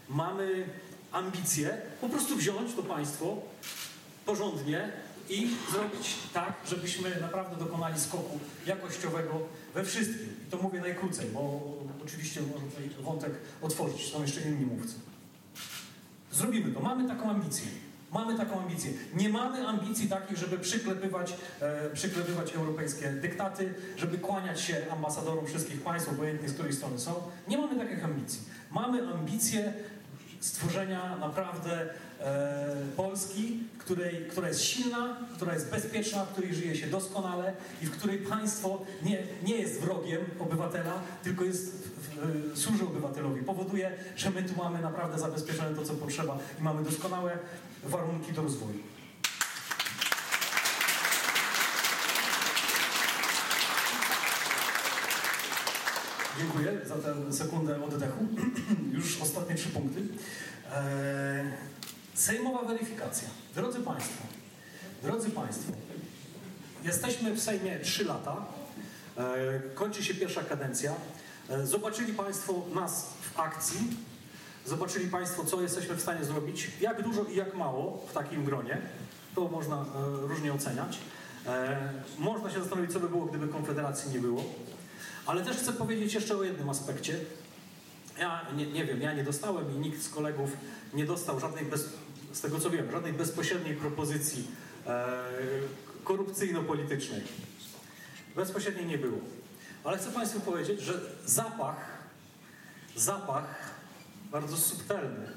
mamy 0.10 0.66
ambicje 1.12 1.78
po 2.02 2.10
prostu 2.10 2.36
wziąć 2.36 2.74
to 2.76 2.84
państwo 2.84 3.38
porządnie 4.26 4.92
i 5.30 5.50
zrobić 5.72 6.18
tak, 6.34 6.54
żebyśmy 6.68 7.22
naprawdę 7.22 7.56
dokonali 7.56 8.00
skoku 8.00 8.40
jakościowego 8.66 9.40
we 9.74 9.84
wszystkim. 9.84 10.36
I 10.48 10.52
to 10.52 10.58
mówię 10.58 10.82
najkrócej, 10.82 11.28
bo 11.34 11.62
oczywiście 12.06 12.42
można 12.42 12.70
tutaj 12.70 12.90
wątek 13.04 13.32
otworzyć, 13.62 14.12
są 14.12 14.22
jeszcze 14.22 14.42
inni 14.42 14.66
mówcy. 14.66 14.96
Zrobimy 16.32 16.72
to. 16.72 16.80
Mamy 16.80 17.08
taką 17.08 17.30
ambicję. 17.30 17.68
Mamy 18.14 18.38
taką 18.38 18.62
ambicję. 18.62 18.92
Nie 19.14 19.30
mamy 19.30 19.68
ambicji 19.68 20.10
takich, 20.10 20.38
żeby 20.38 20.58
przyklepywać, 20.58 21.34
e, 21.62 21.90
przyklepywać 21.90 22.56
europejskie 22.56 23.10
dyktaty, 23.10 23.74
żeby 23.98 24.18
kłaniać 24.18 24.62
się 24.62 24.86
ambasadorom 24.92 25.46
wszystkich 25.48 25.82
państw, 25.82 26.10
obojętnie 26.10 26.50
z 26.50 26.54
której 26.54 26.74
strony 26.74 27.00
są. 27.00 27.16
Nie 27.48 27.58
mamy 27.58 27.86
takich 27.86 28.06
ambicji. 28.06 28.42
Mamy 28.72 29.08
ambicję 29.14 29.74
stworzenia 30.40 31.18
naprawdę 31.18 31.90
e, 32.22 32.76
Polski, 32.98 33.60
której, 33.78 34.26
która 34.30 34.48
jest 34.48 34.62
silna, 34.62 35.18
która 35.36 35.54
jest 35.54 35.72
bezpieczna, 35.72 36.26
w 36.26 36.32
której 36.32 36.56
żyje 36.56 36.76
się 36.76 36.88
doskonale 36.88 37.54
i 37.82 37.86
w 37.86 37.92
której 37.92 38.18
państwo 38.18 38.82
nie, 39.04 39.24
nie 39.44 39.58
jest 39.58 39.82
wrogiem 39.82 40.22
obywatela, 40.40 40.94
tylko 41.24 41.44
jest 41.44 41.92
służy 42.56 42.84
obywatelowi. 42.84 43.42
Powoduje, 43.42 43.92
że 44.16 44.32
my 44.32 44.44
tu 44.44 44.54
mamy 44.58 44.82
naprawdę 44.82 45.20
zabezpieczone 45.20 45.76
to, 45.76 45.86
co 45.86 45.94
potrzeba 45.94 46.38
i 46.60 46.64
mamy 46.64 46.84
doskonałe 46.84 47.38
warunki 47.84 48.34
do 48.34 48.42
rozwoju. 48.42 48.80
Dziękuję 56.38 56.72
za 56.86 56.96
tę 56.96 57.34
sekundę 57.34 57.84
oddechu. 57.84 58.26
Już 58.98 59.22
ostatnie 59.22 59.56
trzy 59.56 59.70
punkty. 59.70 60.02
Eee, 60.02 61.46
sejmowa 62.22 62.64
weryfikacja. 62.64 63.30
Drodzy 63.56 63.80
Państwo, 63.80 64.24
drodzy 65.04 65.30
Państwo, 65.30 65.72
jesteśmy 66.84 67.34
w 67.34 67.40
Sejmie 67.40 67.80
trzy 67.80 68.06
lata. 68.06 68.46
Eee, 69.18 69.26
kończy 69.76 70.04
się 70.04 70.14
pierwsza 70.14 70.44
kadencja. 70.44 70.94
Eee, 71.50 71.68
zobaczyli 71.68 72.14
Państwo 72.14 72.54
nas 72.76 73.06
w 73.22 73.40
akcji. 73.40 73.80
Zobaczyli 74.66 75.08
Państwo, 75.08 75.46
co 75.46 75.62
jesteśmy 75.62 75.96
w 75.96 76.02
stanie 76.02 76.26
zrobić, 76.26 76.72
jak 76.82 77.04
dużo 77.04 77.24
i 77.24 77.36
jak 77.36 77.56
mało 77.56 78.06
w 78.10 78.14
takim 78.14 78.46
gronie. 78.46 78.78
To 79.36 79.48
można 79.48 79.76
e, 79.76 80.28
różnie 80.28 80.54
oceniać. 80.54 80.98
E, 81.48 81.94
można 82.18 82.50
się 82.52 82.60
zastanowić, 82.60 82.94
co 82.94 83.00
by 83.00 83.10
było, 83.10 83.26
gdyby 83.26 83.48
Konfederacji 83.48 84.12
nie 84.12 84.20
było. 84.20 84.44
Ale 85.26 85.44
też 85.44 85.58
chcę 85.58 85.74
powiedzieć 85.74 86.14
jeszcze 86.14 86.38
o 86.38 86.44
jednym 86.44 86.70
aspekcie. 86.70 87.20
Ja 88.20 88.42
nie, 88.56 88.66
nie 88.66 88.86
wiem, 88.86 89.02
ja 89.02 89.14
nie 89.14 89.24
dostałem 89.24 89.76
i 89.76 89.80
nikt 89.80 90.02
z 90.04 90.10
kolegów 90.10 90.52
nie 90.94 91.06
dostał 91.06 91.40
żadnej, 91.40 91.66
bez, 91.66 91.90
z 92.34 92.42
tego 92.42 92.60
co 92.60 92.70
wiem, 92.70 92.92
żadnej 92.92 93.14
bezpośredniej 93.14 93.76
propozycji 93.76 94.48
e, 94.88 95.18
korupcyjno-politycznej. 96.04 97.22
Bezpośredniej 98.36 98.86
nie 98.86 98.98
było. 98.98 99.20
Ale 99.84 99.98
chcę 99.98 100.12
Państwu 100.12 100.40
powiedzieć, 100.40 100.82
że 100.82 101.02
zapach, 101.26 101.86
zapach 102.96 103.72
bardzo 104.32 104.58
subtelny, 104.58 105.28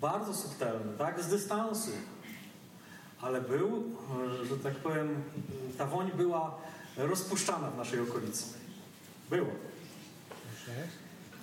bardzo 0.00 0.34
subtelny, 0.34 0.98
tak, 0.98 1.22
z 1.22 1.26
dystansu, 1.26 1.90
ale 3.20 3.40
był, 3.40 3.96
e, 4.42 4.46
że 4.46 4.56
tak 4.56 4.74
powiem, 4.74 5.22
ta 5.78 5.86
woń 5.86 6.10
była 6.16 6.58
rozpuszczana 6.96 7.70
w 7.70 7.76
naszej 7.76 8.00
okolicy. 8.00 8.44
Było. 9.30 9.50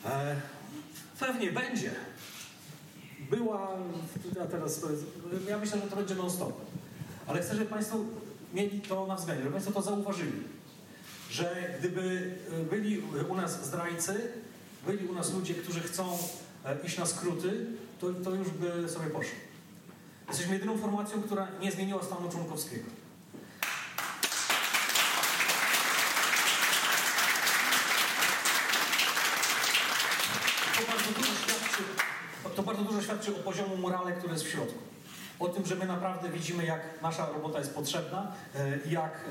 E, 0.06 0.36
pewnie 1.20 1.52
będzie. 1.52 1.92
Była, 3.20 3.70
a 4.44 4.46
teraz, 4.46 4.82
ja 5.50 5.58
myślę, 5.58 5.82
że 5.82 5.88
to 5.88 5.96
będzie 5.96 6.16
non-stop. 6.16 6.54
Ale 7.28 7.42
chcę, 7.42 7.56
żeby 7.56 7.66
Państwo 7.66 7.98
mieli 8.54 8.82
to 8.82 9.08
na 9.08 9.16
względzie, 9.16 9.44
żeby 9.44 9.54
Państwo 9.54 9.74
to 9.74 9.82
zauważyli. 9.82 10.44
Że 11.30 11.76
gdyby 11.80 12.36
byli 12.70 13.02
u 13.30 13.36
nas 13.36 13.66
zdrajcy, 13.66 14.32
byli 14.86 15.08
u 15.08 15.14
nas 15.14 15.34
ludzie, 15.34 15.54
którzy 15.54 15.80
chcą 15.80 16.18
e, 16.66 16.78
iść 16.86 16.98
na 16.98 17.06
skróty, 17.06 17.66
to, 18.00 18.14
to 18.14 18.32
już 18.32 18.50
by 18.50 18.90
sobie 18.90 19.10
poszli. 19.10 19.38
Jesteśmy 20.28 20.54
jedyną 20.54 20.78
formacją, 20.78 21.22
która 21.22 21.48
nie 21.62 21.72
zmieniła 21.72 22.04
stanu 22.04 22.30
członkowskiego. 22.30 22.86
To 30.76 30.92
bardzo 30.92 31.12
dużo 31.12 31.34
świadczy, 31.34 31.84
to 32.58 32.64
bardzo 32.64 32.84
dużo 32.84 33.02
świadczy 33.02 33.36
o 33.36 33.40
poziomu 33.40 33.78
morale, 33.78 34.12
który 34.12 34.34
jest 34.34 34.46
w 34.46 34.50
środku. 34.50 34.80
O 35.40 35.48
tym, 35.48 35.66
że 35.66 35.76
my 35.76 35.86
naprawdę 35.86 36.30
widzimy, 36.30 36.66
jak 36.66 37.02
nasza 37.02 37.30
robota 37.30 37.60
jest 37.60 37.74
potrzebna 37.74 38.32
e, 38.56 38.78
i 38.86 38.92
jak, 38.92 39.26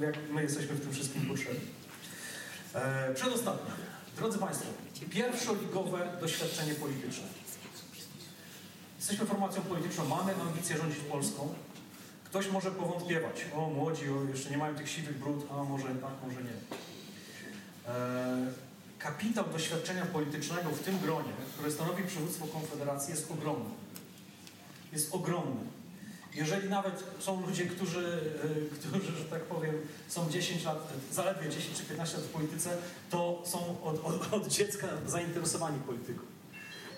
e, 0.00 0.04
jak 0.04 0.14
my 0.30 0.42
jesteśmy 0.42 0.74
w 0.74 0.80
tym 0.80 0.92
wszystkim 0.92 1.26
potrzebni. 1.26 1.60
E, 2.74 3.14
Przedostatnie. 3.14 3.70
Drodzy 4.16 4.38
Państwo, 4.38 4.66
pierwszoligowe 5.10 6.16
doświadczenie 6.20 6.74
polityczne. 6.74 7.26
Jesteśmy 8.96 9.26
formacją 9.26 9.62
polityczną, 9.62 10.04
mamy 10.04 10.32
ambicję 10.48 10.76
rządzić 10.76 11.00
Polską. 11.00 11.54
Ktoś 12.24 12.50
może 12.50 12.70
powątpiewać, 12.70 13.46
o 13.56 13.70
młodzi, 13.70 14.10
o, 14.10 14.24
jeszcze 14.24 14.50
nie 14.50 14.58
mają 14.58 14.74
tych 14.74 14.90
siwych 14.90 15.18
brud, 15.18 15.46
a 15.50 15.64
może 15.64 15.84
tak, 15.84 16.12
może 16.26 16.42
nie. 16.42 16.56
E, 17.92 18.67
kapitał 18.98 19.44
doświadczenia 19.44 20.06
politycznego 20.06 20.70
w 20.70 20.80
tym 20.80 20.98
gronie, 20.98 21.32
które 21.54 21.70
stanowi 21.70 22.04
przywództwo 22.04 22.46
Konfederacji, 22.46 23.10
jest 23.10 23.30
ogromny. 23.30 23.70
Jest 24.92 25.14
ogromny. 25.14 25.60
Jeżeli 26.34 26.68
nawet 26.68 27.04
są 27.18 27.46
ludzie, 27.46 27.66
którzy, 27.66 28.20
e, 28.44 28.74
którzy, 28.74 29.18
że 29.18 29.24
tak 29.24 29.42
powiem, 29.42 29.74
są 30.08 30.30
10 30.30 30.64
lat, 30.64 30.92
zaledwie 31.12 31.50
10 31.50 31.78
czy 31.78 31.84
15 31.84 32.16
lat 32.16 32.26
w 32.26 32.30
polityce, 32.30 32.76
to 33.10 33.42
są 33.46 33.82
od, 33.82 34.04
od, 34.04 34.32
od 34.34 34.48
dziecka 34.48 34.86
zainteresowani 35.06 35.80
polityką. 35.80 36.20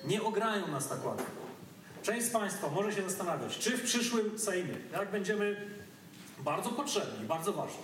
Nie 0.04 0.22
ograją 0.22 0.68
nas 0.68 0.88
tak 0.88 1.06
łatwo. 1.06 1.30
Część 2.02 2.26
z 2.26 2.30
Państwa 2.30 2.68
może 2.70 2.92
się 2.92 3.02
zastanawiać, 3.02 3.58
czy 3.58 3.78
w 3.78 3.82
przyszłym 3.82 4.38
Sejmie, 4.38 4.74
jak 4.92 5.10
będziemy 5.10 5.56
bardzo 6.38 6.68
potrzebni, 6.68 7.26
bardzo 7.26 7.52
ważni 7.52 7.82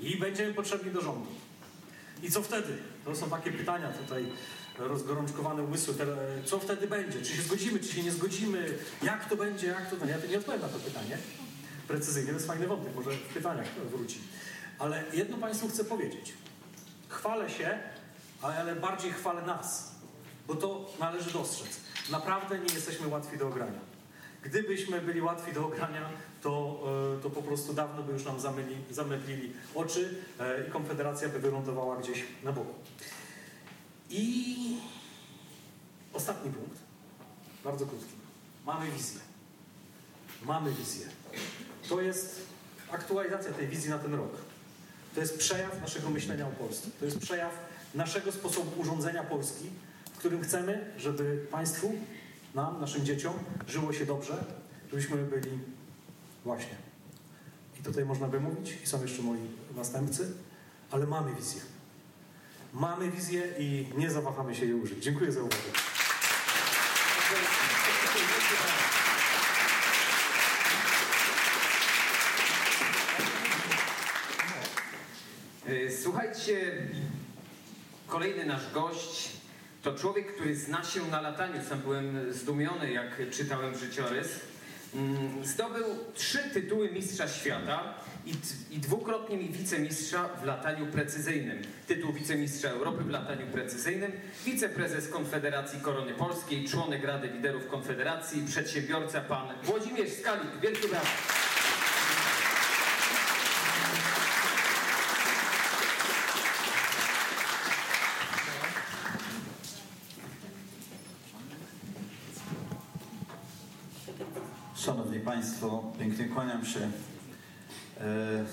i 0.00 0.16
będziemy 0.16 0.54
potrzebni 0.54 0.92
do 0.92 1.00
rządu, 1.00 1.28
I 2.22 2.30
co 2.30 2.42
wtedy? 2.42 2.78
To 3.04 3.16
są 3.16 3.30
takie 3.30 3.52
pytania 3.52 3.88
tutaj, 3.88 4.26
rozgorączkowane 4.78 5.62
umysły. 5.62 5.94
Te- 5.94 6.06
Co 6.44 6.58
wtedy 6.58 6.86
będzie? 6.88 7.22
Czy 7.22 7.36
się 7.36 7.42
zgodzimy, 7.42 7.80
czy 7.80 7.88
się 7.94 8.02
nie 8.02 8.12
zgodzimy? 8.12 8.78
Jak 9.02 9.28
to 9.28 9.36
będzie, 9.36 9.66
jak 9.66 9.90
to 9.90 9.96
będzie? 9.96 10.14
Ja 10.24 10.26
nie 10.30 10.38
odpowiem 10.38 10.60
na 10.60 10.68
to 10.68 10.78
pytanie 10.78 11.18
precyzyjnie, 11.88 12.28
to 12.28 12.34
jest 12.34 12.46
fajny 12.46 12.66
wątek, 12.66 12.94
może 12.94 13.10
w 13.10 13.20
pytaniach 13.34 13.66
wróci. 13.90 14.18
Ale 14.78 15.04
jedno 15.12 15.38
Państwu 15.38 15.68
chcę 15.68 15.84
powiedzieć. 15.84 16.32
Chwalę 17.08 17.50
się, 17.50 17.78
ale 18.42 18.76
bardziej 18.76 19.12
chwalę 19.12 19.42
nas, 19.42 19.92
bo 20.46 20.54
to 20.54 20.92
należy 21.00 21.30
dostrzec. 21.32 21.80
Naprawdę 22.10 22.58
nie 22.58 22.74
jesteśmy 22.74 23.06
łatwi 23.06 23.38
do 23.38 23.48
ogrania. 23.48 23.78
Gdybyśmy 24.42 25.00
byli 25.00 25.20
łatwi 25.20 25.52
do 25.52 25.66
ogrania, 25.66 26.08
to, 26.42 26.82
e, 27.18 27.22
to 27.22 27.30
po 27.30 27.42
prostu 27.42 27.74
dawno 27.74 28.02
by 28.02 28.12
już 28.12 28.24
nam 28.24 28.40
zamyli, 28.40 28.76
zamydlili 28.90 29.52
oczy 29.74 30.14
e, 30.40 30.68
i 30.68 30.70
Konfederacja 30.70 31.28
by 31.28 31.38
wylądowała 31.38 31.96
gdzieś 31.96 32.24
na 32.42 32.52
boku. 32.52 32.74
I 34.10 34.56
ostatni 36.12 36.50
punkt, 36.50 36.78
bardzo 37.64 37.86
krótki. 37.86 38.12
Mamy 38.66 38.90
wizję. 38.90 39.20
Mamy 40.44 40.72
wizję. 40.72 41.06
To 41.88 42.00
jest 42.00 42.40
aktualizacja 42.90 43.52
tej 43.52 43.68
wizji 43.68 43.90
na 43.90 43.98
ten 43.98 44.14
rok. 44.14 44.32
To 45.14 45.20
jest 45.20 45.38
przejaw 45.38 45.80
naszego 45.80 46.10
myślenia 46.10 46.48
o 46.48 46.50
Polsce. 46.50 46.88
To 46.98 47.04
jest 47.04 47.18
przejaw 47.18 47.52
naszego 47.94 48.32
sposobu 48.32 48.80
urządzenia 48.80 49.24
Polski, 49.24 49.64
w 50.14 50.18
którym 50.18 50.42
chcemy, 50.42 50.90
żeby 50.98 51.46
państwu, 51.50 51.94
nam, 52.54 52.80
naszym 52.80 53.04
dzieciom 53.04 53.34
żyło 53.68 53.92
się 53.92 54.06
dobrze, 54.06 54.44
żebyśmy 54.90 55.16
byli 55.16 55.58
właśnie. 56.44 56.76
I 57.80 57.82
tutaj 57.82 58.04
można 58.04 58.28
by 58.28 58.40
mówić, 58.40 58.78
i 58.84 58.86
są 58.86 59.02
jeszcze 59.02 59.22
moi 59.22 59.40
następcy, 59.76 60.32
ale 60.90 61.06
mamy 61.06 61.34
wizję. 61.34 61.60
Mamy 62.72 63.10
wizję 63.10 63.42
i 63.58 63.86
nie 63.96 64.10
zawahamy 64.10 64.54
się 64.54 64.64
jej 64.64 64.74
użyć. 64.74 65.04
Dziękuję 65.04 65.32
za 65.32 65.40
uwagę. 65.40 65.56
Y, 75.68 75.98
Słuchajcie, 76.02 76.86
kolejny 78.06 78.46
nasz 78.46 78.72
gość 78.72 79.41
to 79.82 79.94
człowiek, 79.94 80.34
który 80.34 80.56
zna 80.56 80.84
się 80.84 81.06
na 81.10 81.20
lataniu. 81.20 81.54
Sam 81.68 81.78
byłem 81.80 82.32
zdumiony, 82.32 82.92
jak 82.92 83.30
czytałem 83.30 83.78
życiorys. 83.78 84.40
Mm, 84.94 85.44
Zdobył 85.44 85.84
trzy 86.14 86.38
tytuły 86.38 86.92
mistrza 86.92 87.28
świata 87.28 87.94
i, 88.26 88.32
i 88.70 88.78
dwukrotnie 88.78 89.36
mi 89.36 89.48
wicemistrza 89.48 90.28
w 90.28 90.44
lataniu 90.44 90.86
precyzyjnym. 90.86 91.62
Tytuł 91.86 92.12
wicemistrza 92.12 92.68
Europy 92.68 93.04
w 93.04 93.10
lataniu 93.10 93.46
precyzyjnym, 93.46 94.12
wiceprezes 94.44 95.08
Konfederacji 95.08 95.80
Korony 95.80 96.14
Polskiej, 96.14 96.68
członek 96.68 97.04
Rady 97.04 97.28
Liderów 97.28 97.68
Konfederacji, 97.68 98.44
przedsiębiorca 98.46 99.20
pan 99.20 99.48
Włodzimierz 99.62 100.12
Skalik. 100.12 100.60
Wielkie 100.62 100.88
brawa. 100.88 101.06
Państwo, 115.62 115.92
pięknie 115.98 116.24
kłaniam 116.24 116.66
się. 116.66 116.80
E, 116.80 118.44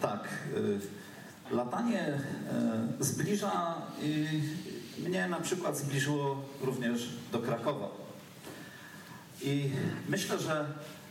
tak, 0.00 0.28
e, 1.50 1.54
latanie 1.54 2.00
e, 2.00 2.20
zbliża 3.00 3.82
i 4.02 4.26
mnie 4.98 5.28
na 5.28 5.40
przykład 5.40 5.78
zbliżyło 5.78 6.42
również 6.60 7.08
do 7.32 7.38
Krakowa. 7.38 7.88
I 9.42 9.70
myślę, 10.08 10.38
że 10.38 10.66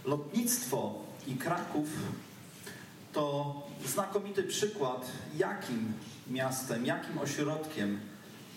lotnictwo 0.05 0.99
i 1.27 1.35
Kraków 1.35 1.87
to 3.13 3.55
znakomity 3.85 4.43
przykład, 4.43 5.11
jakim 5.37 5.93
miastem, 6.27 6.85
jakim 6.85 7.17
ośrodkiem 7.17 7.99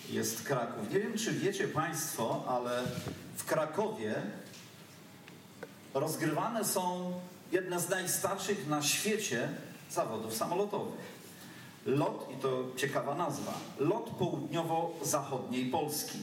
jest 0.09 0.43
Kraków. 0.43 0.91
Nie 0.91 0.99
wiem, 0.99 1.17
czy 1.17 1.31
wiecie 1.31 1.67
Państwo, 1.67 2.43
ale 2.47 2.81
w 3.37 3.45
Krakowie 3.45 4.15
rozgrywane 5.93 6.65
są 6.65 7.13
jedne 7.51 7.79
z 7.79 7.89
najstarszych 7.89 8.67
na 8.67 8.81
świecie 8.81 9.49
zawodów 9.91 10.33
samolotowych. 10.33 11.13
LOT, 11.85 12.29
i 12.37 12.41
to 12.41 12.63
ciekawa 12.75 13.15
nazwa, 13.15 13.53
LOT 13.79 14.09
południowo-zachodniej 14.09 15.65
Polski. 15.65 16.17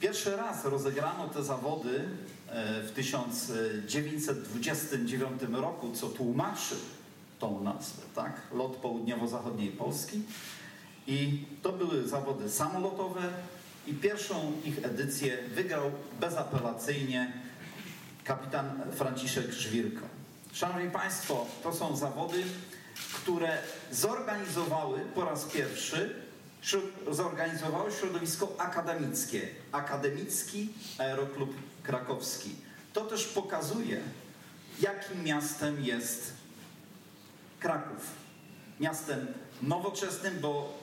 Pierwszy 0.00 0.36
raz 0.36 0.64
rozegrano 0.64 1.28
te 1.28 1.44
zawody 1.44 2.08
e, 2.48 2.82
w 2.82 2.92
1929 2.92 5.42
roku, 5.52 5.92
co 5.92 6.08
tłumaczy 6.08 6.74
tą 7.38 7.62
nazwę, 7.62 8.02
tak? 8.14 8.40
LOT 8.52 8.76
południowo-zachodniej 8.76 9.68
Polski. 9.68 10.22
I 11.06 11.44
to 11.62 11.72
były 11.72 12.08
zawody 12.08 12.50
samolotowe 12.50 13.22
i 13.86 13.94
pierwszą 13.94 14.52
ich 14.64 14.84
edycję 14.84 15.38
wygrał 15.54 15.90
bezapelacyjnie 16.20 17.32
kapitan 18.26 18.82
Franciszek 18.92 19.52
Żwirko. 19.52 20.06
Szanowni 20.52 20.90
Państwo, 20.90 21.46
to 21.62 21.72
są 21.72 21.96
zawody, 21.96 22.42
które 23.14 23.58
zorganizowały 23.90 25.00
po 25.14 25.24
raz 25.24 25.44
pierwszy 25.44 26.26
zorganizowało 27.10 27.90
środowisko 27.90 28.54
akademickie, 28.58 29.48
Akademicki 29.72 30.68
Aeroklub 30.98 31.54
Krakowski. 31.82 32.50
To 32.92 33.00
też 33.00 33.24
pokazuje, 33.24 34.00
jakim 34.80 35.24
miastem 35.24 35.84
jest 35.84 36.32
Kraków. 37.60 38.10
Miastem 38.80 39.26
nowoczesnym, 39.62 40.40
bo 40.40 40.78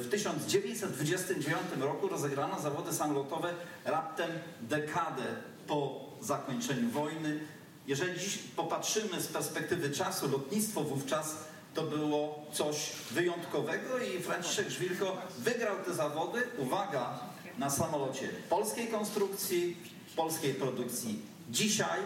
w 0.00 0.08
1929 0.08 1.58
roku 1.80 2.08
rozegrano 2.08 2.60
zawody 2.60 2.92
samolotowe 2.92 3.54
raptem 3.84 4.30
dekadę 4.60 5.24
po 5.66 6.05
zakończeniu 6.20 6.90
wojny. 6.90 7.40
Jeżeli 7.86 8.20
dziś 8.20 8.38
popatrzymy 8.38 9.20
z 9.20 9.26
perspektywy 9.26 9.90
czasu, 9.90 10.28
lotnictwo 10.28 10.82
wówczas 10.82 11.36
to 11.74 11.82
było 11.82 12.46
coś 12.52 12.92
wyjątkowego 13.10 13.98
i 13.98 14.22
Franciszek 14.22 14.70
Żwirko 14.70 15.16
wygrał 15.38 15.76
te 15.84 15.94
zawody, 15.94 16.42
uwaga, 16.58 17.18
na 17.58 17.70
samolocie 17.70 18.28
polskiej 18.48 18.88
konstrukcji, 18.88 19.76
polskiej 20.16 20.54
produkcji. 20.54 21.22
Dzisiaj 21.50 22.00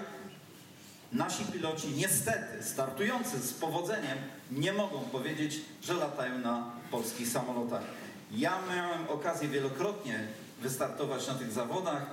nasi 1.13 1.45
piloci 1.45 1.89
niestety 1.89 2.65
startujący 2.65 3.39
z 3.39 3.53
powodzeniem 3.53 4.19
nie 4.51 4.73
mogą 4.73 5.01
powiedzieć, 5.01 5.61
że 5.83 5.95
latają 5.95 6.39
na 6.39 6.73
polskich 6.91 7.29
samolotach. 7.29 7.83
Ja 8.31 8.59
miałem 8.69 9.09
okazję 9.09 9.49
wielokrotnie 9.49 10.27
wystartować 10.61 11.27
na 11.27 11.35
tych 11.35 11.53
zawodach 11.53 12.07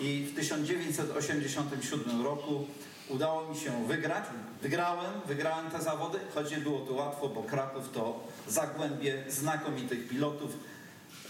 i 0.00 0.26
w 0.32 0.34
1987 0.36 2.24
roku 2.24 2.66
udało 3.08 3.48
mi 3.48 3.56
się 3.56 3.86
wygrać. 3.86 4.24
Wygrałem, 4.62 5.20
wygrałem 5.26 5.70
te 5.70 5.82
zawody, 5.82 6.18
choć 6.34 6.50
nie 6.50 6.58
było 6.58 6.80
to 6.80 6.92
łatwo, 6.94 7.28
bo 7.28 7.42
Kraków 7.42 7.90
to 7.92 8.20
zagłębie 8.48 9.24
znakomitych 9.28 10.08
pilotów, 10.08 10.50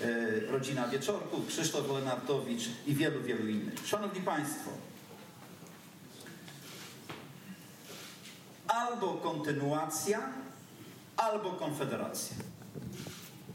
e, 0.00 0.06
rodzina 0.40 0.88
Wieczorków, 0.88 1.46
Krzysztof 1.48 1.90
Lenartowicz 1.90 2.62
i 2.86 2.94
wielu, 2.94 3.22
wielu 3.22 3.48
innych. 3.48 3.86
Szanowni 3.86 4.20
Państwo, 4.20 4.70
albo 8.68 9.14
kontynuacja, 9.14 10.20
albo 11.16 11.50
konfederacja. 11.50 12.36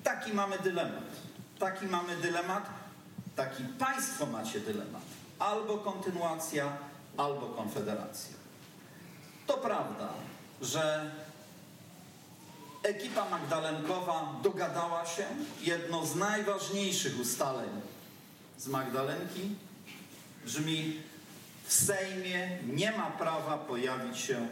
Taki 0.03 0.33
mamy 0.33 0.59
dylemat. 0.59 1.03
Taki 1.59 1.85
mamy 1.85 2.15
dylemat, 2.15 2.80
taki 3.41 3.63
Państwo 3.63 4.25
macie 4.25 4.59
dylemat. 4.59 5.01
Albo 5.39 5.77
kontynuacja, 5.77 6.77
albo 7.17 7.47
konfederacja. 7.47 8.35
To 9.47 9.57
prawda, 9.57 10.09
że 10.61 11.11
ekipa 12.83 13.29
Magdalenkowa 13.29 14.33
dogadała 14.43 15.05
się. 15.05 15.25
Jedno 15.61 16.05
z 16.05 16.15
najważniejszych 16.15 17.19
ustaleń 17.19 17.69
z 18.57 18.67
Magdalenki 18.67 19.55
brzmi 20.45 21.01
w 21.63 21.73
Sejmie 21.73 22.57
nie 22.67 22.91
ma 22.91 23.11
prawa 23.11 23.57
pojawić 23.57 24.17
się 24.17 24.47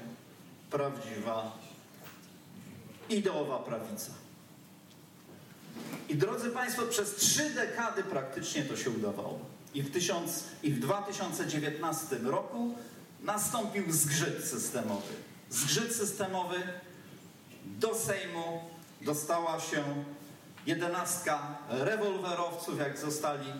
prawdziwa 0.71 1.51
ideowa 3.09 3.59
prawica. 3.59 4.11
I 6.09 6.15
drodzy 6.15 6.49
Państwo, 6.49 6.81
przez 6.81 7.15
trzy 7.15 7.49
dekady 7.49 8.03
praktycznie 8.03 8.63
to 8.63 8.77
się 8.77 8.89
udawało. 8.89 9.39
I 9.73 9.81
w, 9.81 9.91
tysiąc, 9.91 10.43
I 10.63 10.71
w 10.71 10.79
2019 10.79 12.17
roku 12.23 12.75
nastąpił 13.21 13.91
zgrzyt 13.91 14.45
systemowy. 14.45 15.13
Zgrzyt 15.49 15.95
systemowy 15.95 16.55
do 17.65 17.95
Sejmu 17.95 18.61
dostała 19.01 19.59
się 19.59 19.83
jedenastka 20.65 21.57
rewolwerowców, 21.69 22.79
jak 22.79 22.97
zostali 22.97 23.51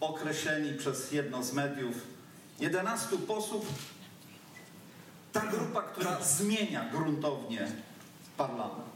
określeni 0.00 0.78
przez 0.78 1.12
jedno 1.12 1.42
z 1.44 1.52
mediów. 1.52 1.94
11 2.60 3.18
posłów, 3.18 3.66
ta 5.32 5.40
grupa, 5.40 5.82
która 5.82 6.22
zmienia 6.22 6.88
gruntownie 6.92 7.72
parlament. 8.36 8.89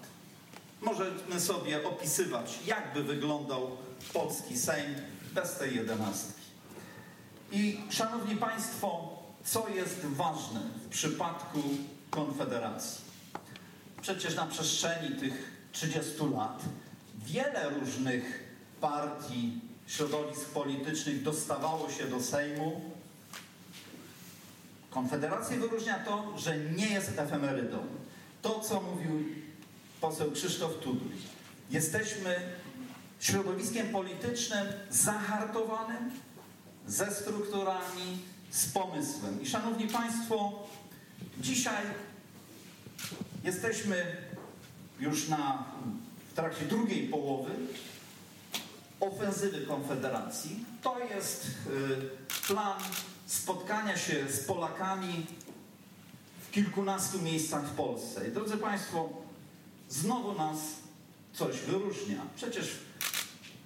Możemy 0.84 1.40
sobie 1.40 1.88
opisywać, 1.88 2.58
jakby 2.66 3.02
wyglądał 3.02 3.70
polski 4.12 4.58
Sejm 4.58 4.94
bez 5.32 5.56
tej 5.56 5.76
jedenastki. 5.76 6.42
I 7.52 7.80
szanowni 7.90 8.36
Państwo, 8.36 9.18
co 9.44 9.68
jest 9.68 10.04
ważne 10.04 10.60
w 10.84 10.88
przypadku 10.88 11.62
Konfederacji? 12.10 13.04
Przecież 14.02 14.34
na 14.34 14.46
przestrzeni 14.46 15.16
tych 15.16 15.50
30 15.72 16.12
lat 16.36 16.62
wiele 17.16 17.70
różnych 17.70 18.44
partii, 18.80 19.60
środowisk 19.86 20.48
politycznych 20.48 21.22
dostawało 21.22 21.90
się 21.90 22.04
do 22.04 22.22
Sejmu. 22.22 22.80
Konfederację 24.90 25.56
wyróżnia 25.56 25.98
to, 25.98 26.38
że 26.38 26.58
nie 26.58 26.88
jest 26.88 27.18
efemerydą. 27.18 27.78
To, 28.42 28.60
co 28.60 28.80
mówił 28.80 29.24
poseł 30.04 30.32
Krzysztof 30.32 30.78
Tuduj. 30.78 31.12
Jesteśmy 31.70 32.40
środowiskiem 33.20 33.88
politycznym 33.88 34.66
zahartowanym, 34.90 36.10
ze 36.86 37.14
strukturami, 37.14 38.18
z 38.50 38.66
pomysłem. 38.66 39.42
I 39.42 39.46
szanowni 39.46 39.88
Państwo, 39.88 40.66
dzisiaj 41.40 41.84
jesteśmy 43.44 44.16
już 45.00 45.28
na, 45.28 45.64
w 46.30 46.34
trakcie 46.34 46.64
drugiej 46.64 47.08
połowy 47.08 47.50
ofensywy 49.00 49.66
Konfederacji. 49.66 50.64
To 50.82 50.98
jest 50.98 51.46
y, 51.46 51.50
plan 52.46 52.80
spotkania 53.26 53.98
się 53.98 54.30
z 54.30 54.44
Polakami 54.44 55.26
w 56.48 56.50
kilkunastu 56.50 57.22
miejscach 57.22 57.64
w 57.64 57.74
Polsce. 57.74 58.28
I 58.28 58.32
drodzy 58.32 58.56
Państwo, 58.56 59.23
znowu 59.94 60.32
nas 60.32 60.58
coś 61.32 61.56
wyróżnia. 61.56 62.20
Przecież 62.36 62.78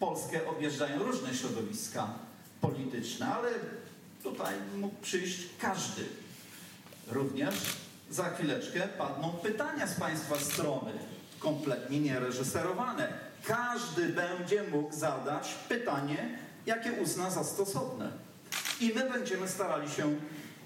Polskę 0.00 0.48
objeżdżają 0.48 1.02
różne 1.02 1.34
środowiska 1.34 2.08
polityczne, 2.60 3.26
ale 3.26 3.50
tutaj 4.22 4.54
mógł 4.76 4.94
przyjść 5.02 5.38
każdy. 5.60 6.04
Również 7.08 7.54
za 8.10 8.30
chwileczkę 8.30 8.88
padną 8.98 9.30
pytania 9.30 9.86
z 9.86 10.00
Państwa 10.00 10.38
strony, 10.38 10.92
kompletnie 11.38 12.00
niereżyserowane. 12.00 13.12
Każdy 13.44 14.08
będzie 14.08 14.62
mógł 14.62 14.96
zadać 14.96 15.54
pytanie, 15.68 16.38
jakie 16.66 16.92
uzna 16.92 17.30
za 17.30 17.44
stosowne. 17.44 18.10
I 18.80 18.92
my 18.94 19.10
będziemy 19.10 19.48
starali 19.48 19.90
się 19.90 20.16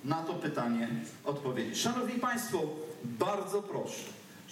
na 0.04 0.22
to 0.22 0.34
pytanie 0.34 0.88
odpowiedzieć. 1.24 1.78
Szanowni 1.78 2.20
Państwo, 2.20 2.62
bardzo 3.04 3.62
proszę, 3.62 4.02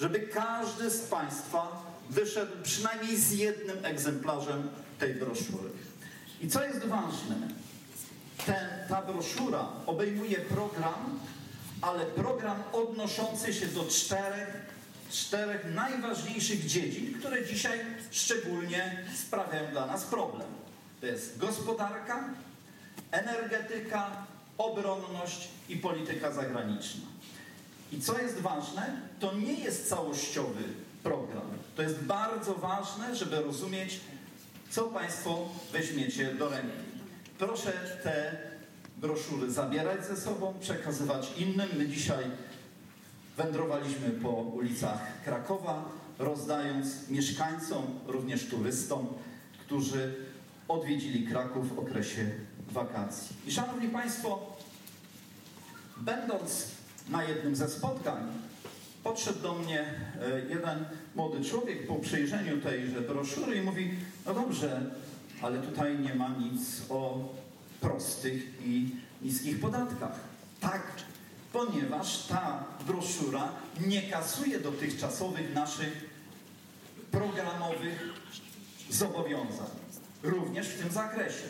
żeby 0.01 0.21
każdy 0.21 0.91
z 0.91 1.01
Państwa 1.01 1.83
wyszedł 2.11 2.53
przynajmniej 2.63 3.17
z 3.17 3.33
jednym 3.33 3.85
egzemplarzem 3.85 4.71
tej 4.99 5.15
broszury. 5.15 5.71
I 6.41 6.49
co 6.49 6.65
jest 6.65 6.85
ważne, 6.85 7.37
ten, 8.47 8.69
ta 8.89 9.03
broszura 9.03 9.69
obejmuje 9.87 10.37
program, 10.37 11.21
ale 11.83 12.07
program 12.07 12.63
odnoszący 12.73 13.55
się 13.55 13.67
do 13.67 13.85
czterech, 13.85 14.49
czterech 15.11 15.75
najważniejszych 15.75 16.67
dziedzin, 16.67 17.19
które 17.19 17.47
dzisiaj 17.47 17.81
szczególnie 18.11 19.07
sprawiają 19.17 19.71
dla 19.71 19.87
nas 19.87 20.05
problem. 20.05 20.49
To 21.01 21.07
jest 21.07 21.39
gospodarka, 21.39 22.25
energetyka, 23.11 24.27
obronność 24.59 25.49
i 25.69 25.77
polityka 25.77 26.33
zagraniczna. 26.33 27.10
I 27.93 28.01
co 28.01 28.19
jest 28.19 28.39
ważne, 28.39 29.01
to 29.21 29.35
nie 29.35 29.55
jest 29.55 29.89
całościowy 29.89 30.63
program. 31.03 31.43
To 31.77 31.83
jest 31.83 31.99
bardzo 32.03 32.55
ważne, 32.55 33.17
żeby 33.17 33.43
rozumieć, 33.43 34.01
co 34.71 34.85
Państwo 34.85 35.49
weźmiecie 35.73 36.35
do 36.35 36.49
ręki. 36.49 36.91
Proszę 37.39 37.73
te 38.03 38.37
broszury 38.97 39.51
zabierać 39.51 40.07
ze 40.07 40.17
sobą, 40.17 40.55
przekazywać 40.61 41.33
innym. 41.37 41.69
My 41.77 41.89
dzisiaj 41.89 42.25
wędrowaliśmy 43.37 44.11
po 44.11 44.31
ulicach 44.31 45.23
Krakowa, 45.25 45.85
rozdając 46.19 47.09
mieszkańcom, 47.09 48.01
również 48.07 48.47
turystom, 48.47 49.07
którzy 49.59 50.15
odwiedzili 50.69 51.27
Kraków 51.27 51.77
w 51.77 51.79
okresie 51.79 52.31
wakacji. 52.71 53.37
I 53.47 53.53
szanowni 53.53 53.89
Państwo, 53.89 54.57
będąc 55.97 56.69
na 57.11 57.25
jednym 57.25 57.57
ze 57.57 57.69
spotkań, 57.69 58.27
podszedł 59.05 59.41
do 59.41 59.55
mnie 59.55 59.81
e, 59.81 60.41
jeden 60.49 60.85
młody 61.15 61.45
człowiek 61.45 61.87
po 61.87 61.95
przejrzeniu 61.95 62.61
tejże 62.61 63.01
broszury 63.01 63.57
i 63.57 63.63
mówi, 63.63 63.91
no 64.27 64.35
dobrze, 64.35 64.91
ale 65.43 65.59
tutaj 65.59 65.99
nie 65.99 66.15
ma 66.15 66.29
nic 66.29 66.83
o 66.89 67.29
prostych 67.81 68.67
i 68.67 68.91
niskich 69.23 69.61
podatkach. 69.61 70.21
Tak, 70.61 70.83
ponieważ 71.53 72.27
ta 72.27 72.65
broszura 72.87 73.49
nie 73.87 74.03
kasuje 74.03 74.61
dotychczasowych 74.61 75.55
naszych 75.55 76.11
programowych 77.11 78.15
zobowiązań. 78.91 79.71
Również 80.23 80.69
w 80.69 80.83
tym 80.83 80.91
zakresie. 80.91 81.45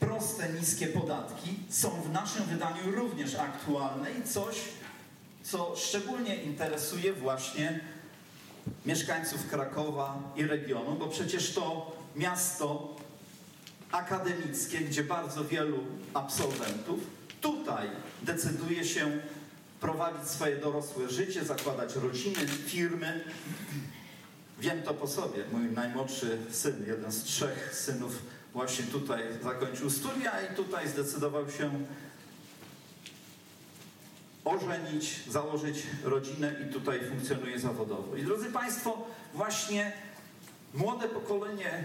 Proste, 0.00 0.52
niskie 0.52 0.86
podatki 0.86 1.54
są 1.68 1.90
w 1.90 2.12
naszym 2.12 2.44
wydaniu 2.44 2.90
również 2.94 3.34
aktualne 3.34 4.12
i 4.12 4.28
coś, 4.28 4.56
co 5.42 5.76
szczególnie 5.76 6.36
interesuje 6.42 7.12
właśnie 7.12 7.80
mieszkańców 8.86 9.48
Krakowa 9.48 10.32
i 10.36 10.46
regionu, 10.46 10.96
bo 10.96 11.08
przecież 11.08 11.54
to 11.54 11.96
miasto 12.16 12.96
akademickie, 13.92 14.78
gdzie 14.78 15.04
bardzo 15.04 15.44
wielu 15.44 15.78
absolwentów 16.14 17.00
tutaj 17.40 17.88
decyduje 18.22 18.84
się 18.84 19.18
prowadzić 19.80 20.28
swoje 20.28 20.56
dorosłe 20.56 21.08
życie, 21.10 21.44
zakładać 21.44 21.96
rodziny, 21.96 22.46
firmy. 22.46 23.24
Wiem 24.60 24.82
to 24.82 24.94
po 24.94 25.06
sobie. 25.06 25.44
Mój 25.52 25.70
najmłodszy 25.70 26.38
syn, 26.50 26.84
jeden 26.86 27.12
z 27.12 27.22
trzech 27.22 27.74
synów, 27.74 28.22
właśnie 28.56 28.84
tutaj 28.84 29.22
zakończył 29.42 29.90
studia 29.90 30.32
i 30.40 30.54
tutaj 30.54 30.88
zdecydował 30.88 31.50
się 31.50 31.70
ożenić, 34.44 35.20
założyć 35.28 35.82
rodzinę 36.04 36.54
i 36.66 36.72
tutaj 36.72 37.00
funkcjonuje 37.08 37.60
zawodowo. 37.60 38.16
I 38.16 38.22
drodzy 38.22 38.52
Państwo, 38.52 39.06
właśnie 39.34 39.92
młode 40.74 41.08
pokolenie 41.08 41.84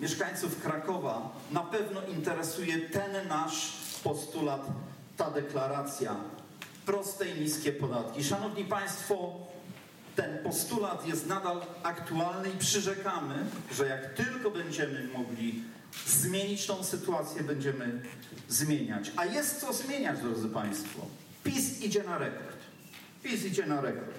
mieszkańców 0.00 0.62
Krakowa 0.62 1.30
na 1.50 1.60
pewno 1.60 2.00
interesuje 2.06 2.78
ten 2.78 3.28
nasz 3.28 3.72
postulat, 4.04 4.66
ta 5.16 5.30
deklaracja. 5.30 6.16
Proste 6.86 7.28
i 7.28 7.40
niskie 7.40 7.72
podatki. 7.72 8.24
Szanowni 8.24 8.64
Państwo, 8.64 9.34
ten 10.16 10.38
postulat 10.38 11.06
jest 11.06 11.26
nadal 11.26 11.62
aktualny 11.82 12.48
i 12.50 12.58
przyrzekamy, 12.58 13.34
że 13.72 13.86
jak 13.86 14.14
tylko 14.14 14.50
będziemy 14.50 15.08
mogli 15.08 15.64
zmienić 16.06 16.66
tą 16.66 16.84
sytuację, 16.84 17.42
będziemy 17.42 18.00
zmieniać. 18.48 19.12
A 19.16 19.24
jest 19.24 19.60
co 19.60 19.72
zmieniać, 19.72 20.20
drodzy 20.20 20.48
Państwo. 20.48 21.06
PiS 21.44 21.82
idzie 21.82 22.02
na 22.02 22.18
rekord. 22.18 22.56
PiS 23.22 23.44
idzie 23.44 23.66
na 23.66 23.80
rekord. 23.80 24.14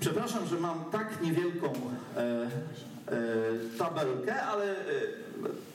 Przepraszam, 0.00 0.46
że 0.46 0.60
mam 0.60 0.84
tak 0.84 1.22
niewielką 1.22 1.72
e, 2.16 2.20
e, 2.20 2.48
tabelkę, 3.78 4.42
ale 4.42 4.70
e, 4.70 4.84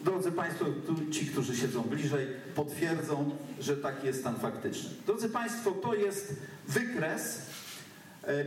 drodzy 0.01 0.31
Państwo, 0.31 0.65
tu, 0.88 1.11
ci, 1.11 1.25
którzy 1.25 1.57
siedzą 1.57 1.81
bliżej, 1.81 2.27
potwierdzą, 2.55 3.31
że 3.59 3.77
taki 3.77 4.07
jest 4.07 4.19
stan 4.19 4.35
faktyczny. 4.39 4.89
Drodzy 5.05 5.29
Państwo, 5.29 5.71
to 5.71 5.93
jest 5.93 6.35
wykres 6.67 7.41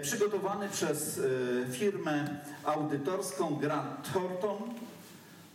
przygotowany 0.02 0.68
przez 0.68 1.18
e, 1.18 1.72
firmę 1.72 2.28
audytorską 2.64 3.56
Grant 3.56 4.12
Thornton, 4.12 4.58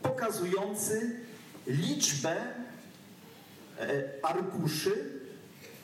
pokazujący 0.02 1.20
liczbę 1.66 2.36
E, 3.80 4.02
arkuszy 4.22 5.20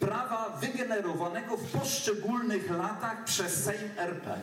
prawa 0.01 0.59
wygenerowanego 0.61 1.57
w 1.57 1.71
poszczególnych 1.71 2.71
latach 2.71 3.25
przez 3.25 3.65
Sejm 3.65 3.91
RP. 3.97 4.39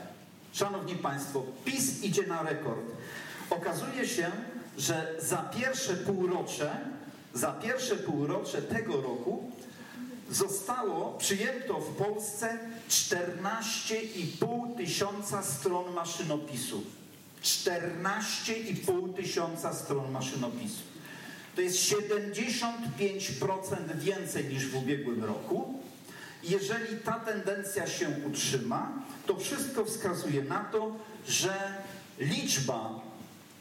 Szanowni 0.54 0.96
Państwo, 0.96 1.44
PiS 1.66 2.04
idzie 2.04 2.28
na 2.28 2.44
rekord. 2.44 2.86
Okazuje 3.50 4.08
się, 4.08 4.32
że 4.78 5.16
za 5.20 5.38
pierwsze 5.38 5.94
półrocze, 5.94 6.72
za 7.34 7.52
pierwsze 7.52 7.96
półrocze 7.96 8.62
tego 8.62 9.02
roku 9.02 9.52
zostało, 10.32 11.18
przyjęto 11.18 11.80
w 11.80 11.96
Polsce 11.96 12.60
14,5 12.90 14.78
tysiąca 14.78 15.44
stron 15.44 15.94
maszynopisu. 15.94 16.84
14,5 17.44 19.16
tysiąca 19.16 19.74
stron 19.74 20.12
maszynopisu. 20.12 20.82
To 21.56 21.62
jest 21.62 21.78
75% 21.78 23.98
więcej 23.98 24.46
niż 24.46 24.68
w 24.68 24.76
ubiegłym 24.76 25.24
roku. 25.24 25.80
Jeżeli 26.44 26.98
ta 26.98 27.20
tendencja 27.20 27.88
się 27.88 28.10
utrzyma, 28.28 28.92
to 29.26 29.38
wszystko 29.38 29.86
wskazuje 29.86 30.44
na 30.44 30.64
to, 30.64 30.96
że 31.28 31.84
liczba 32.20 33.00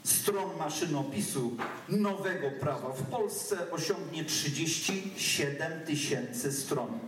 stron 0.04 0.56
maszynopisu 0.58 1.56
nowego 1.88 2.50
prawa 2.50 2.88
w 2.88 3.02
Polsce 3.02 3.70
osiągnie 3.70 4.24
37 4.24 5.86
tysięcy 5.86 6.52
stron. 6.52 6.98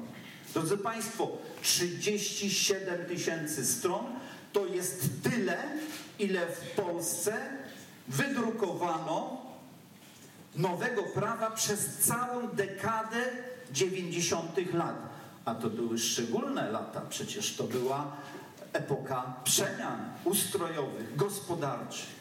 Drodzy 0.55 0.79
Państwo, 0.79 1.29
37 1.63 3.07
tysięcy 3.07 3.67
stron 3.67 4.05
to 4.53 4.67
jest 4.67 5.09
tyle, 5.23 5.57
ile 6.19 6.47
w 6.47 6.71
Polsce 6.71 7.33
wydrukowano 8.09 9.43
nowego 10.57 11.03
prawa 11.03 11.51
przez 11.51 11.97
całą 11.97 12.49
dekadę 12.49 13.25
90. 13.73 14.75
lat. 14.75 14.97
A 15.45 15.55
to 15.55 15.71
były 15.71 15.99
szczególne 15.99 16.71
lata, 16.71 17.01
przecież 17.09 17.57
to 17.57 17.65
była 17.65 18.17
epoka 18.73 19.35
przemian 19.45 20.13
ustrojowych, 20.25 21.17
gospodarczych. 21.17 22.21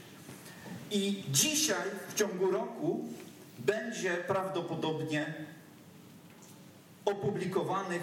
I 0.91 1.23
dzisiaj, 1.29 1.89
w 2.09 2.13
ciągu 2.13 2.51
roku, 2.51 3.05
będzie 3.59 4.17
prawdopodobnie 4.27 5.33
opublikowanych 7.11 8.01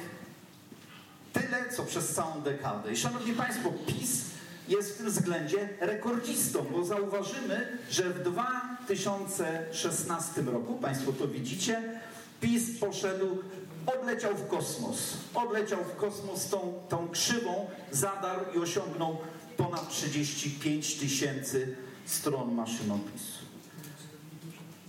tyle, 1.33 1.73
co 1.77 1.85
przez 1.85 2.15
całą 2.15 2.41
dekadę. 2.41 2.93
I 2.93 2.97
szanowni 2.97 3.33
Państwo, 3.33 3.73
PiS 3.87 4.25
jest 4.69 4.95
w 4.95 4.97
tym 4.97 5.07
względzie 5.07 5.69
rekordzistą, 5.81 6.67
bo 6.73 6.85
zauważymy, 6.85 7.79
że 7.91 8.11
w 8.11 8.23
2016 8.23 10.43
roku, 10.43 10.75
Państwo 10.75 11.13
to 11.13 11.29
widzicie, 11.29 12.01
PiS 12.41 12.81
poszedł, 12.81 13.39
odleciał 13.87 14.35
w 14.35 14.49
kosmos. 14.49 15.17
Odleciał 15.35 15.85
w 15.85 15.97
kosmos 15.97 16.49
tą, 16.49 16.73
tą 16.89 17.09
krzywą, 17.09 17.67
zadarł 17.93 18.41
i 18.55 18.59
osiągnął 18.59 19.17
ponad 19.57 19.89
35 19.89 20.95
tysięcy 20.95 21.77
stron 22.07 22.55
maszynopisu. 22.55 23.47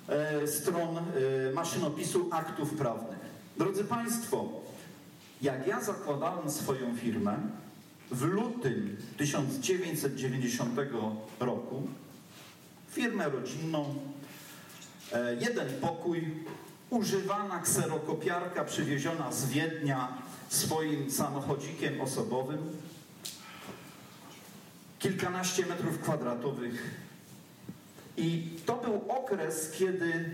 E, 0.09 0.47
stron 0.47 0.97
e, 0.97 1.01
maszynopisu 1.53 2.30
aktów 2.32 2.74
prawnych. 2.74 3.16
Drodzy 3.58 3.84
Państwo, 3.84 4.49
jak 5.41 5.68
ja 5.68 5.82
zakładałem 5.82 6.51
swoją 6.51 6.97
firmę 6.97 7.38
w 8.12 8.22
lutym 8.22 8.97
1990 9.18 10.80
roku, 11.39 11.88
firmę 12.91 13.30
rodzinną, 13.30 13.95
e, 15.14 15.36
jeden 15.36 15.70
pokój, 15.82 16.34
używana 16.89 17.60
kserokopiarka 17.60 18.64
przywieziona 18.64 19.32
z 19.32 19.45
Wiednia 19.45 20.18
swoim 20.49 21.12
samochodzikiem 21.12 22.01
osobowym, 22.01 22.60
kilkanaście 24.99 25.66
metrów 25.66 25.99
kwadratowych. 25.99 26.95
I 28.18 28.49
to 28.66 28.76
był 28.76 29.12
okres, 29.12 29.72
kiedy 29.72 30.30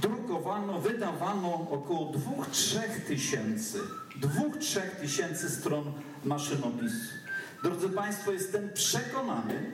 drukowano, 0.00 0.80
wydawano 0.80 1.54
około 1.70 2.12
2-3 2.12 2.78
tysięcy, 3.06 3.80
2-3 4.20 4.80
tysięcy 5.00 5.50
stron 5.50 5.92
maszynopisu. 6.24 7.14
Drodzy 7.62 7.88
Państwo, 7.88 8.32
jestem 8.32 8.70
przekonany, 8.74 9.72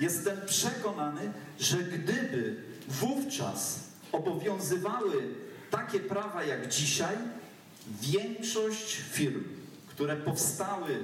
jestem 0.00 0.36
przekonany, 0.46 1.32
że 1.60 1.76
gdyby 1.76 2.56
wówczas 2.88 3.80
obowiązywały 4.12 5.34
takie 5.70 6.00
prawa 6.00 6.44
jak 6.44 6.68
dzisiaj, 6.68 7.16
większość 8.00 8.96
firm, 9.10 9.44
które 9.88 10.16
powstały 10.16 10.98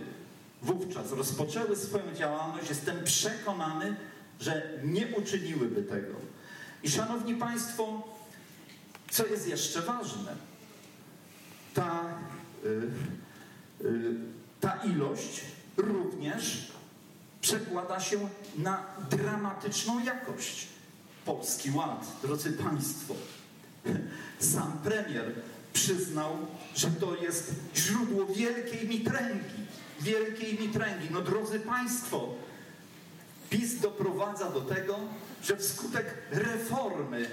wówczas, 0.63 1.13
rozpoczęły 1.13 1.77
swoją 1.77 2.15
działalność, 2.15 2.69
jestem 2.69 3.05
przekonany, 3.05 3.97
że 4.41 4.63
nie 4.85 5.07
uczyniłyby 5.07 5.83
tego. 5.83 6.15
I 6.83 6.91
szanowni 6.91 7.35
Państwo, 7.35 8.03
co 9.11 9.27
jest 9.27 9.49
jeszcze 9.49 9.83
ważne, 9.83 10.37
ta, 11.75 12.05
y, 12.65 12.69
y, 13.85 14.15
ta 14.61 14.73
ilość 14.85 15.41
również 15.77 16.73
przekłada 17.41 18.01
się 18.01 18.29
na 18.59 18.85
dramatyczną 19.11 20.05
jakość. 20.05 20.67
Polski 21.25 21.71
Ład, 21.71 22.07
drodzy 22.23 22.53
Państwo, 22.53 23.15
sam 24.55 24.73
premier 24.85 25.35
przyznał, 25.73 26.37
że 26.75 26.91
to 26.91 27.17
jest 27.17 27.55
źródło 27.77 28.27
wielkiej 28.27 28.89
mitręgi. 28.89 29.67
Wielkiej 30.01 30.59
mitręgi. 30.59 31.09
No 31.11 31.21
drodzy 31.21 31.61
Państwo, 31.61 32.35
PiS 33.51 33.81
doprowadza 33.81 34.51
do 34.51 34.61
tego, 34.61 34.99
że 35.43 35.57
wskutek 35.57 36.15
reformy 36.31 37.31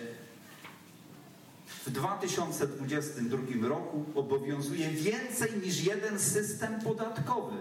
w 1.86 1.92
2022 1.92 3.68
roku 3.68 4.06
obowiązuje 4.16 4.90
więcej 4.90 5.52
niż 5.64 5.84
jeden 5.84 6.20
system 6.20 6.82
podatkowy. 6.82 7.58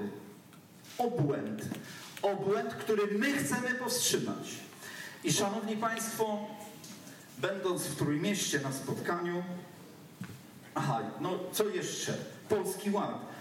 Obłęd. 0.98 1.62
Obłęd, 2.22 2.74
który 2.74 3.18
my 3.18 3.32
chcemy 3.32 3.74
powstrzymać. 3.74 4.54
I 5.24 5.32
szanowni 5.32 5.76
Państwo, 5.76 6.38
będąc 7.38 7.82
w 7.82 7.96
Trójmieście 7.96 8.60
na 8.60 8.72
spotkaniu, 8.72 9.42
aha, 10.74 11.00
no 11.20 11.38
co 11.52 11.68
jeszcze? 11.68 12.14
Polski 12.48 12.90
Ład 12.90 13.34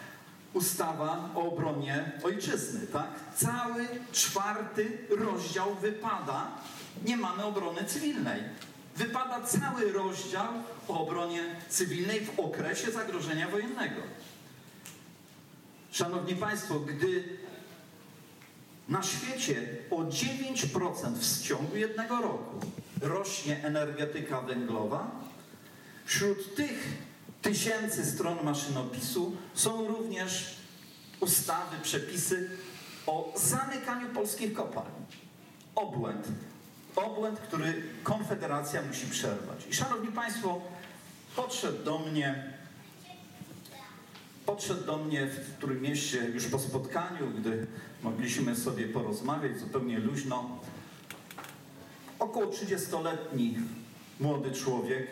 ustawa 0.54 1.30
o 1.36 1.42
obronie 1.42 2.12
ojczyzny, 2.24 2.88
tak? 2.88 3.08
Cały 3.36 3.88
czwarty 4.12 4.98
rozdział 5.10 5.76
wypada, 5.76 6.48
nie 7.06 7.18
mamy 7.18 7.44
obrony 7.44 7.84
cywilnej. 7.84 8.42
Wypada 8.96 9.42
cały 9.42 9.92
rozdział 9.92 10.48
o 10.88 11.00
obronie 11.00 11.56
cywilnej 11.70 12.26
w 12.26 12.40
okresie 12.40 12.92
zagrożenia 12.92 13.50
wojennego. 13.50 14.02
Szanowni 15.92 16.36
Państwo, 16.36 16.80
gdy 16.80 17.24
na 18.90 19.04
świecie 19.04 19.68
o 19.92 19.96
9% 19.96 21.14
w 21.16 21.42
ciągu 21.42 21.76
jednego 21.76 22.22
roku 22.22 22.60
rośnie 23.02 23.64
energetyka 23.64 24.42
węglowa, 24.42 25.12
wśród 26.06 26.56
tych 26.56 26.98
tysięcy 27.42 28.06
stron 28.06 28.44
maszynopisu 28.44 29.36
są 29.54 29.88
również 29.88 30.56
ustawy, 31.20 31.78
przepisy 31.84 32.50
o 33.08 33.34
zamykaniu 33.36 34.10
polskich 34.10 34.54
kopalń. 34.54 34.92
Obłęd. 35.76 36.28
Obłęd, 36.96 37.40
który 37.40 37.84
Konfederacja 38.04 38.82
musi 38.82 39.08
przerwać. 39.08 39.68
I 39.70 39.74
szanowni 39.74 40.12
Państwo, 40.12 40.62
podszedł 41.36 41.84
do 41.84 42.00
mnie 42.00 42.54
podszedł 44.46 44.86
do 44.86 44.98
mnie 44.98 45.28
w 45.28 45.58
którym 45.58 45.82
mieście 45.82 46.18
już 46.18 46.48
po 46.48 46.60
spotkaniu, 46.60 47.32
gdy 47.40 47.68
mogliśmy 48.04 48.56
sobie 48.56 48.88
porozmawiać 48.88 49.60
zupełnie 49.60 50.00
luźno, 50.00 50.60
około 52.20 52.46
30-letni 52.46 53.58
młody 54.20 54.52
człowiek, 54.52 55.08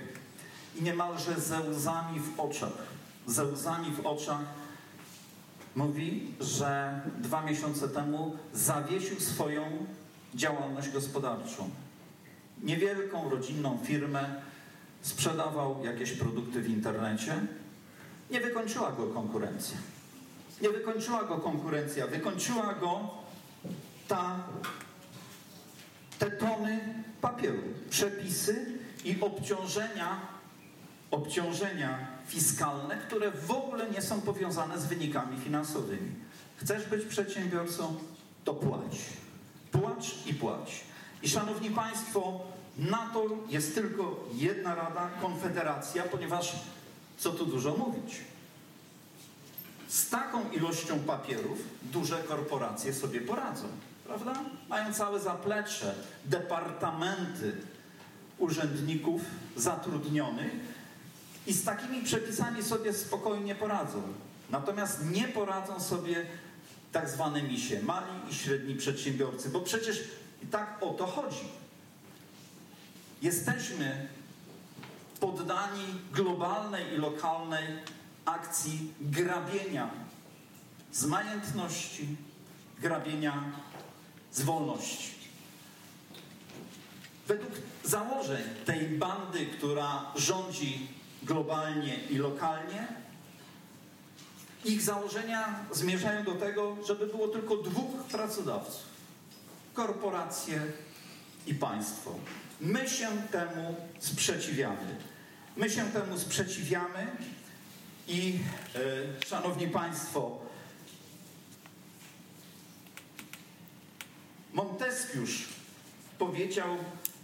i 0.75 0.84
niemalże 0.84 1.39
ze 1.39 1.59
łzami 1.59 2.19
w 2.19 2.39
oczach, 2.39 2.77
ze 3.27 3.45
łzami 3.45 3.91
w 3.91 4.05
oczach 4.05 4.41
mówi, 5.75 6.34
że 6.39 7.01
dwa 7.17 7.41
miesiące 7.41 7.89
temu 7.89 8.38
zawiesił 8.53 9.19
swoją 9.19 9.86
działalność 10.36 10.89
gospodarczą. 10.89 11.69
Niewielką 12.63 13.29
rodzinną 13.29 13.77
firmę, 13.84 14.41
sprzedawał 15.01 15.86
jakieś 15.86 16.11
produkty 16.11 16.61
w 16.61 16.69
internecie. 16.69 17.34
Nie 18.32 18.41
wykończyła 18.41 18.91
go 18.91 19.07
konkurencja. 19.07 19.77
Nie 20.61 20.69
wykończyła 20.69 21.23
go 21.23 21.38
konkurencja, 21.38 22.07
wykończyła 22.07 22.73
go 22.73 23.09
ta, 24.07 24.43
te 26.19 26.32
tony 26.32 26.79
papieru, 27.21 27.63
przepisy 27.89 28.65
i 29.05 29.21
obciążenia 29.21 30.32
obciążenia 31.11 32.07
fiskalne, 32.27 32.97
które 32.97 33.32
w 33.32 33.51
ogóle 33.51 33.89
nie 33.89 34.01
są 34.01 34.21
powiązane 34.21 34.79
z 34.79 34.86
wynikami 34.86 35.38
finansowymi. 35.39 36.11
Chcesz 36.57 36.86
być 36.86 37.05
przedsiębiorcą? 37.05 37.95
To 38.43 38.53
płać. 38.53 38.99
Płacz 39.82 40.25
i 40.25 40.34
płać. 40.34 40.82
I 41.23 41.29
szanowni 41.29 41.69
Państwo, 41.69 42.39
na 42.77 43.09
to 43.13 43.25
jest 43.49 43.75
tylko 43.75 44.23
jedna 44.34 44.75
rada, 44.75 45.09
konfederacja, 45.21 46.03
ponieważ 46.03 46.55
Co 47.17 47.32
tu 47.32 47.45
dużo 47.45 47.77
mówić? 47.77 48.21
Z 49.88 50.09
taką 50.09 50.51
ilością 50.51 50.99
papierów 50.99 51.59
duże 51.84 52.23
korporacje 52.23 52.93
sobie 52.93 53.21
poradzą, 53.21 53.63
prawda? 54.05 54.34
Mają 54.69 54.93
całe 54.93 55.19
zaplecze, 55.19 55.95
departamenty 56.25 57.55
urzędników 58.38 59.21
zatrudnionych 59.55 60.51
i 61.47 61.53
z 61.53 61.63
takimi 61.63 62.03
przepisami 62.03 62.63
sobie 62.63 62.93
spokojnie 62.93 63.55
poradzą. 63.55 64.01
Natomiast 64.49 65.11
nie 65.11 65.27
poradzą 65.27 65.79
sobie 65.79 66.25
tak 66.92 67.10
zwane 67.10 67.44
misie, 67.44 67.82
mali 67.84 68.30
i 68.30 68.34
średni 68.34 68.76
przedsiębiorcy, 68.76 69.50
bo 69.50 69.62
przecież 69.62 70.04
tak 70.52 70.78
o 70.82 70.94
to 70.94 71.08
chodzi. 71.08 71.46
Jesteśmy 73.22 74.08
poddani 75.20 75.86
globalnej 76.14 76.94
i 76.94 76.98
lokalnej 76.98 77.68
akcji 78.26 78.94
grabienia 79.02 79.89
z 80.92 81.06
majętności, 81.06 82.16
grabienia 82.80 83.44
z 84.32 84.42
wolności. 84.42 85.12
Według 87.28 87.52
założeń 87.84 88.44
tej 88.66 88.88
bandy, 88.88 89.46
która 89.46 90.12
rządzi 90.16 90.88
globalnie 91.24 91.96
i 92.10 92.18
lokalnie, 92.18 92.88
ich 94.66 94.82
założenia 94.82 95.66
zmierzają 95.72 96.24
do 96.24 96.32
tego, 96.32 96.78
żeby 96.88 97.07
było 97.07 97.28
tylko 97.28 97.57
dwóch 97.57 98.03
pracodawców: 98.03 98.84
korporacje 99.74 100.62
i 101.47 101.55
państwo. 101.55 102.16
My 102.62 102.89
się 102.89 103.07
temu 103.32 103.76
sprzeciwiamy. 103.99 104.95
My 105.57 105.70
się 105.70 105.86
temu 105.86 106.20
sprzeciwiamy 106.20 107.07
i, 108.07 108.39
e, 109.22 109.26
szanowni 109.26 109.68
państwo, 109.68 110.39
Montesquieu 114.53 115.26
powiedział, 116.20 116.78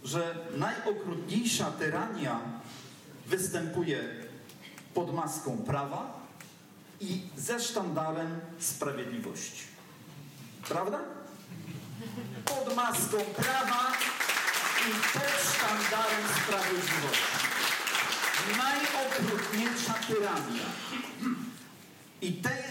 że 0.04 0.36
najokrutniejsza 0.56 1.70
tyrania 1.70 2.40
występuje 3.26 4.00
pod 4.94 5.14
maską 5.14 5.58
prawa 5.58 6.17
i 7.00 7.20
ze 7.36 7.60
sztandarem 7.60 8.40
sprawiedliwości. 8.58 9.64
Prawda? 10.68 10.98
Pod 12.44 12.76
maską 12.76 13.16
prawa 13.16 13.92
i 14.88 15.18
pod 15.18 15.22
sztandarem 15.54 16.24
sprawiedliwości. 16.42 17.38
Najokrutniejsza 18.56 19.94
tyrania. 19.94 20.64
I 22.22 22.32
te 22.32 22.62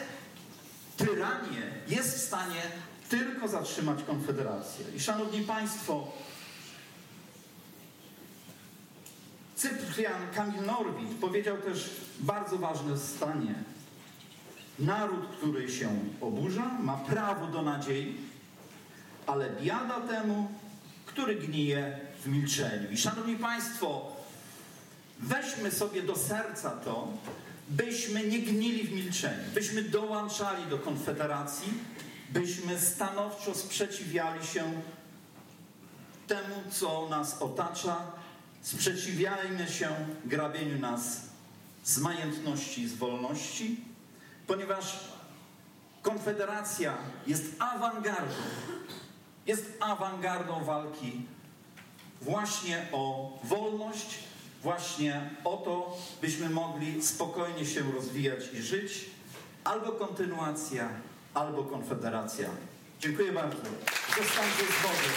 tyranie 0.97 1.71
jest 1.87 2.17
w 2.17 2.27
stanie 2.27 2.61
tylko 3.09 3.47
zatrzymać 3.47 4.03
Konfederację. 4.03 4.85
I 4.95 4.99
szanowni 4.99 5.41
państwo, 5.41 6.11
Cyprian 9.55 10.31
Kamil 10.35 10.65
Norwid 10.65 11.19
powiedział 11.21 11.57
też 11.57 11.89
bardzo 12.19 12.57
ważne 12.57 12.97
zdanie. 12.97 13.55
Naród, 14.79 15.27
który 15.37 15.71
się 15.71 15.89
oburza, 16.21 16.65
ma 16.79 16.97
prawo 16.97 17.47
do 17.47 17.61
nadziei, 17.61 18.17
ale 19.27 19.49
biada 19.61 19.99
temu, 19.99 20.51
który 21.05 21.35
gnije 21.35 21.99
w 22.23 22.27
milczeniu. 22.27 22.91
I 22.91 22.97
szanowni 22.97 23.35
państwo, 23.35 24.11
weźmy 25.19 25.71
sobie 25.71 26.03
do 26.03 26.15
serca 26.15 26.69
to, 26.69 27.07
byśmy 27.69 28.27
nie 28.27 28.39
gnili 28.39 28.87
w 28.87 28.91
milczeniu, 28.91 29.43
byśmy 29.53 29.81
dołączali 29.81 30.65
do 30.65 30.77
Konfederacji, 30.77 31.73
byśmy 32.29 32.79
stanowczo 32.79 33.55
sprzeciwiali 33.55 34.45
się 34.45 34.63
temu, 36.27 36.55
co 36.71 37.07
nas 37.09 37.41
otacza, 37.41 37.97
sprzeciwiajmy 38.61 39.67
się 39.67 39.89
grabieniu 40.25 40.79
nas 40.79 41.21
z 41.83 41.97
majętności 41.97 42.81
i 42.81 42.87
z 42.87 42.93
wolności, 42.93 43.86
ponieważ 44.47 45.17
Konfederacja 46.07 46.97
jest 47.27 47.45
awangardą, 47.59 48.33
jest 49.45 49.65
awangardą 49.79 50.63
walki 50.63 51.21
właśnie 52.21 52.87
o 52.91 53.31
wolność, 53.43 54.19
właśnie 54.63 55.29
o 55.43 55.57
to, 55.57 55.97
byśmy 56.21 56.49
mogli 56.49 57.03
spokojnie 57.03 57.65
się 57.65 57.91
rozwijać 57.91 58.53
i 58.53 58.61
żyć, 58.61 59.09
albo 59.63 59.91
kontynuacja, 59.91 60.89
albo 61.33 61.63
konfederacja. 61.63 62.49
Dziękuję 62.99 63.31
bardzo. 63.31 63.57
Zostańcie 64.07 64.63
z 64.63 64.83
Bogiem. 64.83 65.13